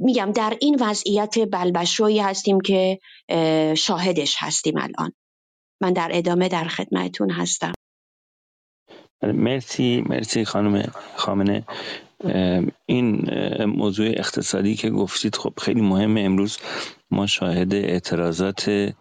میگم 0.00 0.32
در 0.32 0.56
این 0.60 0.76
وضعیت 0.80 1.50
بلبشویی 1.50 2.18
هستیم 2.18 2.60
که 2.60 2.98
شاهدش 3.74 4.36
هستیم 4.38 4.78
الان. 4.78 5.12
من 5.82 5.92
در 5.92 6.10
ادامه 6.12 6.48
در 6.48 6.64
خدمتون 6.64 7.30
هستم. 7.30 7.72
مرسی 9.22 10.04
مرسی 10.06 10.44
خانم 10.44 10.82
خامنه. 11.16 11.64
این 12.86 13.34
موضوع 13.64 14.08
اقتصادی 14.08 14.74
که 14.74 14.90
گفتید 14.90 15.36
خب 15.36 15.52
خیلی 15.58 15.80
مهمه 15.80 16.20
امروز 16.20 16.58
ما 17.10 17.26
شاهد 17.26 17.74
اعتراضات 17.74 18.92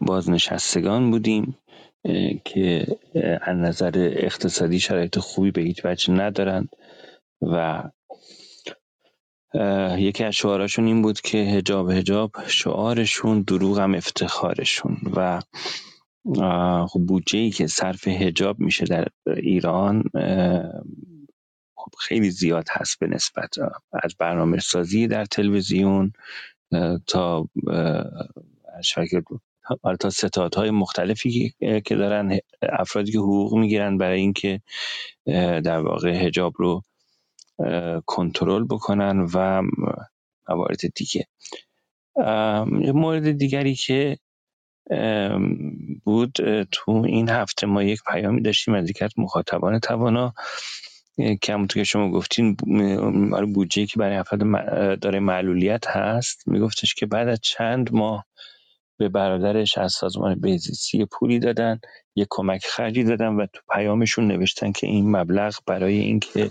بازنشستگان 0.00 1.10
بودیم 1.10 1.58
که 2.44 2.86
از 3.42 3.56
نظر 3.56 3.92
اقتصادی 4.16 4.80
شرایط 4.80 5.18
خوبی 5.18 5.50
به 5.50 5.62
هیچ 5.62 5.84
وجه 5.84 6.12
ندارند 6.12 6.68
و 7.42 7.82
یکی 9.98 10.24
از 10.24 10.34
شعاراشون 10.34 10.86
این 10.86 11.02
بود 11.02 11.20
که 11.20 11.38
هجاب 11.38 11.90
هجاب 11.90 12.32
شعارشون 12.46 13.42
دروغ 13.42 13.78
هم 13.78 13.94
افتخارشون. 13.94 14.96
و 15.16 15.40
خب 16.86 17.00
بودجه 17.00 17.38
ای 17.38 17.50
که 17.50 17.66
صرف 17.66 18.08
هجاب 18.08 18.60
میشه 18.60 18.84
در 18.84 19.08
ایران 19.36 20.02
خب 21.76 21.90
خیلی 22.00 22.30
زیاد 22.30 22.66
هست 22.70 22.98
به 22.98 23.06
نسبت 23.06 23.54
از 24.02 24.14
برنامه 24.18 24.58
سازی 24.58 25.06
در 25.06 25.24
تلویزیون 25.24 26.12
تا 27.06 27.48
آره، 29.82 29.96
تا 29.96 30.10
ستادهای 30.10 30.70
مختلفی 30.70 31.54
که 31.84 31.94
دارن 31.96 32.38
افرادی 32.62 33.12
که 33.12 33.18
حقوق 33.18 33.54
می‌گیرن 33.54 33.98
برای 33.98 34.20
اینکه 34.20 34.60
در 35.64 35.78
واقع 35.78 36.10
هجاب 36.10 36.54
رو 36.56 36.82
کنترل 38.06 38.64
بکنن 38.64 39.26
و 39.34 39.62
موارد 40.48 40.80
دیگه. 40.94 41.26
مورد 42.94 43.32
دیگری 43.32 43.74
که 43.74 44.18
بود 46.04 46.36
تو 46.72 46.92
این 46.92 47.28
هفته 47.28 47.66
ما 47.66 47.82
یک 47.82 48.00
پیامی 48.12 48.42
داشتیم 48.42 48.74
از 48.74 48.90
یکی 48.90 49.06
مخاطبان 49.16 49.78
توانا. 49.78 50.34
که 51.42 51.52
همونطور 51.52 51.82
که 51.82 51.84
شما 51.84 52.10
گفتین 52.10 52.56
آره 53.32 53.46
بودجه 53.46 53.86
که 53.86 53.98
برای 53.98 54.16
افراد 54.16 55.00
داره 55.00 55.20
معلولیت 55.20 55.86
هست. 55.86 56.48
میگفتش 56.48 56.94
که 56.94 57.06
بعد 57.06 57.28
از 57.28 57.40
چند 57.40 57.92
ماه 57.92 58.26
به 58.98 59.08
برادرش 59.08 59.78
از 59.78 59.92
سازمان 59.92 60.40
بهزیستی 60.40 61.04
پولی 61.04 61.38
دادن 61.38 61.80
یک 62.16 62.26
کمک 62.30 62.66
خرجی 62.66 63.04
دادن 63.04 63.28
و 63.28 63.46
تو 63.52 63.60
پیامشون 63.74 64.26
نوشتن 64.26 64.72
که 64.72 64.86
این 64.86 65.16
مبلغ 65.16 65.54
برای 65.66 65.98
اینکه 65.98 66.50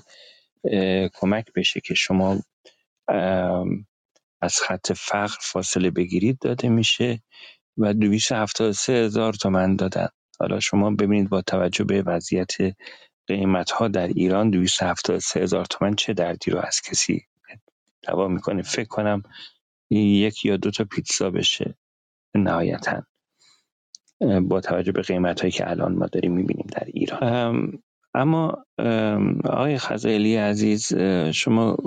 کمک 1.14 1.54
بشه 1.56 1.80
که 1.82 1.94
شما 1.94 2.40
از 4.42 4.60
خط 4.62 4.92
فقر 4.92 5.38
فاصله 5.42 5.92
بگیرید 5.92 6.40
داده 6.40 6.70
میشه 6.70 7.24
و 7.78 7.94
273 7.94 8.94
هزار 8.94 9.34
تومن 9.34 9.76
دادن. 9.76 10.08
حالا 10.40 10.60
شما 10.60 10.92
ببینید 10.92 11.30
با 11.30 11.42
توجه 11.42 11.84
به 11.84 12.02
وضعیت 12.02 12.52
قیمت 13.28 13.72
ها 13.72 13.88
در 13.88 14.08
ایران 14.08 14.50
273 14.50 15.40
هزار 15.40 15.66
تومن 15.66 15.96
چه 15.96 16.14
دردی 16.14 16.52
رو 16.52 16.60
از 16.60 16.82
کسی 16.82 17.26
دوا 18.04 18.28
می‌کنه؟ 18.28 18.62
فکر 18.62 18.88
کنم 18.88 19.24
یک 19.90 20.46
یا 20.46 20.58
دو 20.58 20.72
تا 20.72 20.84
پیتزا 20.84 21.30
بشه. 21.30 21.76
نهایتا 22.36 23.04
با 24.42 24.62
توجه 24.62 24.92
به 24.92 25.02
قیمت 25.02 25.42
هایی 25.42 25.52
که 25.52 25.70
الان 25.70 25.96
ما 25.96 26.08
داریم 26.08 26.34
می‌بینیم 26.34 26.68
در 26.68 26.88
ایران. 26.88 27.84
اما 28.16 28.66
آقای 29.46 29.78
خزائلی 29.78 30.36
عزیز 30.36 30.94
شما 31.34 31.78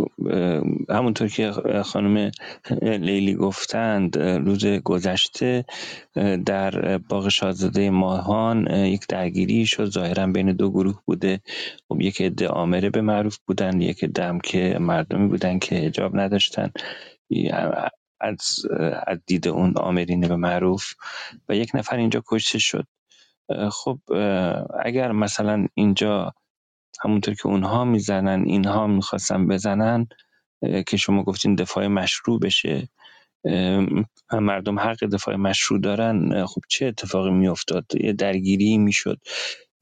همونطور 0.89 1.29
که 1.29 1.51
خانم 1.85 2.31
لیلی 2.83 3.35
گفتند 3.35 4.19
روز 4.19 4.67
گذشته 4.67 5.65
در 6.47 6.99
باغ 6.99 7.29
شاهزاده 7.29 7.91
ماهان 7.91 8.67
یک 8.71 9.07
درگیری 9.09 9.67
شد. 9.67 9.85
ظاهرا 9.91 10.27
بین 10.27 10.53
دو 10.53 10.71
گروه 10.71 11.01
بوده. 11.07 11.41
خب 11.89 12.01
یک 12.01 12.23
عده 12.23 12.49
آمره 12.49 12.91
به 12.91 13.01
معروف 13.01 13.39
بودن 13.47 13.81
یک 13.81 14.05
عده 14.05 14.39
که 14.45 14.79
مردمی 14.81 15.29
بودن 15.29 15.59
که 15.59 15.77
حجاب 15.77 16.17
نداشتن 16.17 16.71
از 19.07 19.21
دید 19.27 19.49
اون 19.49 19.75
آمرین 19.77 20.21
به 20.21 20.37
معروف. 20.37 20.93
و 21.49 21.57
یک 21.57 21.71
نفر 21.75 21.97
اینجا 21.97 22.23
کشته 22.29 22.59
شد. 22.59 22.87
خب 23.71 23.99
اگر 24.85 25.13
مثلا 25.13 25.67
اینجا 25.75 26.33
همونطور 27.05 27.35
که 27.35 27.47
اونها 27.47 27.85
می‌زنن 27.85 28.45
اینها 28.47 28.87
می‌خواستن 28.87 29.47
بزنن 29.49 30.07
که 30.89 30.97
شما 30.97 31.23
گفتین 31.25 31.55
دفاع 31.55 31.87
مشروع 31.87 32.41
بشه 32.41 32.89
مردم 34.33 34.79
حق 34.79 35.05
دفاع 35.05 35.37
مشروع 35.37 35.81
دارن 35.81 36.47
خب 36.47 36.61
چه 36.69 36.87
اتفاقی 36.87 37.31
میافتاد؟ 37.31 37.85
یه 38.01 38.13
درگیری 38.13 38.79
می‌شد 38.79 39.19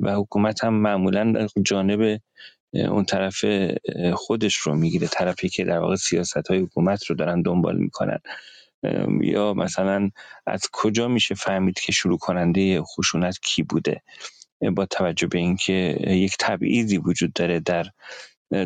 و 0.01 0.15
حکومت 0.15 0.65
هم 0.65 0.75
معمولا 0.75 1.47
جانب 1.65 2.21
اون 2.75 3.05
طرف 3.05 3.45
خودش 4.15 4.55
رو 4.57 4.75
می‌گیره 4.75 5.07
طرفی 5.09 5.49
که 5.49 5.65
در 5.65 5.79
واقع 5.79 5.97
سیاست 5.97 6.49
های 6.51 6.59
حکومت 6.59 7.05
رو 7.07 7.17
دارن 7.17 7.43
دنبال 7.43 7.77
می‌کنن. 7.77 8.19
یا 9.21 9.55
مثلا 9.55 10.11
از 10.47 10.63
کجا 10.73 11.09
میشه 11.09 11.35
فهمید 11.35 11.81
که 11.81 11.93
شروع 11.93 12.19
کننده 12.19 12.83
خشونت 12.83 13.39
کی 13.43 13.63
بوده؟ 13.63 14.03
با 14.77 14.87
توجه 14.87 15.27
به 15.27 15.39
اینکه 15.39 15.97
یک 16.07 16.37
تبعیضی 16.41 16.99
وجود 16.99 17.33
داره 17.33 17.61
در 17.61 17.87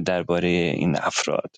درباره 0.05 0.49
این 0.49 0.97
افراد. 0.97 1.51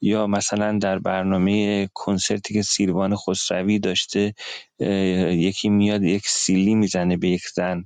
یا 0.00 0.26
مثلا 0.26 0.78
در 0.78 0.98
برنامه 0.98 1.88
کنسرتی 1.94 2.54
که 2.54 2.62
سیروان 2.62 3.16
خسروی 3.16 3.78
داشته 3.78 4.34
یکی 5.30 5.68
میاد 5.68 6.02
یک 6.02 6.28
سیلی 6.28 6.74
می‌زنه 6.74 7.16
به 7.16 7.28
یک 7.28 7.46
زن 7.54 7.84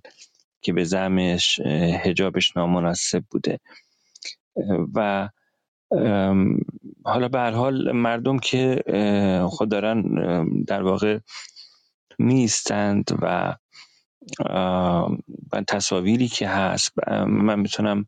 که 0.63 0.73
به 0.73 0.85
زمش 0.85 1.61
هجابش 2.05 2.57
نامناسب 2.57 3.25
بوده. 3.31 3.59
و 4.95 5.29
حالا 7.05 7.29
به 7.29 7.39
هر 7.39 7.51
حال 7.51 7.93
مردم 7.93 8.39
که 8.39 8.83
خود 9.49 9.71
دارن 9.71 10.03
در 10.67 10.83
واقع 10.83 11.19
میستند 12.19 13.11
و 13.23 13.55
تصاویری 15.69 16.29
که 16.29 16.49
هست 16.49 16.93
من 17.27 17.61
می‌تونم 17.61 18.07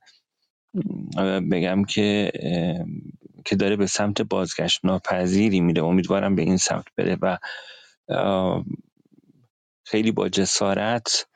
بگم 1.52 1.84
که 1.84 2.32
که 3.44 3.56
داره 3.56 3.76
به 3.76 3.86
سمت 3.86 4.22
بازگشت 4.22 4.80
ناپذیری 4.84 5.60
میره. 5.60 5.84
امیدوارم 5.84 6.34
به 6.34 6.42
این 6.42 6.56
سمت 6.56 6.84
بره 6.96 7.18
و 7.22 7.38
خیلی 9.86 10.12
با 10.12 10.28
جسارت 10.28 11.26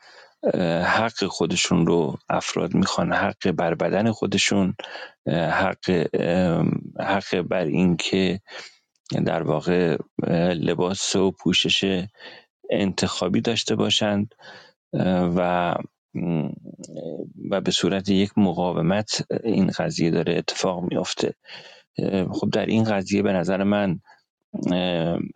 حق 0.84 1.24
خودشون 1.24 1.86
رو 1.86 2.18
افراد 2.28 2.74
می‌خوان 2.74 3.12
حق 3.12 3.50
بر 3.50 3.74
بدن 3.74 4.12
خودشون 4.12 4.74
حق 5.28 5.90
حق 7.00 7.40
بر 7.40 7.64
اینکه 7.64 8.40
در 9.26 9.42
واقع 9.42 9.96
لباس 10.54 11.16
و 11.16 11.30
پوشش 11.30 12.04
انتخابی 12.70 13.40
داشته 13.40 13.74
باشند 13.76 14.34
و 15.36 15.74
و 17.50 17.60
به 17.60 17.70
صورت 17.70 18.08
یک 18.08 18.30
مقاومت 18.36 19.26
این 19.44 19.70
قضیه 19.78 20.10
داره 20.10 20.38
اتفاق 20.38 20.82
میافته. 20.82 21.34
خب 22.32 22.50
در 22.52 22.66
این 22.66 22.84
قضیه 22.84 23.22
به 23.22 23.32
نظر 23.32 23.62
من 23.62 24.00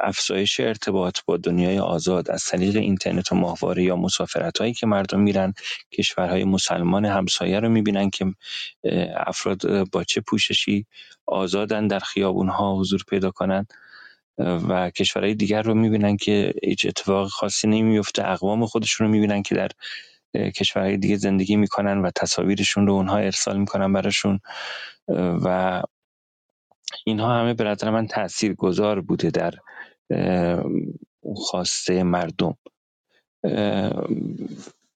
افزایش 0.01 0.61
ارتباط 0.61 1.19
با 1.27 1.37
دنیای 1.37 1.79
آزاد 1.79 2.31
از 2.31 2.45
طریق 2.45 2.77
اینترنت 2.77 3.33
و 3.33 3.35
ماهواره 3.35 3.83
یا 3.83 3.97
مسافرت 3.97 4.59
هایی 4.59 4.75
که 4.75 4.87
مردم 4.87 5.21
میرن 5.21 5.55
کشورهای 5.93 6.45
مسلمان 6.45 7.05
همسایه 7.05 7.61
رو 7.61 7.69
می‌بینن 7.69 8.11
که 8.11 8.27
افراد 9.17 9.91
با 9.91 10.05
چه 10.05 10.21
پوششی 10.21 10.87
آزادن 11.27 11.87
در 11.87 11.99
خیابون 11.99 12.49
ها 12.49 12.77
حضور 12.77 13.03
پیدا 13.09 13.31
کنند 13.31 13.73
و 14.39 14.91
کشورهای 14.91 15.35
دیگر 15.35 15.63
رو 15.63 15.75
می‌بینن 15.75 16.17
که 16.17 16.55
هیچ 16.65 16.87
اتفاق 16.87 17.29
خاصی 17.29 17.69
نمیفته 17.69 18.29
اقوام 18.29 18.67
خودشون 18.67 19.07
رو 19.07 19.13
می‌بینن 19.13 19.43
که 19.43 19.55
در 19.55 19.69
کشورهای 20.51 20.97
دیگه 20.97 21.17
زندگی 21.17 21.57
می‌کنن 21.57 21.99
و 21.99 22.11
تصاویرشون 22.17 22.87
رو 22.87 22.93
اونها 22.93 23.17
ارسال 23.17 23.59
می‌کنن 23.59 23.93
براشون 23.93 24.41
و 25.45 25.83
اینها 27.05 27.41
همه 27.41 27.55
به 27.55 27.65
نظر 27.65 27.91
من 27.91 28.07
تأثیر 28.07 28.55
گذار 28.55 29.01
بوده 29.01 29.31
در 29.31 29.55
خواسته 31.37 32.03
مردم. 32.03 32.57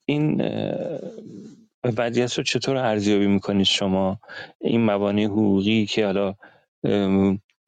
این 0.04 0.42
وضعیت 1.84 2.34
رو 2.34 2.44
چطور 2.44 2.76
ارزیابی 2.76 3.26
می‌کنید 3.26 3.66
شما؟ 3.66 4.18
این 4.60 4.80
موانع 4.80 5.24
حقوقی 5.24 5.86
که 5.86 6.04
حالا 6.06 6.34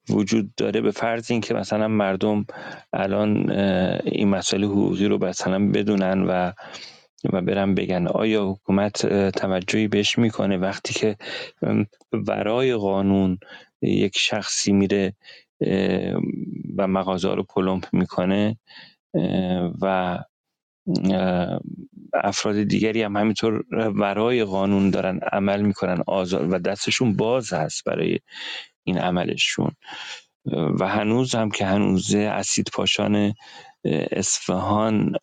وجود 0.09 0.55
داره 0.55 0.81
به 0.81 0.91
فرض 0.91 1.31
اینکه 1.31 1.53
مثلا 1.53 1.87
مردم 1.87 2.45
الان 2.93 3.51
این 4.05 4.27
مسئله 4.27 4.67
حقوقی 4.67 5.05
رو 5.07 5.25
مثلا 5.25 5.71
بدونن 5.71 6.21
و 6.21 6.51
و 7.33 7.41
برن 7.41 7.75
بگن 7.75 8.07
آیا 8.07 8.45
حکومت 8.45 9.29
توجهی 9.29 9.87
بهش 9.87 10.17
می‌کنه 10.17 10.57
وقتی 10.57 10.93
که 10.93 11.17
ورای 12.27 12.75
قانون 12.75 13.37
یک 13.81 14.17
شخصی 14.17 14.73
میره 14.73 15.15
و 16.77 16.87
مغازه 16.87 17.35
رو 17.35 17.43
پلمپ 17.43 17.85
می‌کنه 17.93 18.59
و 19.81 20.19
افراد 22.13 22.63
دیگری 22.63 23.01
هم 23.03 23.17
همینطور 23.17 23.65
ورای 23.95 24.43
قانون 24.43 24.89
دارن 24.89 25.19
عمل 25.31 25.61
می‌کنن 25.61 26.03
آزاد 26.07 26.53
و 26.53 26.59
دستشون 26.59 27.15
باز 27.15 27.53
هست 27.53 27.83
برای 27.85 28.19
این 28.83 28.97
عملشون. 28.97 29.71
و 30.79 30.87
هنوز 30.87 31.35
هم 31.35 31.51
که 31.51 31.65
هنوز 31.65 32.15
اسید 32.15 32.69
پاشان 32.73 33.33
اصفهان 34.11 35.13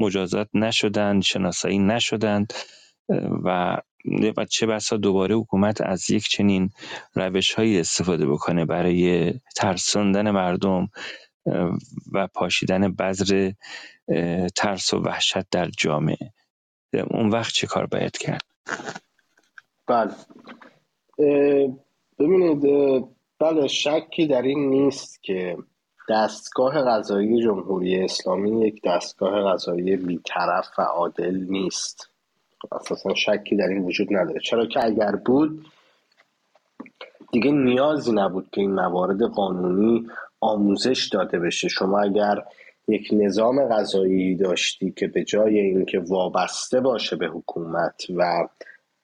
مجازات 0.00 0.48
نشدند 0.54 1.22
شناسایی 1.22 1.78
نشدند 1.78 2.52
و 3.44 3.78
و 4.36 4.44
چه 4.44 4.66
بسا 4.66 4.96
دوباره 4.96 5.34
حکومت 5.34 5.80
از 5.80 6.10
یک 6.10 6.28
چنین 6.28 6.70
روش 7.14 7.54
هایی 7.54 7.80
استفاده 7.80 8.26
بکنه 8.26 8.64
برای 8.64 9.32
ترساندن 9.56 10.30
مردم 10.30 10.88
و 12.12 12.26
پاشیدن 12.26 12.92
بذر 12.92 13.52
ترس 14.56 14.94
و 14.94 14.98
وحشت 14.98 15.50
در 15.50 15.68
جامعه. 15.78 16.32
اون 17.10 17.28
وقت 17.28 17.52
چه 17.52 17.66
کار 17.66 17.86
باید 17.86 18.18
کرد؟ 18.18 18.42
بله. 19.86 20.14
ببینید 22.18 22.62
بله 23.38 23.66
شکی 23.66 24.26
در 24.26 24.42
این 24.42 24.68
نیست 24.68 25.22
که 25.22 25.56
دستگاه 26.10 26.82
غذایی 26.82 27.42
جمهوری 27.42 28.04
اسلامی 28.04 28.66
یک 28.66 28.82
دستگاه 28.84 29.42
غذایی 29.42 29.96
بیطرف 29.96 30.68
و 30.78 30.82
عادل 30.82 31.36
نیست. 31.48 32.09
اساسا 32.72 33.14
شکی 33.14 33.56
در 33.56 33.68
این 33.68 33.84
وجود 33.84 34.08
نداره. 34.10 34.40
چرا 34.40 34.66
که 34.66 34.84
اگر 34.84 35.16
بود 35.16 35.66
دیگه 37.32 37.50
نیازی 37.50 38.12
نبود 38.12 38.48
که 38.52 38.60
این 38.60 38.74
موارد 38.74 39.22
قانونی 39.22 40.06
آموزش 40.40 41.08
داده 41.12 41.38
بشه. 41.38 41.68
شما 41.68 42.00
اگر 42.00 42.42
یک 42.88 43.08
نظام 43.12 43.68
غذایی 43.68 44.36
داشتی 44.36 44.92
که 44.96 45.06
به 45.06 45.24
جای 45.24 45.58
اینکه 45.58 45.98
وابسته 45.98 46.80
باشه 46.80 47.16
به 47.16 47.26
حکومت 47.26 48.02
و 48.16 48.48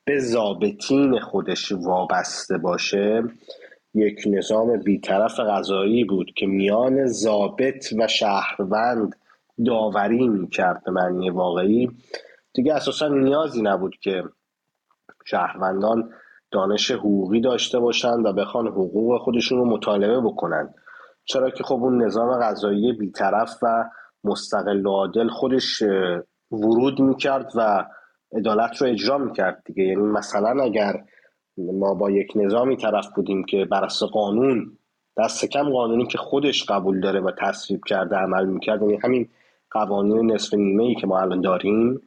به 0.05 0.19
ضابطین 0.19 1.21
خودش 1.21 1.73
وابسته 1.73 2.59
باشه 2.59 3.23
یک 3.95 4.23
نظام 4.27 4.77
بیطرف 4.77 5.41
غذایی 5.41 6.05
بود 6.05 6.31
که 6.37 6.47
میان 6.47 7.07
ضابط 7.07 7.93
و 7.99 8.09
شهروند 8.09 9.17
داوری 9.67 10.29
می‌کرد. 10.29 10.85
به 10.85 10.91
معنی 10.91 11.31
واقعی 11.31 11.91
دیگه 12.57 12.75
اساسا 12.75 13.09
نیازی 13.09 13.63
نبود 13.63 13.97
که 13.97 14.23
شهروندان 15.25 16.11
دانش 16.51 16.91
حقوقی 16.91 17.41
داشته 17.41 17.79
باشند 17.79 18.27
و 18.27 18.33
بخوان 18.33 18.67
حقوق 18.67 19.21
خودشون 19.21 19.59
رو 19.59 19.65
مطالبه 19.65 20.21
بکنن. 20.21 20.75
چرا 21.25 21.51
که 21.51 21.65
خب 21.65 21.75
اون 21.75 22.03
نظام 22.03 22.41
غذایی 22.41 22.93
بیطرف 22.93 23.59
و 23.63 23.85
مستقل 24.25 24.87
و 24.87 24.91
عادل 24.91 25.29
خودش 25.29 25.83
ورود 26.51 27.01
می‌کرد 27.01 27.53
و 27.55 27.85
عدالت 28.33 28.83
رو 28.83 28.89
اجرا 28.89 29.19
می‌کرد 29.19 29.63
دیگه. 29.65 29.85
یعنی 29.85 30.03
مثلا 30.03 30.63
اگر 30.63 31.05
ما 31.59 31.95
با 31.95 32.11
یک 32.11 32.33
نظامی 32.35 32.77
طرف 32.77 33.07
بودیم 33.15 33.45
که 33.45 33.65
بر 33.65 33.87
قانون 34.13 34.79
دست 35.19 35.45
کم 35.45 35.71
قانونی 35.71 36.07
که 36.07 36.19
خودش 36.19 36.65
قبول 36.65 37.01
داره 37.01 37.21
و 37.21 37.31
تصویب 37.39 37.81
کرده 37.87 38.17
عمل 38.17 38.47
می‌کرد 38.47 38.83
یعنی 38.83 38.99
همین 39.05 39.29
قوانین 39.71 40.33
نصف 40.33 40.55
نیمه 40.55 40.85
ای 40.85 40.95
که 40.95 41.07
ما 41.07 41.21
الان 41.21 41.41
داریم 41.41 42.01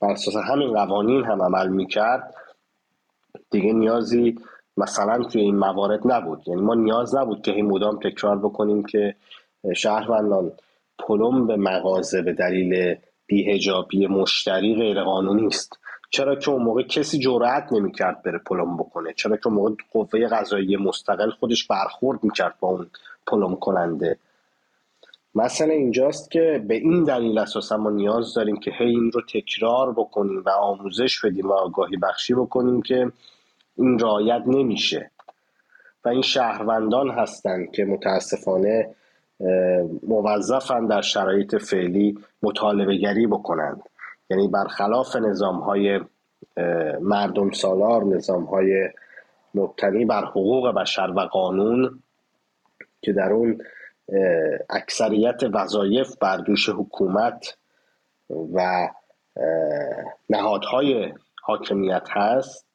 بر 0.00 0.10
اساس 0.10 0.36
همین 0.36 0.72
قوانین 0.72 1.24
هم 1.24 1.42
عمل 1.42 1.68
می‌کرد 1.68 2.34
دیگه 3.50 3.72
نیازی 3.72 4.38
مثلا 4.76 5.22
توی 5.22 5.40
این 5.40 5.56
موارد 5.56 6.00
نبود. 6.04 6.42
یعنی 6.48 6.60
ما 6.60 6.74
نیاز 6.74 7.14
نبود 7.14 7.42
که 7.42 7.52
این 7.52 7.66
مدام 7.66 7.98
تکرار 7.98 8.38
بکنیم 8.38 8.84
که 8.84 9.14
شهروندان 9.76 10.52
پلم 10.98 11.46
به 11.46 11.56
مغازه 11.56 12.22
به 12.22 12.32
دلیل 12.32 12.96
بیهجابی 13.26 14.06
مشتری 14.06 14.74
غیر 14.74 15.02
قانونی 15.02 15.46
است. 15.46 15.78
چرا 16.10 16.36
که 16.36 16.50
اون 16.50 16.62
موقع 16.62 16.82
کسی 16.82 17.18
جرأت 17.18 17.72
نمی‌کرد 17.72 18.22
بره 18.22 18.38
پلم 18.38 18.76
بکنه؟ 18.76 19.12
چرا 19.12 19.36
که 19.36 19.46
اون 19.46 19.56
موقع 19.56 19.74
قوه 19.92 20.26
قضایی 20.26 20.76
مستقل 20.76 21.30
خودش 21.30 21.66
برخورد 21.66 22.24
می‌کرد 22.24 22.54
با 22.60 22.68
اون 22.68 22.90
پلم 23.26 23.56
کننده 23.56 24.18
مثلا 25.34 25.72
اینجاست 25.72 26.30
که 26.30 26.64
به 26.68 26.74
این 26.74 27.04
دلیل 27.04 27.38
اساسا 27.38 27.76
ما 27.76 27.90
نیاز 27.90 28.34
داریم 28.34 28.56
که 28.56 28.70
هی 28.70 28.86
این 28.86 29.12
رو 29.12 29.22
تکرار 29.22 29.92
بکنیم 29.92 30.42
و 30.46 30.50
آموزش 30.50 31.24
بدیم 31.24 31.48
و 31.48 31.52
آگاهی 31.52 31.96
بخشی 31.96 32.34
بکنیم 32.34 32.82
که 32.82 33.12
این 33.76 33.98
رایت 33.98 34.42
نمیشه. 34.46 35.10
و 36.04 36.08
این 36.08 36.22
شهروندان 36.22 37.10
هستند 37.10 37.70
که 37.70 37.84
متاسفانه 37.84 38.94
موظفن 40.08 40.86
در 40.86 41.00
شرایط 41.00 41.56
فعلی 41.56 42.18
مطالبه 42.42 42.96
گری 42.96 43.26
بکنند. 43.26 43.82
یعنی 44.30 44.48
برخلاف 44.48 45.16
نظام 45.16 45.56
های 45.56 46.00
مردم 47.00 47.50
سالار 47.50 48.04
نظام 48.04 48.44
های 48.44 48.88
مبتنی 49.54 50.04
بر 50.04 50.24
حقوق 50.24 50.74
بشر 50.74 51.12
و 51.16 51.20
قانون 51.20 52.02
که 53.02 53.12
در 53.12 53.32
اون 53.32 53.62
اکثریت 54.70 55.40
وظایف 55.52 56.16
بر 56.16 56.36
دوش 56.36 56.68
حکومت 56.68 57.56
و 58.54 58.88
نهادهای 60.30 61.12
حاکمیت 61.42 62.08
هست. 62.10 62.66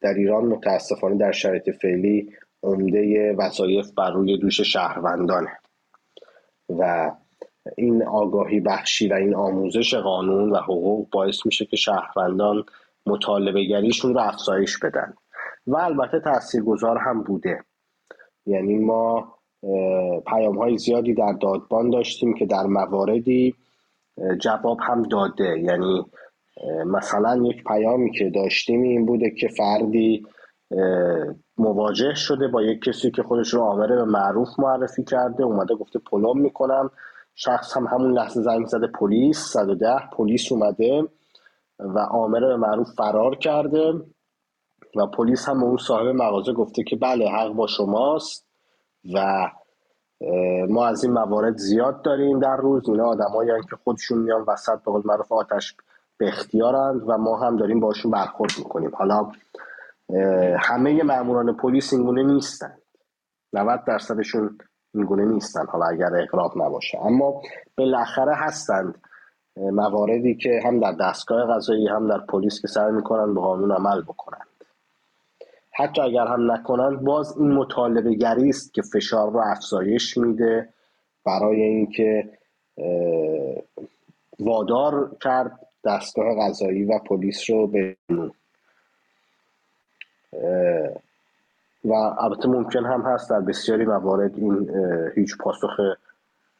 در 0.00 0.14
ایران 0.14 0.44
متاسفانه 0.44 1.18
در 1.18 1.32
شرایط 1.32 1.70
فعلی 1.70 2.32
عمده 2.62 3.32
وظایف 3.32 3.92
بر 3.92 4.10
روی 4.10 4.38
دوش 4.38 4.60
شهروندانه 4.60 5.58
و 6.68 7.12
این 7.76 8.02
آگاهی 8.02 8.60
بخشی 8.60 9.08
و 9.08 9.14
این 9.14 9.34
آموزش 9.34 9.94
قانون 9.94 10.50
و 10.50 10.56
حقوق 10.56 11.10
باعث 11.10 11.46
میشه 11.46 11.64
که 11.64 11.76
شهروندان 11.76 12.64
مطالبه 13.06 13.64
گریشون 13.64 14.14
رو 14.14 14.20
افزایش 14.20 14.78
بدن. 14.78 15.14
و 15.66 15.76
البته 15.76 16.20
تاثیرگذار 16.20 16.98
هم 16.98 17.22
بوده. 17.22 17.64
یعنی 18.46 18.78
ما 18.78 19.34
پیام 20.26 20.58
های 20.58 20.78
زیادی 20.78 21.14
در 21.14 21.32
دادبان 21.32 21.90
داشتیم 21.90 22.34
که 22.34 22.46
در 22.46 22.66
مواردی 22.66 23.54
جواب 24.40 24.78
هم 24.80 25.02
داده. 25.02 25.58
یعنی 25.60 26.04
مثلا 26.86 27.36
یک 27.44 27.64
پیامی 27.64 28.10
که 28.10 28.30
داشتیم 28.30 28.82
این 28.82 29.06
بوده 29.06 29.30
که 29.30 29.48
فردی 29.48 30.26
مواجه 31.58 32.14
شده 32.14 32.48
با 32.48 32.62
یک 32.62 32.82
کسی 32.82 33.10
که 33.10 33.22
خودش 33.22 33.54
رو 33.54 33.60
آمره 33.62 33.96
به 33.96 34.04
معروف 34.04 34.48
معرفی 34.58 35.04
کرده 35.04 35.44
اومده 35.44 35.74
گفته 35.74 35.98
پلم 35.98 36.38
می‌کنم. 36.38 36.90
شخص 37.34 37.76
هم 37.76 37.86
همون 37.86 38.12
لحظه 38.12 38.40
زنگ 38.42 38.66
زده 38.66 38.86
پلیس؟ 38.86 39.38
110 39.38 39.96
پلیس 40.12 40.52
اومده 40.52 41.02
و 41.78 41.98
آمره 41.98 42.46
به 42.46 42.56
معروف 42.56 42.88
فرار 42.96 43.36
کرده 43.36 43.92
و 44.96 45.06
پلیس 45.06 45.48
هم 45.48 45.60
به 45.60 45.66
اون 45.66 45.76
صاحب 45.76 46.06
مغازه 46.06 46.52
گفته 46.52 46.82
که 46.82 46.96
بله 46.96 47.28
حق 47.28 47.52
با 47.52 47.66
شماست. 47.66 48.51
و 49.14 49.48
ما 50.68 50.86
از 50.86 51.04
این 51.04 51.12
موارد 51.12 51.56
زیاد 51.56 52.02
داریم 52.02 52.40
در 52.40 52.56
روز. 52.56 52.88
اینا 52.88 53.08
آدمایی 53.08 53.50
که 53.70 53.76
خودشون 53.84 54.18
میان 54.18 54.44
وسط 54.48 54.78
به 54.84 54.92
قول 54.92 55.02
معروف 55.04 55.32
آتش 55.32 55.76
به 56.18 56.28
اختیارند 56.28 57.02
و 57.08 57.18
ما 57.18 57.36
هم 57.36 57.56
داریم 57.56 57.80
باشون 57.80 58.10
برخورد 58.10 58.52
می‌کنیم. 58.58 58.90
حالا 58.94 59.30
همه 60.58 61.02
ماموران 61.02 61.56
پلیس 61.56 61.92
اینگونه 61.92 62.22
نیستن. 62.22 62.78
90 63.52 63.84
درصدشون 63.86 64.58
اینگونه 64.94 65.24
نیستن 65.24 65.66
حالا 65.66 65.86
اگر 65.86 66.16
اقراق 66.16 66.62
نباشه. 66.62 66.98
اما 67.06 67.42
بالاخره 67.76 68.34
هستند 68.34 69.02
مواردی 69.56 70.34
که 70.34 70.60
هم 70.64 70.80
در 70.80 70.92
دستگاه 71.00 71.54
قضایی 71.54 71.88
هم 71.88 72.08
در 72.08 72.18
پلیس 72.18 72.60
که 72.60 72.68
سعی 72.68 72.92
می‌کنن 72.92 73.34
به 73.34 73.40
قانون 73.40 73.72
عمل 73.72 74.02
بکنند 74.02 74.46
حتی 75.74 76.00
اگر 76.00 76.26
هم 76.26 76.52
نکنند 76.52 77.00
باز 77.00 77.38
این 77.38 77.52
مطالبه 77.52 78.14
گری 78.14 78.48
است 78.48 78.74
که 78.74 78.82
فشار 78.82 79.32
رو 79.32 79.38
افزایش 79.38 80.18
میده 80.18 80.68
برای 81.24 81.62
اینکه 81.62 82.38
وادار 84.40 85.16
کرد 85.20 85.58
دستگاه 85.84 86.36
قضایی 86.40 86.84
و 86.84 86.98
پلیس 86.98 87.50
رو 87.50 87.66
به 87.66 87.96
و 91.84 91.92
البته 91.92 92.48
ممکن 92.48 92.84
هم 92.84 93.02
هست 93.02 93.30
در 93.30 93.40
بسیاری 93.40 93.84
موارد 93.84 94.38
این 94.38 94.70
هیچ 95.14 95.36
پاسخ 95.36 95.80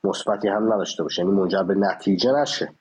مثبتی 0.05 0.49
هم 0.49 0.73
نداشته 0.73 1.03
باشه 1.03 1.23
یعنی 1.23 1.35
منجر 1.35 1.63
به 1.63 1.75
نتیجه 1.75 2.33
نشه. 2.33 2.73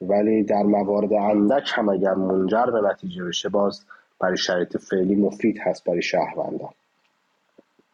ولی 0.00 0.42
در 0.42 0.62
موارد 0.62 1.12
اندک 1.12 1.72
هم 1.74 1.88
اگر 1.88 2.14
منجر 2.14 2.66
به 2.66 2.80
نتیجه 2.80 3.24
بشه 3.24 3.48
باز 3.48 3.84
برای 4.22 4.36
شرایط 4.36 4.76
فعلی 4.76 5.14
مفید 5.14 5.58
هست 5.60 5.84
برای 5.84 6.02
شهروندان. 6.02 6.70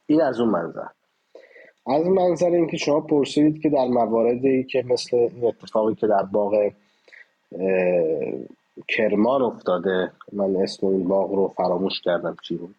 این 0.07 0.23
از 0.23 0.41
اون 0.41 0.49
منظر. 0.49 0.87
از 1.87 2.07
منظر 2.07 2.51
اینکه 2.51 2.77
شما 2.77 3.01
پرسیدید 3.01 3.63
که 3.63 3.69
در 3.69 3.87
مواردی 3.87 4.65
که 4.65 4.85
مثل 4.87 5.17
این 5.17 5.45
اتفاقی 5.45 5.95
که 5.95 6.07
در 6.07 6.23
باغ 6.23 6.73
کرمان 8.89 9.43
افتاده 9.43 10.13
من 10.33 10.57
اسم 10.57 10.87
این 10.87 11.09
باغ 11.09 11.35
رو 11.35 11.49
فراموش 11.49 12.01
کردم 12.05 12.37
چی 12.43 12.57
بود. 12.57 12.75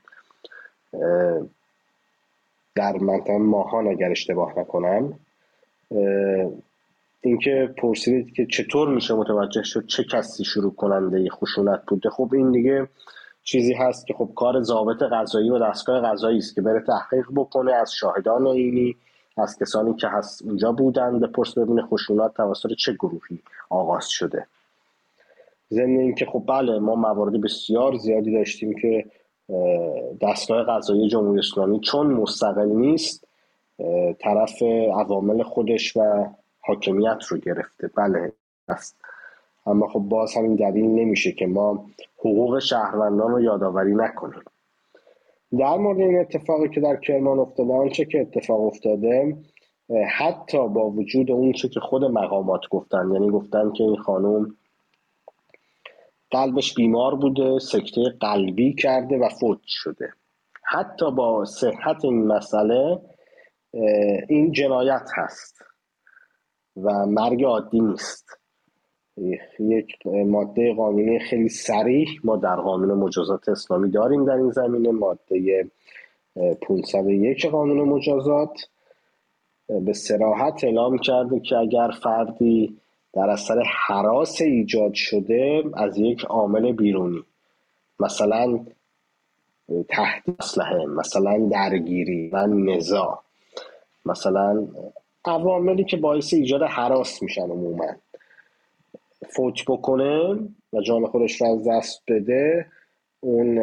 در 2.76 2.98
منطقه 2.98 3.38
ماهان 3.38 3.88
اگر 3.88 4.12
اشتباه 4.12 4.60
نکنم 4.60 5.20
اینکه 7.22 7.74
پرسیدید 7.78 8.34
که 8.34 8.46
چطور 8.46 8.90
میشه 8.90 9.14
متوجه 9.14 9.64
شد 9.64 9.86
چه 9.86 10.04
کسی 10.04 10.44
شروع 10.46 10.76
کننده 10.76 11.30
خشونت 11.30 11.82
بوده. 11.88 12.10
خب 12.10 12.30
این 12.34 12.52
دیگه 12.52 12.88
چیزی 13.52 13.74
هست 13.74 14.08
که 14.08 14.14
خب 14.14 14.30
کار 14.36 14.62
ضابط 14.62 15.04
قضایی 15.04 15.50
و 15.50 15.60
دستگاه 15.60 16.02
قضایی 16.02 16.38
است 16.38 16.56
که 16.56 16.62
بره 16.62 16.80
تحقیق 16.80 17.26
بکنه 17.36 17.74
از 17.74 17.94
شاهدان 17.94 18.48
اینی 18.48 18.96
از 19.38 19.58
کسانی 19.60 19.94
که 19.94 20.08
هست 20.08 20.42
اونجا 20.42 20.72
بودن 20.72 21.20
بپرس 21.20 21.58
ببینه 21.58 21.82
خشونت 21.82 22.34
توسط 22.34 22.74
چه 22.74 22.94
گروهی 22.94 23.40
آغاز 23.70 24.10
شده. 24.10 24.48
ضمن 25.72 26.00
اینکه 26.00 26.26
خب 26.26 26.44
بله 26.48 26.80
ما 26.80 26.96
موارد 26.96 27.42
بسیار 27.42 27.96
زیادی 27.98 28.32
داشتیم 28.32 28.76
که 28.82 29.06
دستگاه 30.22 30.64
قضایی 30.64 31.10
جمهوری 31.10 31.40
اسلامی 31.40 31.80
چون 31.80 32.08
مستقل 32.08 32.70
نیست 32.70 33.28
طرف 34.20 34.62
عوامل 34.94 35.44
خودش 35.44 35.98
و 35.98 36.26
حاکمیت 36.62 37.24
رو 37.30 37.38
گرفته. 37.38 37.88
بله 37.96 38.32
است 38.68 38.96
اما 39.66 39.88
خب 39.88 40.00
باز 40.00 40.36
همین 40.36 40.56
دلیل 40.56 40.86
نمیشه 40.86 41.32
که 41.32 41.48
ما 41.48 41.86
حقوق 42.18 42.60
شهروندان 42.60 43.32
رو 43.32 43.42
یادآوری 43.42 43.96
نکنیم. 43.96 44.44
در 45.60 45.78
مورد 45.78 46.00
این 46.00 46.20
اتفاقی 46.20 46.70
که 46.70 46.82
در 46.82 46.96
کرمان 46.96 47.40
افتاده 47.40 47.74
آنچه 47.74 48.06
که 48.06 48.22
اتفاق 48.22 48.62
افتاده 48.62 49.38
حتی 50.18 50.68
با 50.68 50.90
وجود 50.90 51.32
اون 51.32 51.52
چه 51.52 51.70
که 51.70 51.80
خود 51.80 52.06
مقامات 52.06 52.62
گفتن 52.72 53.12
یعنی 53.14 53.30
گفتن 53.30 53.72
که 53.72 53.84
این 53.84 53.96
خانم 53.96 54.56
قلبش 56.32 56.74
بیمار 56.74 57.16
بوده 57.16 57.60
سکته 57.60 58.02
قلبی 58.20 58.74
کرده 58.74 59.18
و 59.18 59.30
فوت 59.30 59.60
شده. 59.66 60.14
حتی 60.64 61.12
با 61.12 61.46
صحت 61.46 62.06
این 62.06 62.28
مسئله 62.28 63.00
این 64.30 64.52
جنایت 64.52 65.10
هست 65.16 65.60
و 66.78 67.06
مرگ 67.06 67.44
عادی 67.44 67.80
نیست. 67.80 68.39
یک 69.60 70.08
ماده 70.08 70.74
قانونی 70.74 71.20
خیلی 71.20 71.50
سریح 71.50 72.08
ما 72.24 72.38
در 72.38 72.56
قانون 72.56 72.98
مجازات 72.98 73.50
اسلامی 73.50 73.90
داریم 73.90 74.26
در 74.26 74.34
این 74.34 74.52
زمینه 74.52 74.92
ماده 74.92 75.66
501 76.62 77.46
قانون 77.46 77.90
مجازات. 77.90 78.70
به 79.70 79.94
سراحت 79.94 80.64
اعلام 80.64 80.98
کرده 80.98 81.40
که 81.40 81.58
اگر 81.58 81.92
فردی 82.04 82.78
در 83.14 83.30
اثر 83.30 83.64
حراس 83.88 84.42
ایجاد 84.42 84.94
شده 84.94 85.64
از 85.74 85.98
یک 85.98 86.26
عامل 86.26 86.72
بیرونی 86.72 87.24
مثلا 88.00 88.66
تحت 89.90 90.24
اسلحه 90.40 90.86
مثلا 90.86 91.50
درگیری 91.52 92.30
و 92.30 92.48
نزاع 92.48 93.24
مثلا 94.06 94.68
عواملی 95.26 95.84
که 95.84 95.98
باعث 95.98 96.34
ایجاد 96.34 96.64
حراس 96.64 97.24
میشن 97.24 97.42
عموما. 97.42 97.96
فوت 99.28 99.66
بکنه 99.68 100.40
و 100.74 100.82
جان 100.82 101.06
خودش 101.06 101.42
رو 101.42 101.48
از 101.48 101.68
دست 101.68 102.04
بده 102.08 102.66
اون 103.20 103.60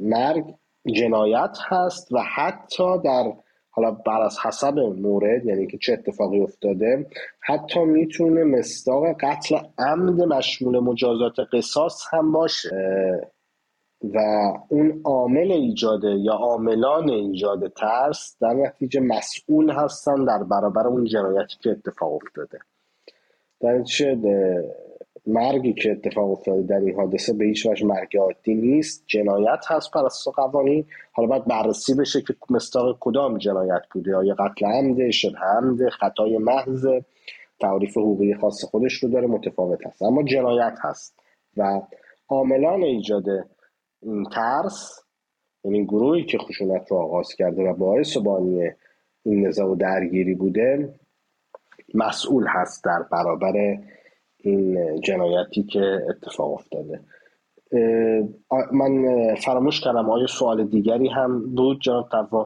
مرگ 0.00 0.54
جنایت 0.86 1.58
هست 1.68 2.12
و 2.12 2.18
حتی 2.34 2.98
در 3.04 3.32
حالا 3.70 3.90
بر 3.90 4.20
از 4.20 4.38
حسب 4.38 4.78
مورد 4.78 5.46
یعنی 5.46 5.66
که 5.66 5.78
چه 5.78 5.92
اتفاقی 5.92 6.40
افتاده 6.40 7.06
حتی 7.40 7.80
می‌تونه 7.80 8.44
مصداق 8.44 9.04
قتل 9.20 9.58
عمد 9.78 10.22
مشمول 10.22 10.78
مجازات 10.78 11.34
قصاص 11.52 12.04
هم 12.10 12.32
باشه 12.32 13.20
و 14.04 14.18
اون 14.68 15.00
عامل 15.04 15.52
ایجاده 15.52 16.08
یا 16.08 16.32
عاملان 16.32 17.10
ایجاد 17.10 17.72
ترس 17.72 18.36
در 18.40 18.52
نتیجه 18.52 19.00
مسئول 19.00 19.70
هستن 19.70 20.24
در 20.24 20.42
برابر 20.42 20.86
اون 20.86 21.04
جنایتی 21.04 21.56
که 21.60 21.70
اتفاق 21.70 22.12
افتاده. 22.12 22.58
در 23.60 23.82
مرگی 25.28 25.72
که 25.72 25.90
اتفاق 25.90 26.30
افتاده 26.30 26.62
در 26.62 26.76
این 26.76 26.94
حادثه 26.94 27.32
به 27.32 27.44
هیچ 27.44 27.66
وجه 27.66 27.86
مرگ 27.86 28.16
عادی 28.16 28.54
نیست. 28.54 29.04
جنایت 29.06 29.64
هست 29.68 29.90
پر 29.90 30.06
اساس 30.06 30.34
قوانین. 30.34 30.84
حالا 31.12 31.28
باید 31.28 31.44
بررسی 31.44 31.94
بشه 31.94 32.22
که 32.22 32.34
مستاق 32.50 32.96
کدام 33.00 33.38
جنایت 33.38 33.82
بوده. 33.92 34.16
آیا 34.16 34.34
قتل 34.34 34.66
عمد 34.66 35.10
شبه 35.10 35.38
عمد 35.38 35.88
خطای 35.88 36.38
محض 36.38 36.86
تعریف 37.60 37.96
حقوقی 37.96 38.34
خاص 38.34 38.64
خودش 38.64 38.92
رو 38.92 39.08
داره 39.08 39.26
متفاوت 39.26 39.86
هست. 39.86 40.02
اما 40.02 40.22
جنایت 40.22 40.74
هست 40.82 41.20
و 41.56 41.80
عاملان 42.28 42.82
ایجاد 42.82 43.24
این 44.02 44.24
ترس 44.24 45.00
یعنی 45.64 45.84
گروهی 45.84 46.24
که 46.24 46.38
خشونت 46.38 46.90
رو 46.90 46.96
آغاز 46.96 47.28
کرده 47.38 47.62
و 47.62 47.74
باعث 47.74 48.16
و 48.16 48.22
بانی 48.22 48.70
این 49.22 49.46
نزاع 49.46 49.66
و 49.66 49.74
درگیری 49.74 50.34
بوده 50.34 50.94
مسئول 51.94 52.46
هست 52.48 52.84
در 52.84 53.02
برابر 53.12 53.78
این 54.50 55.00
جنایتی 55.00 55.62
که 55.62 56.06
اتفاق 56.08 56.52
افتاده. 56.52 57.00
من 58.72 59.04
فراموش 59.34 59.80
کردم 59.80 60.10
آیا 60.10 60.26
سوال 60.26 60.64
دیگری 60.64 61.08
هم 61.08 61.54
بود 61.54 61.80
جناب 61.80 62.08
توا 62.08 62.44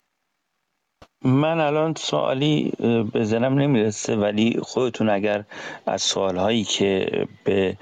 من 1.25 1.61
الان 1.61 1.95
سوالی 1.95 2.73
به 3.13 3.25
ذهنم 3.25 3.59
نمی‌رسه 3.59 4.17
ولی 4.17 4.59
خودتون 4.63 5.09
اگر 5.09 5.45
از 5.87 6.03
سوالهایی 6.03 6.65
که 6.65 7.07
به 7.45 7.77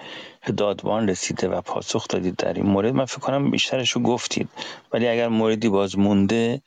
دادوان 0.56 1.08
رسیده 1.08 1.48
و 1.48 1.60
پاسخ 1.60 2.08
دادید 2.08 2.36
در 2.36 2.52
این 2.52 2.66
مورد 2.66 2.94
من 2.94 3.04
فکر 3.04 3.20
کنم 3.20 3.50
بیشترش 3.50 3.90
رو 3.90 4.02
گفتید. 4.02 4.48
ولی 4.92 5.08
اگر 5.08 5.28
موردی 5.28 5.68
باز 5.68 5.98
مونده 5.98 6.62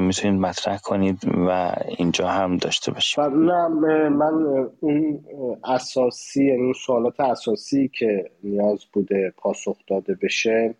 می‌تونید 0.00 0.40
مطرح 0.40 0.78
کنید 0.78 1.18
و 1.48 1.72
اینجا 1.98 2.28
هم 2.28 2.56
داشته 2.56 2.92
باشیم. 2.92 3.24
نه 3.24 3.68
من 4.08 4.68
اون 4.80 5.24
اساسی 5.64 6.44
یعنی 6.44 6.72
سوالات 6.86 7.20
اساسی 7.20 7.90
که 7.98 8.30
نیاز 8.44 8.84
بوده 8.92 9.32
پاسخ 9.36 9.76
داده 9.88 10.16
بشه 10.22 10.74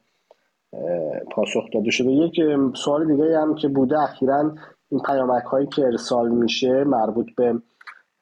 پاسخ 1.31 1.65
داده 1.73 1.91
شده. 1.91 2.11
یک 2.11 2.41
سوال 2.77 3.13
دیگه 3.13 3.39
هم 3.39 3.55
که 3.55 3.69
بوده 3.69 4.03
اخیرا 4.03 4.55
این 4.89 5.01
پیامک 5.07 5.45
هایی 5.45 5.67
که 5.67 5.83
ارسال 5.83 6.31
میشه 6.31 6.85
مربوط 6.85 7.27
به 7.37 7.55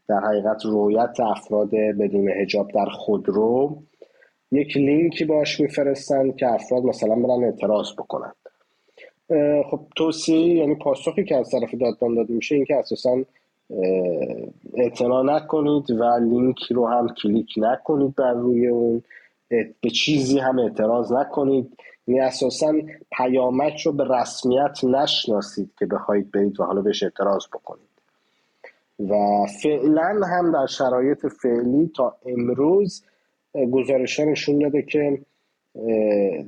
در 0.09 0.21
حقیقت 0.21 0.65
رویت 0.65 1.21
افراد 1.21 1.71
بدون 2.01 2.29
هجاب 2.29 2.71
در 2.75 2.87
خودرو 2.93 3.83
یک 4.53 4.77
لینکی 4.77 5.25
باش 5.25 5.61
میفرستن 5.61 6.33
که 6.33 6.47
افراد 6.47 6.83
مثلا 6.83 7.15
برن 7.15 7.45
اعتراض 7.45 7.93
بکنن. 7.99 8.33
خب 9.71 9.81
توصیه 9.97 10.55
یعنی 10.55 10.75
پاسخی 10.75 11.25
که 11.25 11.37
از 11.37 11.51
طرف 11.51 11.75
دادگاه 11.75 12.15
داده 12.15 12.35
میشه 12.35 12.55
اینکه 12.55 12.77
اساسا 12.77 13.25
اعتنا 14.75 15.23
نکنید 15.23 15.91
و 15.91 16.05
لینک 16.05 16.59
رو 16.71 16.89
هم 16.89 17.09
کلیک 17.23 17.55
نکنید 17.57 18.15
بر 18.15 18.33
روی 18.33 18.67
اون. 18.67 19.03
به 19.81 19.91
چیزی 19.91 20.39
هم 20.39 20.59
اعتراض 20.59 21.13
نکنید. 21.13 21.77
یعنی 22.07 22.21
اساسا 22.21 22.73
پیامک 23.17 23.81
رو 23.81 23.93
به 23.93 24.05
رسمیت 24.05 24.85
نشناسید 24.85 25.71
که 25.79 25.87
بخواید 25.87 26.31
برید 26.31 26.61
و 26.61 26.65
حالا 26.65 26.81
بهش 26.81 27.03
اعتراض 27.03 27.47
بکنید. 27.47 27.91
و 29.01 29.15
فعلا 29.63 30.21
هم 30.27 30.53
در 30.53 30.67
شرایط 30.67 31.27
فعلی 31.27 31.91
تا 31.97 32.17
امروز 32.27 33.05
گزارش 33.73 34.21
نشون 34.21 34.59
داده 34.59 34.83
که 34.83 35.19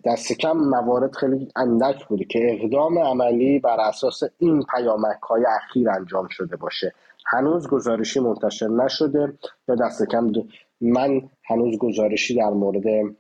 دست 0.05 0.33
کم 0.33 0.53
موارد 0.53 1.17
خیلی 1.17 1.49
اندک 1.57 2.07
بوده 2.07 2.25
که 2.25 2.39
اقدام 2.51 2.99
عملی 2.99 3.59
بر 3.59 3.81
اساس 3.81 4.23
این 4.39 4.63
پیامک 4.63 5.21
های 5.31 5.45
اخیر 5.57 5.91
انجام 5.91 6.29
شده 6.29 6.57
باشه. 6.57 6.95
هنوز 7.27 7.69
گزارشی 7.69 8.21
منتشر 8.21 8.69
نشده 8.69 9.33
یا 9.69 9.75
دست 9.75 10.03
کم 10.11 10.33
من 10.81 11.23
هنوز 11.45 11.79
گزارشی 11.79 12.35
در 12.35 12.51
مورد 12.51 13.15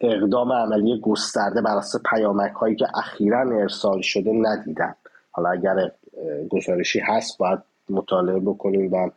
اقدام 0.00 0.52
عملی 0.52 1.00
گسترده 1.00 1.62
بر 1.62 1.76
اساس 1.76 2.02
پیامک 2.10 2.52
هایی 2.52 2.76
که 2.76 2.86
اخیرا 2.94 3.40
ارسال 3.40 4.00
شده 4.00 4.32
ندیدم. 4.32 4.96
حالا 5.30 5.50
اگر 5.50 5.92
گزارشی 6.50 7.00
هست 7.00 7.38
باید 7.38 7.58
مطالعه 7.90 8.40
بکنیم 8.40 8.92
و 8.92 9.10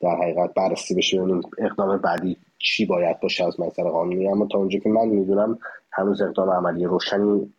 در 0.00 0.16
حقیقت 0.16 0.54
بررسی 0.54 0.94
بشه 0.94 1.20
ببینیم 1.20 1.42
اقدام 1.58 1.96
بعدی 1.98 2.36
چی 2.62 2.86
باید 2.86 3.20
باشه 3.20 3.44
از 3.44 3.60
منظر 3.60 3.82
قانونی. 3.82 4.28
اما 4.28 4.46
تا 4.46 4.58
اونجا 4.58 4.78
که 4.78 4.88
من 4.88 5.06
می‌دونم 5.06 5.58
هنوز 5.92 6.22
اقدام 6.22 6.50
عملی 6.50 6.84
روشنی 6.84 7.52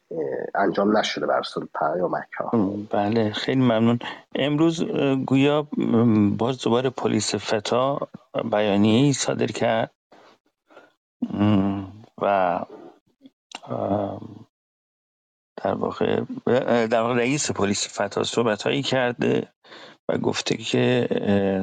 انجام 0.56 0.98
نشده 0.98 1.26
بر 1.26 1.40
اساس 1.40 1.64
پیامک 1.80 2.32
ها 2.40 2.74
بله 2.90 3.32
خیلی 3.32 3.62
ممنون. 3.62 4.00
امروز 4.36 4.84
گویا 5.26 5.68
باز 6.38 6.62
دوباره 6.64 6.90
پلیس 6.90 7.36
فتا 7.36 8.08
بیانیه 8.52 9.06
ای 9.06 9.14
صادر 9.14 9.48
کرد. 9.48 9.92
و 12.22 12.60
در 15.64 15.74
واقع 15.74 16.22
در 16.88 17.02
واقع 17.02 17.16
رئیس 17.16 17.52
پلیس 17.52 18.02
فتا 18.02 18.24
صحبت 18.24 18.64
هایی 18.64 18.84
کرده 18.84 19.48
و 20.10 20.18
گفته 20.18 20.58
که 20.58 21.08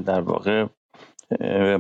در 0.07 0.21
واقع 0.21 0.67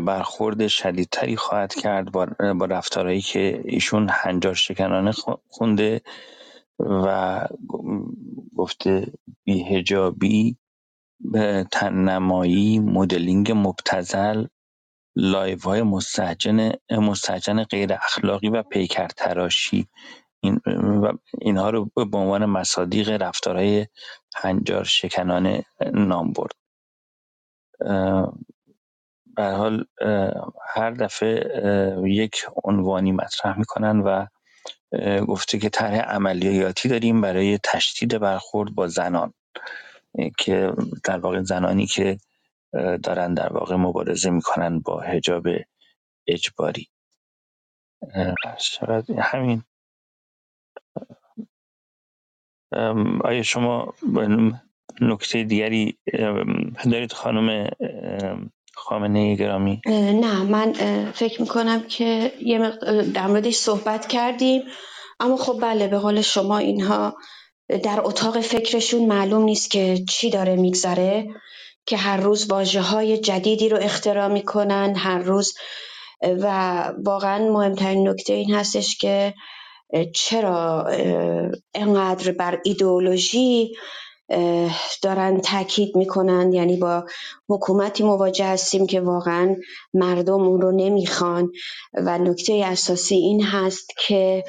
برخورد 0.06 0.66
شدیدتری 0.66 1.36
خواهد 1.36 1.74
کرد 1.74 2.12
با, 2.12 2.24
رفتارهایی 2.70 3.20
که 3.20 3.62
ایشون 3.64 4.08
هنجار 4.12 4.54
شکنانه 4.54 5.12
خونده 5.48 6.00
و 6.78 7.46
گفته 8.56 9.12
بی‌حجابی 9.44 10.56
تن‌نمایی 11.72 12.78
مدلینگ 12.78 13.52
مبتذل 13.56 14.46
لایوهای 15.16 15.64
مستهجن, 15.64 16.72
مستهجن 16.90 17.64
غیر 17.64 17.92
اخلاقی 17.92 18.48
و 18.48 18.62
پیکر 18.62 19.08
تراشی 19.08 19.88
این 20.40 20.60
اینها 21.40 21.70
رو 21.70 21.84
به 21.96 22.18
عنوان 22.18 22.46
مصادیق 22.46 23.10
رفتارهای 23.22 23.86
هنجار 24.36 24.84
شکنانه 24.84 25.64
نام 25.94 26.32
برد. 26.32 26.52
به 29.40 29.46
حال 29.56 29.84
هر 30.74 30.90
دفعه 30.90 32.02
یک 32.04 32.46
عنوانی 32.64 33.12
مطرح 33.12 33.58
می‌کنن 33.58 34.00
و 34.00 34.26
گفته 35.26 35.58
که 35.58 35.68
طرح 35.68 35.96
عملیاتی 36.00 36.88
داریم 36.88 37.20
برای 37.20 37.58
تشدید 37.64 38.18
برخورد 38.18 38.74
با 38.74 38.88
زنان. 38.88 39.34
که 40.38 40.72
در 41.04 41.18
واقع 41.18 41.42
زنانی 41.42 41.86
که 41.86 42.18
دارن 43.02 43.34
در 43.34 43.52
واقع 43.52 43.76
مبارزه 43.76 44.30
می‌کنن 44.30 44.80
با 44.80 45.00
حجاب 45.00 45.46
اجباری. 46.26 46.88
شاید 48.58 49.10
همین. 49.10 49.62
آیا 53.24 53.42
شما 53.42 53.94
نکته 55.00 55.44
دیگری 55.44 55.98
دارید 56.92 57.12
خانم 57.12 57.70
خامنه 58.80 59.34
گرامی. 59.36 59.80
نه 59.86 60.42
من 60.42 60.72
فکر 61.12 61.42
می‌کنم 61.42 61.80
که 61.82 62.32
یه 62.40 62.72
در 63.14 63.26
موردش 63.26 63.54
صحبت 63.54 64.06
کردیم. 64.06 64.62
اما 65.20 65.36
خب 65.36 65.58
بله 65.62 65.88
به 65.88 65.98
قول 65.98 66.20
شما 66.20 66.58
اینها 66.58 67.16
در 67.82 68.00
اتاق 68.04 68.40
فکرشون 68.40 69.06
معلوم 69.06 69.42
نیست 69.42 69.70
که 69.70 70.04
چی 70.08 70.30
داره 70.30 70.56
میگذره 70.56 71.26
که 71.86 71.96
هر 71.96 72.16
روز 72.16 72.50
واجه 72.50 72.80
های 72.80 73.18
جدیدی 73.18 73.68
رو 73.68 73.78
اختراع 73.80 74.28
می‌کنن 74.28 74.94
هر 74.96 75.18
روز 75.18 75.54
و 76.22 76.82
واقعا 77.04 77.52
مهمترین 77.52 78.08
نکته 78.08 78.32
این 78.32 78.54
هستش 78.54 78.98
که 78.98 79.34
چرا 80.14 80.86
انقدر 81.74 82.32
بر 82.32 82.60
ایدئولوژی 82.64 83.72
دارن 85.02 85.40
تاکید 85.40 85.96
می‌کنن 85.96 86.52
یعنی 86.52 86.76
با 86.76 87.04
حکومتی 87.48 88.04
مواجه 88.04 88.46
هستیم 88.46 88.86
که 88.86 89.00
واقعا 89.00 89.56
مردم 89.94 90.42
اون 90.42 90.60
رو 90.60 90.72
نمی‌خوان. 90.72 91.52
و 91.94 92.18
نکته 92.18 92.62
اساسی 92.66 93.14
این 93.14 93.42
هست 93.44 93.90
که 94.06 94.44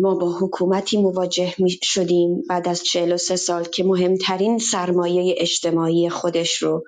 ما 0.00 0.14
با 0.14 0.38
حکومتی 0.40 1.02
مواجه 1.02 1.54
می 1.58 1.70
شدیم 1.82 2.42
بعد 2.48 2.68
از 2.68 2.84
43 2.84 3.36
سال 3.36 3.64
که 3.64 3.84
مهمترین 3.84 4.58
سرمایه 4.58 5.34
اجتماعی 5.38 6.08
خودش 6.08 6.62
رو 6.62 6.84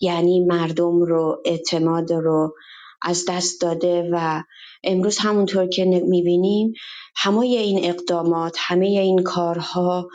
یعنی 0.00 0.40
مردم 0.40 1.02
رو 1.02 1.42
اعتماد 1.44 2.12
رو 2.12 2.54
از 3.02 3.24
دست 3.28 3.60
داده 3.60 4.08
و 4.12 4.42
امروز 4.84 5.18
همونطور 5.18 5.66
که 5.66 5.84
می‌بینیم 5.84 6.72
همه 7.16 7.38
این 7.38 7.84
اقدامات 7.84 8.56
همه 8.58 8.86
این 8.86 9.22
کارها 9.22 10.08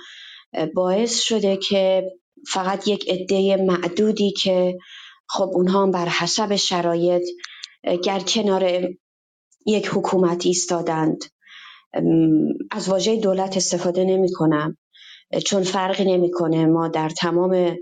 باعث 0.76 1.20
شده 1.20 1.58
که 1.58 2.12
فقط 2.48 2.88
یک 2.88 3.10
عده 3.10 3.56
معدودی 3.58 4.32
که 4.32 4.78
خب 5.30 5.50
اونها 5.54 5.88
بر 5.88 6.08
حسب 6.10 6.56
شرایط 6.56 7.24
گر 8.04 8.20
کنار 8.20 8.90
یک 9.66 9.88
حکومت 9.94 10.46
ایستادند. 10.46 11.24
از 12.72 12.90
واژه 12.90 13.16
دولت 13.16 13.58
استفاده 13.58 14.04
نمی 14.04 14.32
کنم 14.32 14.78
چون 15.46 15.64
فرقی 15.64 16.06
نمی‌کنه 16.06 16.66
ما 16.66 16.88
در 16.88 17.10
تمام 17.10 17.78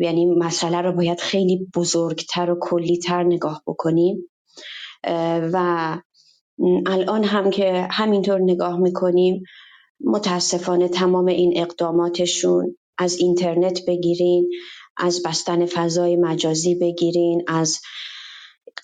یعنی 0.00 0.26
مسئله 0.26 0.80
رو 0.80 0.92
باید 0.92 1.20
خیلی 1.20 1.66
بزرگتر 1.76 2.50
و 2.50 2.58
کلیتر 2.60 3.22
نگاه 3.22 3.62
بکنیم. 3.66 4.30
و 5.52 5.98
الان 6.86 7.24
هم 7.24 7.50
که 7.50 7.88
همینطور 7.90 8.40
نگاه 8.40 8.78
می‌کنیم 8.78 9.42
متاسفانه 10.04 10.88
تمام 10.88 11.26
این 11.26 11.52
اقداماتشون 11.60 12.76
از 12.98 13.16
اینترنت 13.16 13.86
بگیرین 13.86 14.50
از 14.96 15.22
بستن 15.22 15.66
فضای 15.66 16.16
مجازی 16.16 16.74
بگیرین 16.74 17.44
از 17.48 17.80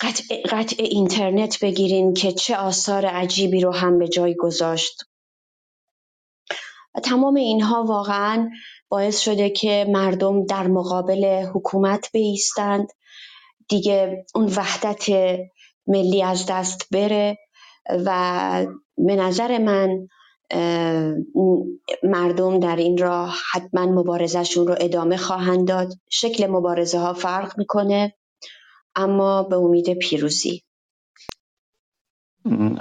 قطع, 0.01 0.43
قطع 0.51 0.77
اینترنت 0.79 1.61
بگیرین 1.65 2.15
که 2.15 2.33
چه 2.33 2.57
آثار 2.57 3.07
عجیبی 3.07 3.61
رو 3.61 3.73
هم 3.75 3.99
به 3.99 4.09
جای 4.09 4.35
گذاشت. 4.35 5.05
تمام 7.05 7.35
اینها 7.35 7.85
واقعا 7.85 8.51
باعث 8.89 9.19
شده 9.21 9.51
که 9.51 9.87
مردم 9.89 10.47
در 10.47 10.67
مقابل 10.67 11.47
حکومت 11.55 12.11
بیستند. 12.13 12.89
دیگه 13.69 14.27
اون 14.35 14.47
وحدت 14.47 15.07
ملی 15.87 16.23
از 16.23 16.47
دست 16.47 16.89
بره 16.93 17.39
و 18.07 18.67
به 18.99 19.17
نظر 19.17 19.59
من 19.59 20.09
مردم 22.03 22.61
در 22.61 22.77
این 22.77 22.99
راه 22.99 23.37
حتما 23.53 23.87
مبارزهشون 23.87 24.67
رو 24.67 24.77
ادامه 24.81 25.17
خواهند 25.17 25.69
داد. 25.69 25.93
شکل 26.11 26.47
مبارزه 26.47 26.99
ها 26.99 27.15
فرق 27.15 27.59
می‌کنه 27.59 28.15
اما 28.97 29.43
به 29.43 29.57
امید 29.57 29.95
پیروزی. 29.95 30.63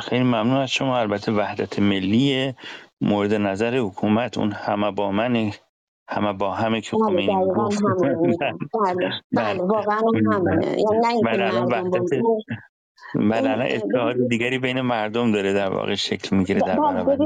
خیلی 0.02 0.24
ممنون 0.24 0.58
از 0.58 0.70
شما. 0.72 1.00
البته 1.00 1.32
وحدت 1.32 1.80
ملی 1.80 2.54
مورد 3.02 3.34
نظر 3.34 3.78
حکومت. 3.78 4.38
اون 4.38 4.52
همه 4.52 4.92
با 4.92 5.12
من 5.12 5.52
همه 6.10 6.34
با 6.34 6.54
همه 6.54 6.82
که 6.82 6.98
بله 6.98 7.38
بله, 8.74 9.14
بله 9.36 9.64
واقعا 9.64 10.02
همونه. 10.34 10.68
یعنی 10.68 11.00
نه 11.04 11.22
بله 13.16 13.50
الان 13.50 13.68
اتحاد 13.72 14.16
دیگری 14.30 14.60
بین 14.60 14.82
مردم 14.82 15.32
داره 15.32 15.54
در 15.54 15.70
واقع 15.70 15.96
شکل 15.96 16.36
می‌گیره 16.36 16.60
در 16.60 16.80
برابر. 16.80 17.18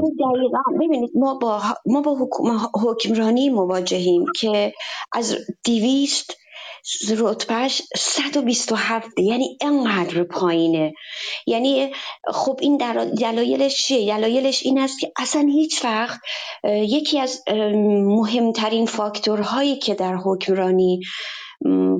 ببینید 0.80 1.10
ما 1.14 1.34
با 1.34 1.62
ما 1.86 2.00
با 2.02 2.28
حکمرانی 2.82 3.50
مواجهیم 3.50 4.24
که 4.36 4.72
از 5.12 5.36
دیویست 5.64 6.36
رتبهش 7.18 7.82
127 7.96 9.18
یعنی 9.18 9.58
انقدر 9.60 10.22
پایینه. 10.22 10.92
یعنی 11.46 11.92
خب 12.32 12.58
این 12.60 12.76
دلایلش 13.20 13.86
چیه؟ 13.86 14.16
دلایلش 14.16 14.62
این 14.62 14.78
است 14.78 15.00
که 15.00 15.12
اصلا 15.16 15.40
هیچ 15.40 15.84
وقت 15.84 16.20
یکی 16.64 17.18
از 17.20 17.42
مهمترین 18.04 18.86
فاکتورهایی 18.86 19.76
که 19.76 19.94
در 19.94 20.14
حکمرانی 20.14 21.00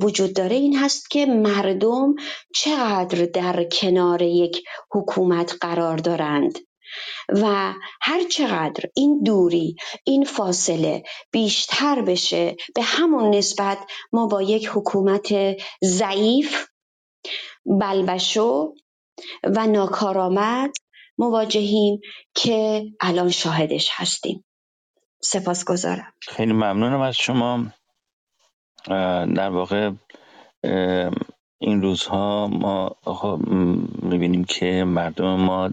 وجود 0.01 0.33
داره 0.35 0.55
این 0.55 0.77
هست 0.77 1.11
که 1.11 1.25
مردم 1.25 2.15
چقدر 2.55 3.25
در 3.25 3.63
کنار 3.63 4.21
یک 4.21 4.63
حکومت 4.91 5.55
قرار 5.61 5.97
دارند 5.97 6.59
و 7.29 7.73
هر 8.01 8.23
چقدر 8.31 8.83
این 8.95 9.23
دوری 9.23 9.75
این 10.03 10.25
فاصله 10.25 11.03
بیشتر 11.31 12.01
بشه 12.01 12.55
به 12.75 12.81
همون 12.81 13.35
نسبت 13.35 13.77
ما 14.13 14.27
با 14.27 14.41
یک 14.41 14.69
حکومت 14.73 15.33
ضعیف 15.83 16.65
بلبشو 17.65 18.73
و 19.43 19.67
ناکارآمد 19.67 20.71
مواجهیم 21.17 21.99
که 22.35 22.85
الان 23.01 23.29
شاهدش 23.29 23.89
هستیم. 23.91 24.45
سپاسگزارم. 25.23 26.13
خیلی 26.21 26.53
ممنونم 26.53 27.01
از 27.01 27.15
شما. 27.15 27.65
در 29.35 29.49
واقع 29.49 29.91
این 31.61 31.81
روزها 31.81 32.47
ما 32.47 32.95
می‌بینیم 34.03 34.43
که 34.43 34.83
مردم 34.83 35.35
ما 35.35 35.69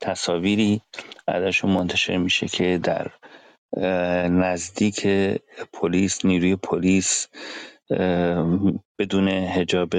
تصاویری 0.00 0.80
ازشون 1.28 1.70
منتشر 1.70 2.16
میشه 2.16 2.48
که 2.48 2.80
در 2.82 3.10
نزدیک 4.28 5.06
پلیس 5.72 6.24
نیروی 6.24 6.56
پلیس 6.56 7.28
بدون 8.98 9.28
هجاب 9.28 9.90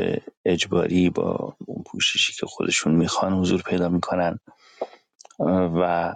اجباری 0.46 1.10
با 1.10 1.56
اون 1.66 1.84
پوششی 1.84 2.34
که 2.34 2.46
خودشون 2.46 2.96
می‌خوان 2.96 3.34
حضور 3.34 3.62
پیدا 3.62 3.90
می‌کنن. 3.90 4.40
و 5.82 6.16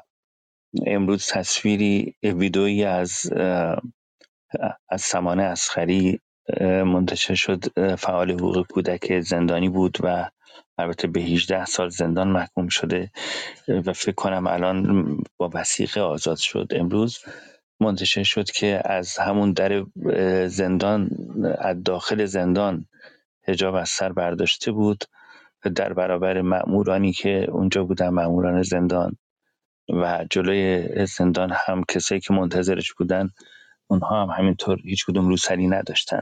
امروز 0.86 1.28
تصویری 1.28 2.16
ویدئویی 2.24 2.84
از 2.84 3.32
از 4.90 5.02
سمانه 5.02 5.44
اسخری 5.44 6.20
منتشر 6.62 7.36
شد 7.36 7.64
فعال 7.96 8.32
حقوق 8.32 8.68
کودک 8.68 9.20
زندانی 9.20 9.70
بود 9.70 9.98
و 10.04 10.30
البته 10.78 11.08
به 11.08 11.22
18 11.22 11.66
سال 11.66 11.90
زندان 11.90 12.28
محکوم 12.28 12.68
شده. 12.68 13.12
و 13.68 13.94
فکر 13.94 14.12
کنم 14.12 14.48
الان 14.48 15.18
با 15.38 15.50
وسیقه 15.54 16.02
آزاد 16.02 16.38
شد. 16.38 16.68
امروز 16.72 17.20
منتشر 17.80 18.24
شد 18.24 18.52
که 18.52 18.82
از 18.86 19.18
همون 19.18 19.54
در 19.54 19.86
زندان 20.48 21.10
از 21.58 21.84
داخل 21.84 22.26
زندان 22.26 22.86
هجاب 23.48 23.76
از 23.76 23.90
سر 23.90 24.12
برداشته 24.14 24.72
بود. 24.72 25.04
در 25.76 25.94
برابر 25.94 26.42
مأمورانی 26.42 27.14
که 27.14 27.48
اونجا 27.52 27.84
بودن 27.84 28.10
مأموران 28.10 28.64
زندان 28.64 29.18
و 29.90 30.26
جلوی 30.30 31.06
زندان 31.06 31.52
هم 31.66 31.84
کسایی 31.90 32.22
که 32.22 32.34
منتظرش 32.34 32.94
بودن 32.94 33.30
اونها 33.88 34.22
هم 34.22 34.30
همینطور 34.30 34.80
هیچ 34.84 35.06
کدوم 35.06 35.28
روسری 35.28 35.68
نداشتن 35.68 36.22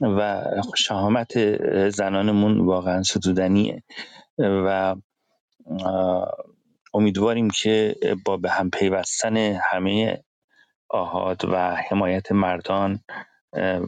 و 0.00 0.44
شهامت 0.76 1.32
زنانمون 1.88 2.60
واقعا 2.60 3.02
ستودنیه. 3.02 3.82
و 4.38 4.96
امیدواریم 6.94 7.50
که 7.50 7.96
با 8.24 8.36
به 8.36 8.50
هم 8.50 8.70
پیوستن 8.70 9.36
همه 9.36 10.24
آهاد 10.90 11.44
و 11.44 11.76
حمایت 11.90 12.32
مردان 12.32 13.00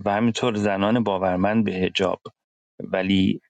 و 0.05 0.11
همینطور 0.11 0.55
زنان 0.55 1.03
باورمند 1.05 1.65
به 1.65 1.73
هجاب 1.73 2.21
ولی 2.81 3.41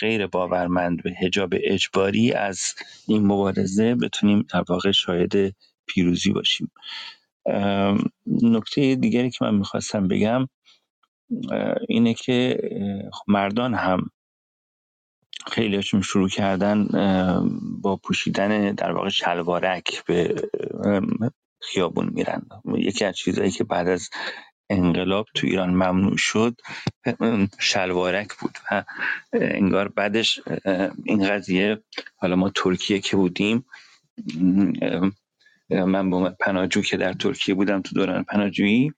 غیر 0.00 0.26
باورمند 0.26 1.02
به 1.02 1.10
هجاب 1.22 1.50
اجباری 1.62 2.32
از 2.32 2.74
این 3.08 3.26
مبارزه 3.26 3.94
بتونیم 3.94 4.46
در 4.52 4.64
واقع 4.68 4.90
شاهد 4.90 5.32
پیروزی 5.86 6.32
باشیم. 6.32 6.70
نکته 8.26 8.94
دیگری 8.94 9.30
که 9.30 9.44
من 9.44 9.54
می‌خواستم 9.54 10.08
بگم 10.08 10.48
اینه 11.88 12.14
که 12.14 12.58
مردان 13.28 13.74
هم 13.74 14.10
خیلیشون 15.46 16.00
شروع 16.02 16.28
کردن 16.28 16.88
با 17.82 17.96
پوشیدن 17.96 18.72
در 18.72 18.92
واقع 18.92 19.08
شلوارک 19.08 20.04
به 20.04 20.34
خیابون 21.60 22.10
میرن. 22.12 22.42
یکی 22.78 23.04
از 23.04 23.16
چیزهایی 23.16 23.50
که 23.50 23.64
بعد 23.64 23.88
از 23.88 24.10
انقلاب 24.70 25.26
تو 25.34 25.46
ایران 25.46 25.70
ممنوع 25.70 26.16
شد 26.16 26.56
شلوارک 27.58 28.28
بود 28.40 28.58
و 28.70 28.84
انگار 29.32 29.88
بعدش 29.88 30.40
این 31.04 31.28
قضیه 31.28 31.82
حالا 32.16 32.36
ما 32.36 32.50
ترکیه 32.50 32.98
که 32.98 33.16
بودیم 33.16 33.64
من 35.70 36.10
با 36.10 36.36
پناجو 36.40 36.82
که 36.82 36.96
در 36.96 37.12
ترکیه 37.12 37.54
بودم 37.54 37.82
تو 37.82 37.94
دوران 37.94 38.24
پناجویی 38.24 38.92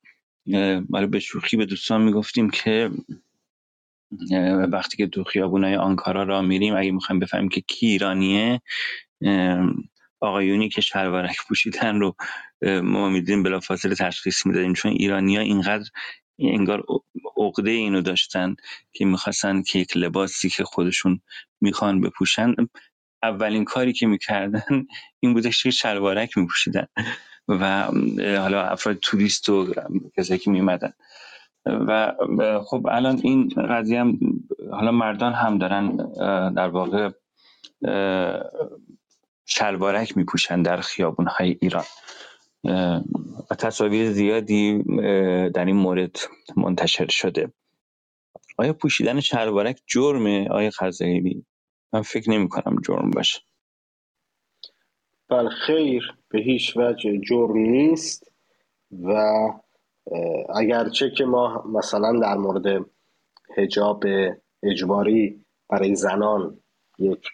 برای 0.91 1.07
به 1.07 1.21
شوخی 1.21 1.57
به 1.57 1.67
دوستان 1.67 2.03
می‌گفتیم 2.03 2.51
که 2.51 2.91
وقتی 4.73 4.97
که 4.97 5.07
تو 5.07 5.25
خیابونای 5.25 5.77
آنکارا 5.77 6.23
را 6.23 6.43
میریم 6.43 6.77
اگه 6.77 6.91
می‌خوایم 6.91 7.21
بفهمیم 7.21 7.49
که 7.49 7.61
کی 7.61 7.87
ایرانیه 7.87 8.61
آقایونی 10.21 10.69
که 10.69 10.81
شلوارک 10.81 11.37
پوشیدن 11.49 12.01
رو 12.01 12.17
ما 12.83 13.09
میدیم 13.09 13.43
بلا 13.43 13.61
فاصله 13.61 13.95
تشخیص 13.95 14.47
می‌دادیم 14.47 14.73
چون 14.73 14.93
ایرانیا 14.93 15.41
اینقدر 15.41 15.91
انگار 16.39 16.85
عقده 17.37 17.71
اینو 17.71 18.03
داشتن 18.03 18.57
که 18.93 19.05
می‌خواستن 19.05 19.62
که 19.62 19.79
یک 19.79 19.97
لباسی 19.97 20.49
که 20.49 20.64
خودشون 20.64 21.21
می‌خوان 21.61 22.01
بپوشن 22.01 22.55
اولین 23.23 23.64
کاری 23.64 23.93
که 23.93 24.07
می‌کردن 24.07 24.62
این 25.21 25.35
بوده 25.35 25.51
که 25.51 25.71
شلوارک 25.71 26.39
میپوشیدن 26.39 26.87
و 27.49 27.83
حالا 28.19 28.62
افراد 28.62 28.97
توریست 28.97 29.49
و 29.49 29.75
کسایی 30.17 30.41
که 30.41 30.51
میمدن 30.51 30.93
و 31.67 32.12
خب 32.64 32.87
الان 32.91 33.21
این 33.23 33.49
قضیه 33.49 34.01
هم 34.01 34.19
حالا 34.71 34.91
مردان 34.91 35.33
هم 35.33 35.59
دارن 35.59 35.97
در 36.53 36.69
واقع 36.69 37.11
شلوارک 39.47 40.17
میپوشن 40.17 40.62
در 40.62 40.81
خیابون 40.81 41.27
های 41.27 41.57
ایران 41.61 41.85
و 43.51 43.55
تصاویر 43.59 44.12
زیادی 44.12 44.83
در 45.55 45.64
این 45.64 45.77
مورد 45.77 46.17
منتشر 46.57 47.07
شده. 47.09 47.53
آیا 48.59 48.73
پوشیدن 48.73 49.21
شلوارک 49.21 49.81
جرمه؟ 49.87 50.49
آیا 50.49 50.71
خزایلی 50.71 51.45
من 51.93 52.03
فکر 52.03 52.30
نمی 52.30 52.49
کنم 52.49 52.76
جرم 52.87 53.11
باشه. 53.11 53.41
بله 55.28 55.49
خیر 55.49 56.14
به 56.28 56.39
هیچ 56.39 56.76
وجه 56.76 57.20
جرم 57.20 57.57
نیست 57.57 58.32
و 59.03 59.12
اگرچه 60.55 61.11
که 61.11 61.24
ما 61.24 61.64
مثلا 61.74 62.20
در 62.20 62.34
مورد 62.34 62.87
هجاب 63.57 64.05
اجباری 64.62 65.45
برای 65.68 65.95
زنان 65.95 66.61
یک 66.99 67.28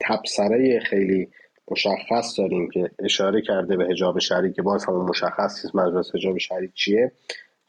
تبصره 0.00 0.80
خیلی 0.80 1.28
مشخص 1.70 2.38
داریم 2.38 2.70
که 2.70 2.90
اشاره 2.98 3.42
کرده 3.42 3.76
به 3.76 3.84
هجاب 3.84 4.18
شریک 4.18 4.54
که 4.54 4.62
باز 4.62 4.84
همون 4.84 5.08
مشخص 5.08 5.64
نیست 5.64 5.76
مجلس 5.76 6.14
هجاب 6.14 6.38
شریک 6.38 6.74
چیه. 6.74 7.12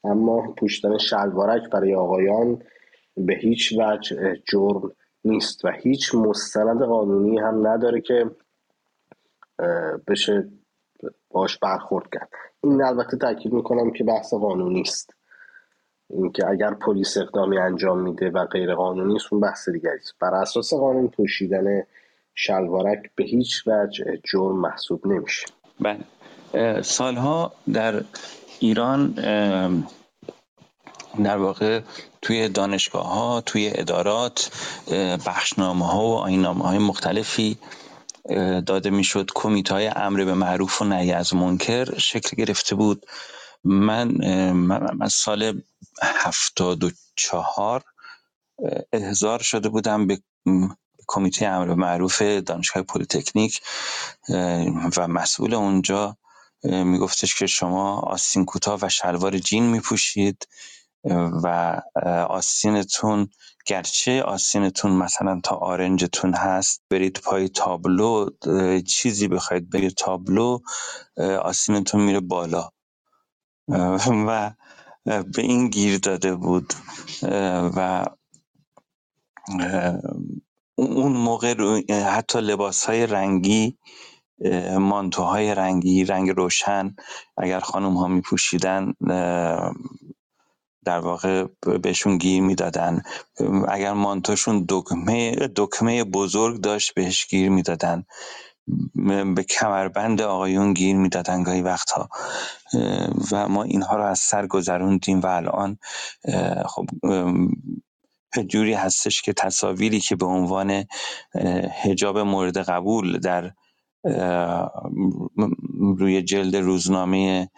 اما 0.03 0.51
پوشیدن 0.57 0.97
شلوارک 0.97 1.69
برای 1.69 1.95
آقایان 1.95 2.61
به 3.17 3.35
هیچ 3.35 3.73
وجه 3.77 4.41
جرم 4.51 4.91
نیست 5.27 5.65
و 5.65 5.71
هیچ 5.71 6.15
مستند 6.15 6.81
قانونی 6.81 7.39
هم 7.39 7.67
نداره 7.67 8.01
که 8.01 8.31
بشه 10.07 10.47
باش 11.29 11.57
برخورد 11.57 12.09
کرد. 12.13 12.29
این 12.63 12.83
البته 12.83 13.17
تاکید 13.17 13.53
می‌کنم 13.53 13.91
که 13.91 14.03
بحث 14.03 14.33
قانونی 14.33 14.81
است. 14.81 15.13
اینکه 16.09 16.47
اگر 16.47 16.73
پلیس 16.73 17.17
اقدامی 17.17 17.57
انجام 17.57 17.99
میده 17.99 18.29
و 18.29 18.45
غیر 18.45 18.75
قانونی 18.75 19.15
است 19.15 19.25
اون 19.31 19.41
بحث 19.41 19.69
دیگری 19.69 19.97
است. 19.97 20.13
بر 20.19 20.33
اساس 20.33 20.73
قانون 20.73 21.07
پوشیدن 21.07 21.83
شلوارک 22.35 23.11
به 23.15 23.23
هیچ 23.23 23.67
وجه 23.67 24.19
جرم 24.23 24.59
محسوب 24.59 25.07
نمیشه. 25.07 25.47
بله. 25.79 26.81
سالها 26.81 27.53
در 27.73 28.03
ایران 28.59 29.13
در 31.23 31.37
واقع 31.37 31.81
توی 32.21 32.49
دانشگاه 32.49 33.07
ها 33.07 33.41
توی 33.41 33.71
ادارات 33.75 34.51
بخشنامه 35.25 35.87
ها 35.87 36.01
و 36.07 36.15
آینامه 36.15 36.63
های 36.63 36.77
مختلفی 36.77 37.57
داده 38.65 38.89
می‌شد. 38.89 39.31
کمیته 39.35 39.73
های 39.73 39.87
امر 39.87 40.25
به 40.25 40.33
معروف 40.33 40.81
و 40.81 40.85
نهی 40.85 41.11
از 41.11 41.35
منکر 41.35 41.99
شکل 41.99 42.37
گرفته 42.37 42.75
بود. 42.75 43.05
من 43.63 44.07
من 44.93 45.07
سال 45.09 45.61
هفتاد 46.01 46.83
و 46.83 46.91
چهار 47.15 47.83
احضار 48.93 49.39
شده 49.39 49.69
بودم 49.69 50.07
به 50.07 50.19
کمیته 51.07 51.45
امر 51.45 51.73
معروف 51.73 52.21
دانشگاه 52.21 52.83
پلیتکنیک 52.83 53.61
و 54.97 55.07
مسئول 55.07 55.53
اونجا 55.53 56.17
میگفتش 56.63 57.35
که 57.35 57.47
شما 57.47 57.99
آستین 57.99 58.45
کوتاه 58.45 58.79
و 58.81 58.89
شلوار 58.89 59.37
جین 59.37 59.63
میپوشید. 59.63 60.47
و 61.43 61.81
آستینتون 62.29 63.27
گرچه 63.67 64.23
آستینتون 64.23 64.91
مثلا 64.91 65.41
تا 65.43 65.55
آرنجتون 65.55 66.33
هست 66.33 66.83
برید 66.91 67.21
پای 67.23 67.49
تابلو 67.49 68.29
چیزی 68.87 69.27
بخواید 69.27 69.69
برید 69.69 69.93
تابلو 69.95 70.59
آستینتون 71.43 72.01
میره 72.01 72.19
بالا. 72.19 72.69
و 74.27 74.53
به 75.05 75.41
این 75.41 75.69
گیر 75.69 75.99
داده 75.99 76.35
بود. 76.35 76.73
و 77.77 78.05
اون 80.77 81.11
موقع 81.13 81.55
حتی 82.03 82.41
لباس 82.41 82.85
های 82.85 83.07
رنگی 83.07 83.77
مانتوهای 84.79 85.55
رنگی 85.55 86.03
رنگ 86.05 86.29
روشن 86.29 86.95
اگر 87.37 87.59
خانم 87.59 87.97
ها 87.97 88.07
می 88.07 88.21
پوشیدن 88.21 88.93
در 90.87 90.99
واقع 90.99 91.45
بهشون 91.83 92.17
گیر 92.17 92.41
می‌دادن. 92.41 93.01
اگر 93.67 93.93
مانتوشون 93.93 94.65
دکمه 94.69 95.35
دکمه 95.55 96.03
بزرگ 96.03 96.61
داشت 96.61 96.93
بهش 96.93 97.27
گیر 97.27 97.49
می‌دادن. 97.49 98.03
به 99.35 99.43
کمربند 99.43 100.21
آقایون 100.21 100.73
گیر 100.73 100.95
می‌دادن 100.95 101.43
گاهی 101.43 101.61
وقتها. 101.61 102.09
و 103.31 103.47
ما 103.47 103.63
اینها 103.63 103.95
رو 103.95 104.03
از 104.03 104.19
سر 104.19 104.47
گذروندیم 104.47 105.19
و 105.19 105.25
الان 105.27 105.77
خب 106.65 106.85
جوری 108.47 108.73
هستش 108.73 109.21
که 109.21 109.33
تصاویری 109.33 109.99
که 109.99 110.15
به 110.15 110.25
عنوان 110.25 110.83
هجاب 111.83 112.17
مورد 112.19 112.57
قبول 112.57 113.19
در 113.19 113.51
روی 115.97 116.21
جلد 116.21 116.55
روزنامه 116.55 117.49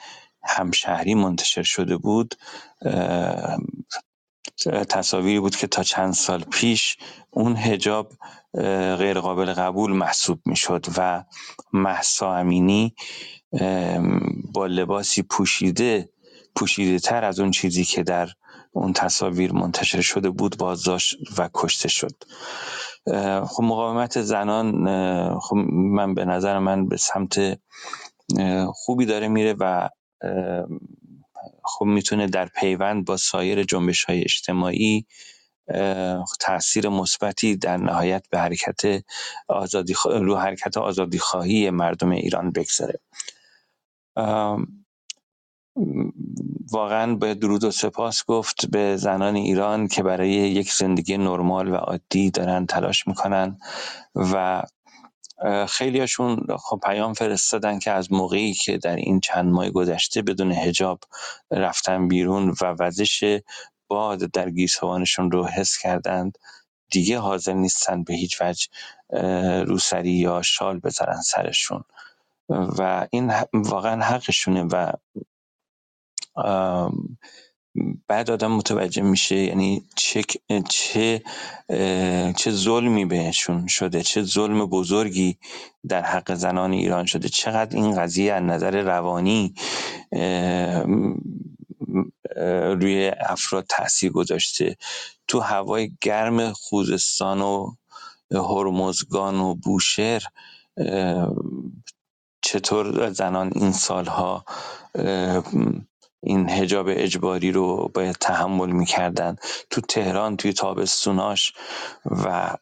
همشهری 0.49 1.15
منتشر 1.15 1.63
شده 1.63 1.97
بود 1.97 2.35
تصاویری 4.89 5.39
بود 5.39 5.55
که 5.55 5.67
تا 5.67 5.83
چند 5.83 6.13
سال 6.13 6.43
پیش 6.43 6.97
اون 7.31 7.55
هجاب 7.55 8.13
غیر 8.97 9.19
قابل 9.19 9.53
قبول 9.53 9.91
محسوب 9.91 10.39
می‌شد 10.45 10.85
و 10.97 11.23
محسا 11.73 12.35
امینی 12.35 12.95
با 14.53 14.65
لباسی 14.65 15.21
پوشیده 15.23 16.09
پوشیده 16.55 16.99
تر 16.99 17.23
از 17.25 17.39
اون 17.39 17.51
چیزی 17.51 17.85
که 17.85 18.03
در 18.03 18.29
اون 18.71 18.93
تصاویر 18.93 19.53
منتشر 19.53 20.01
شده 20.01 20.29
بود 20.29 20.57
بازداشت 20.57 21.17
و 21.37 21.49
کشته 21.53 21.89
شد. 21.89 22.15
خب 23.47 23.63
مقاومت 23.63 24.21
زنان 24.21 24.85
خب 25.39 25.55
من 25.55 26.13
به 26.13 26.25
نظر 26.25 26.59
من 26.59 26.87
به 26.87 26.97
سمت 26.97 27.59
خوبی 28.73 29.05
داره 29.05 29.27
میره 29.27 29.55
و 29.59 29.89
خب 31.63 31.85
می‌تونه 31.85 32.27
در 32.27 32.45
پیوند 32.45 33.05
با 33.05 33.17
سایر 33.17 33.63
جنبش 33.63 34.03
های 34.03 34.21
اجتماعی 34.21 35.05
تاثیر 36.39 36.89
مثبتی 36.89 37.55
در 37.55 37.77
نهایت 37.77 38.23
به 38.29 38.39
حرکت 38.39 39.03
آزادی 39.47 39.95
رو 40.05 40.35
حرکت 40.35 40.77
آزادی 40.77 41.19
خواهی 41.19 41.69
مردم 41.69 42.09
ایران 42.09 42.51
بگذاره. 42.51 42.99
واقعا 46.71 47.15
به 47.15 47.33
درود 47.35 47.63
و 47.63 47.71
سپاس 47.71 48.25
گفت 48.25 48.65
به 48.71 48.97
زنان 48.97 49.35
ایران 49.35 49.87
که 49.87 50.03
برای 50.03 50.29
یک 50.29 50.73
زندگی 50.73 51.17
نرمال 51.17 51.67
و 51.67 51.75
عادی 51.75 52.31
دارن 52.31 52.65
تلاش 52.65 53.07
می‌کنن 53.07 53.57
و 54.15 54.63
خیلیاشون 55.69 56.45
خب 56.59 56.79
پیام 56.83 57.13
فرستادن 57.13 57.79
که 57.79 57.91
از 57.91 58.11
موقعی 58.11 58.53
که 58.53 58.77
در 58.77 58.95
این 58.95 59.19
چند 59.19 59.45
ماه 59.45 59.69
گذشته 59.69 60.21
بدون 60.21 60.51
هجاب 60.51 60.99
رفتن 61.51 62.07
بیرون 62.07 62.55
و 62.61 62.75
وزش 62.79 63.41
باد 63.87 64.19
در 64.19 64.49
گیسوانشون 64.49 65.31
رو 65.31 65.45
حس 65.45 65.77
کردند 65.77 66.37
دیگه 66.91 67.19
حاضر 67.19 67.53
نیستن 67.53 68.03
به 68.03 68.13
هیچ 68.13 68.41
وجه 68.41 68.67
روسری 69.63 70.11
یا 70.11 70.41
شال 70.41 70.79
بذارن 70.79 71.21
سرشون. 71.21 71.83
و 72.49 73.07
این 73.11 73.33
واقعا 73.53 74.03
حقشونه 74.03 74.63
و 74.63 74.91
بعد 78.07 78.31
آدم 78.31 78.51
متوجه 78.51 79.01
میشه 79.03 79.35
یعنی 79.35 79.85
چه 79.95 80.21
چه 80.69 81.23
چه 82.37 82.51
ظلمی 82.51 83.05
بهشون 83.05 83.67
شده 83.67 84.03
چه 84.03 84.23
ظلم 84.23 84.65
بزرگی 84.65 85.37
در 85.89 86.01
حق 86.03 86.33
زنان 86.35 86.71
ایران 86.71 87.05
شده. 87.05 87.29
چقدر 87.29 87.77
این 87.77 87.95
قضیه 87.95 88.33
از 88.33 88.43
نظر 88.43 88.81
روانی 88.83 89.53
روی 92.81 93.11
افراد 93.29 93.65
تاثیر 93.69 94.11
گذاشته. 94.11 94.77
تو 95.27 95.39
هوای 95.39 95.91
گرم 96.01 96.53
خوزستان 96.53 97.41
و 97.41 97.75
هرمزگان 98.31 99.35
و 99.39 99.55
بوشهر 99.55 100.23
چطور 102.43 103.09
زنان 103.11 103.51
این 103.55 103.71
سالها 103.71 104.45
این 106.23 106.49
حجاب 106.49 106.85
اجباری 106.89 107.51
رو 107.51 107.91
باید 107.93 108.15
تحمل 108.15 108.71
می‌کردن 108.71 109.35
تو 109.69 109.81
تهران 109.81 110.37
توی 110.37 110.53
تابستوناش 110.53 111.53
و 112.05 112.55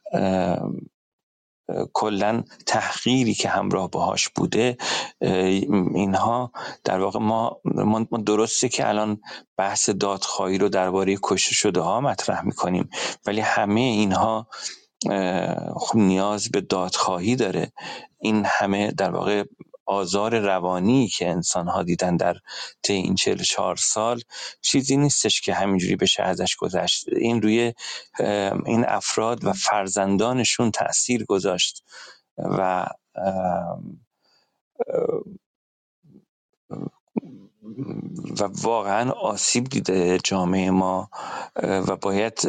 کلا 1.94 2.44
تحقیری 2.66 3.34
که 3.34 3.50
همراه 3.50 3.92
باهاش 3.92 4.30
بوده 4.30 4.78
اینها 5.96 6.52
در 6.84 7.00
واقع 7.00 7.20
ما, 7.20 7.62
ما 8.12 8.18
درسته 8.26 8.70
که 8.70 8.88
الان 8.88 9.22
بحث 9.58 9.90
دادخواهی 9.90 10.58
رو 10.58 10.70
درباره 10.70 11.18
کشته 11.24 11.54
شده 11.54 11.82
ها 11.82 12.02
مطرح 12.02 12.46
می‌کنیم 12.46 12.90
ولی 13.26 13.42
همه 13.42 13.82
اینها 13.82 14.48
خب 15.76 15.98
نیاز 15.98 16.50
به 16.50 16.62
دادخواهی 16.62 17.36
داره. 17.36 17.72
این 18.20 18.46
همه 18.46 18.92
در 18.92 19.12
واقع 19.12 19.44
آزار 19.88 20.40
روانی 20.40 21.08
که 21.08 21.30
انسان 21.30 21.68
ها 21.68 21.84
دیدن 21.84 22.18
در 22.18 22.36
طی 22.84 22.94
این 22.94 23.16
44 23.16 23.76
سال 23.76 24.22
چیزی 24.62 24.98
نیستش 24.98 25.42
که 25.42 25.54
همینجوری 25.54 25.96
بشه 25.96 26.24
ازش 26.24 26.56
گذشت. 26.56 27.06
این 27.10 27.42
روی 27.42 27.74
این 28.66 28.86
افراد 28.88 29.46
و 29.46 29.54
فرزندانشون 29.54 30.72
تاثیر 30.72 31.26
گذاشت 31.26 31.84
و 32.38 32.88
و 38.40 38.44
واقعا 38.62 39.12
آسیب 39.12 39.64
دیده 39.64 40.18
جامعه 40.24 40.72
ما 40.72 41.10
و 41.64 41.96
باید 41.96 42.40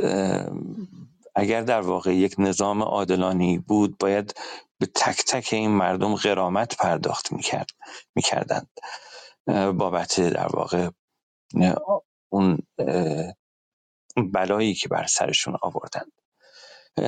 اگر 1.34 1.60
در 1.60 1.80
واقع 1.80 2.14
یک 2.14 2.34
نظام 2.38 2.82
عادلانی 2.82 3.58
بود 3.58 3.98
باید 3.98 4.34
به 4.80 4.86
تک 4.86 5.24
تک 5.28 5.48
این 5.52 5.70
مردم 5.70 6.14
غرامت 6.14 6.76
پرداخت 6.76 7.32
می‌کرد 7.32 7.70
می‌کردند. 8.14 8.68
بابت 9.76 10.20
در 10.20 10.48
واقع 10.56 10.88
اون 12.32 12.58
بلایی 14.16 14.74
که 14.74 14.88
بر 14.88 15.06
سرشون 15.06 15.56
آوردند. 15.62 16.12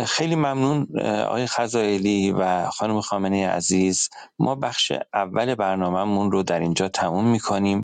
خیلی 0.06 0.34
ممنون 0.34 1.00
آقای 1.00 1.46
خزائلی 1.46 2.32
و 2.32 2.70
خانم 2.70 3.00
خامنه 3.00 3.48
عزیز. 3.48 4.08
ما 4.38 4.54
بخش 4.54 4.92
اول 5.14 5.54
برنامهمون 5.54 6.32
رو 6.32 6.42
در 6.42 6.60
اینجا 6.60 6.88
تموم 6.88 7.24
می‌کنیم. 7.28 7.78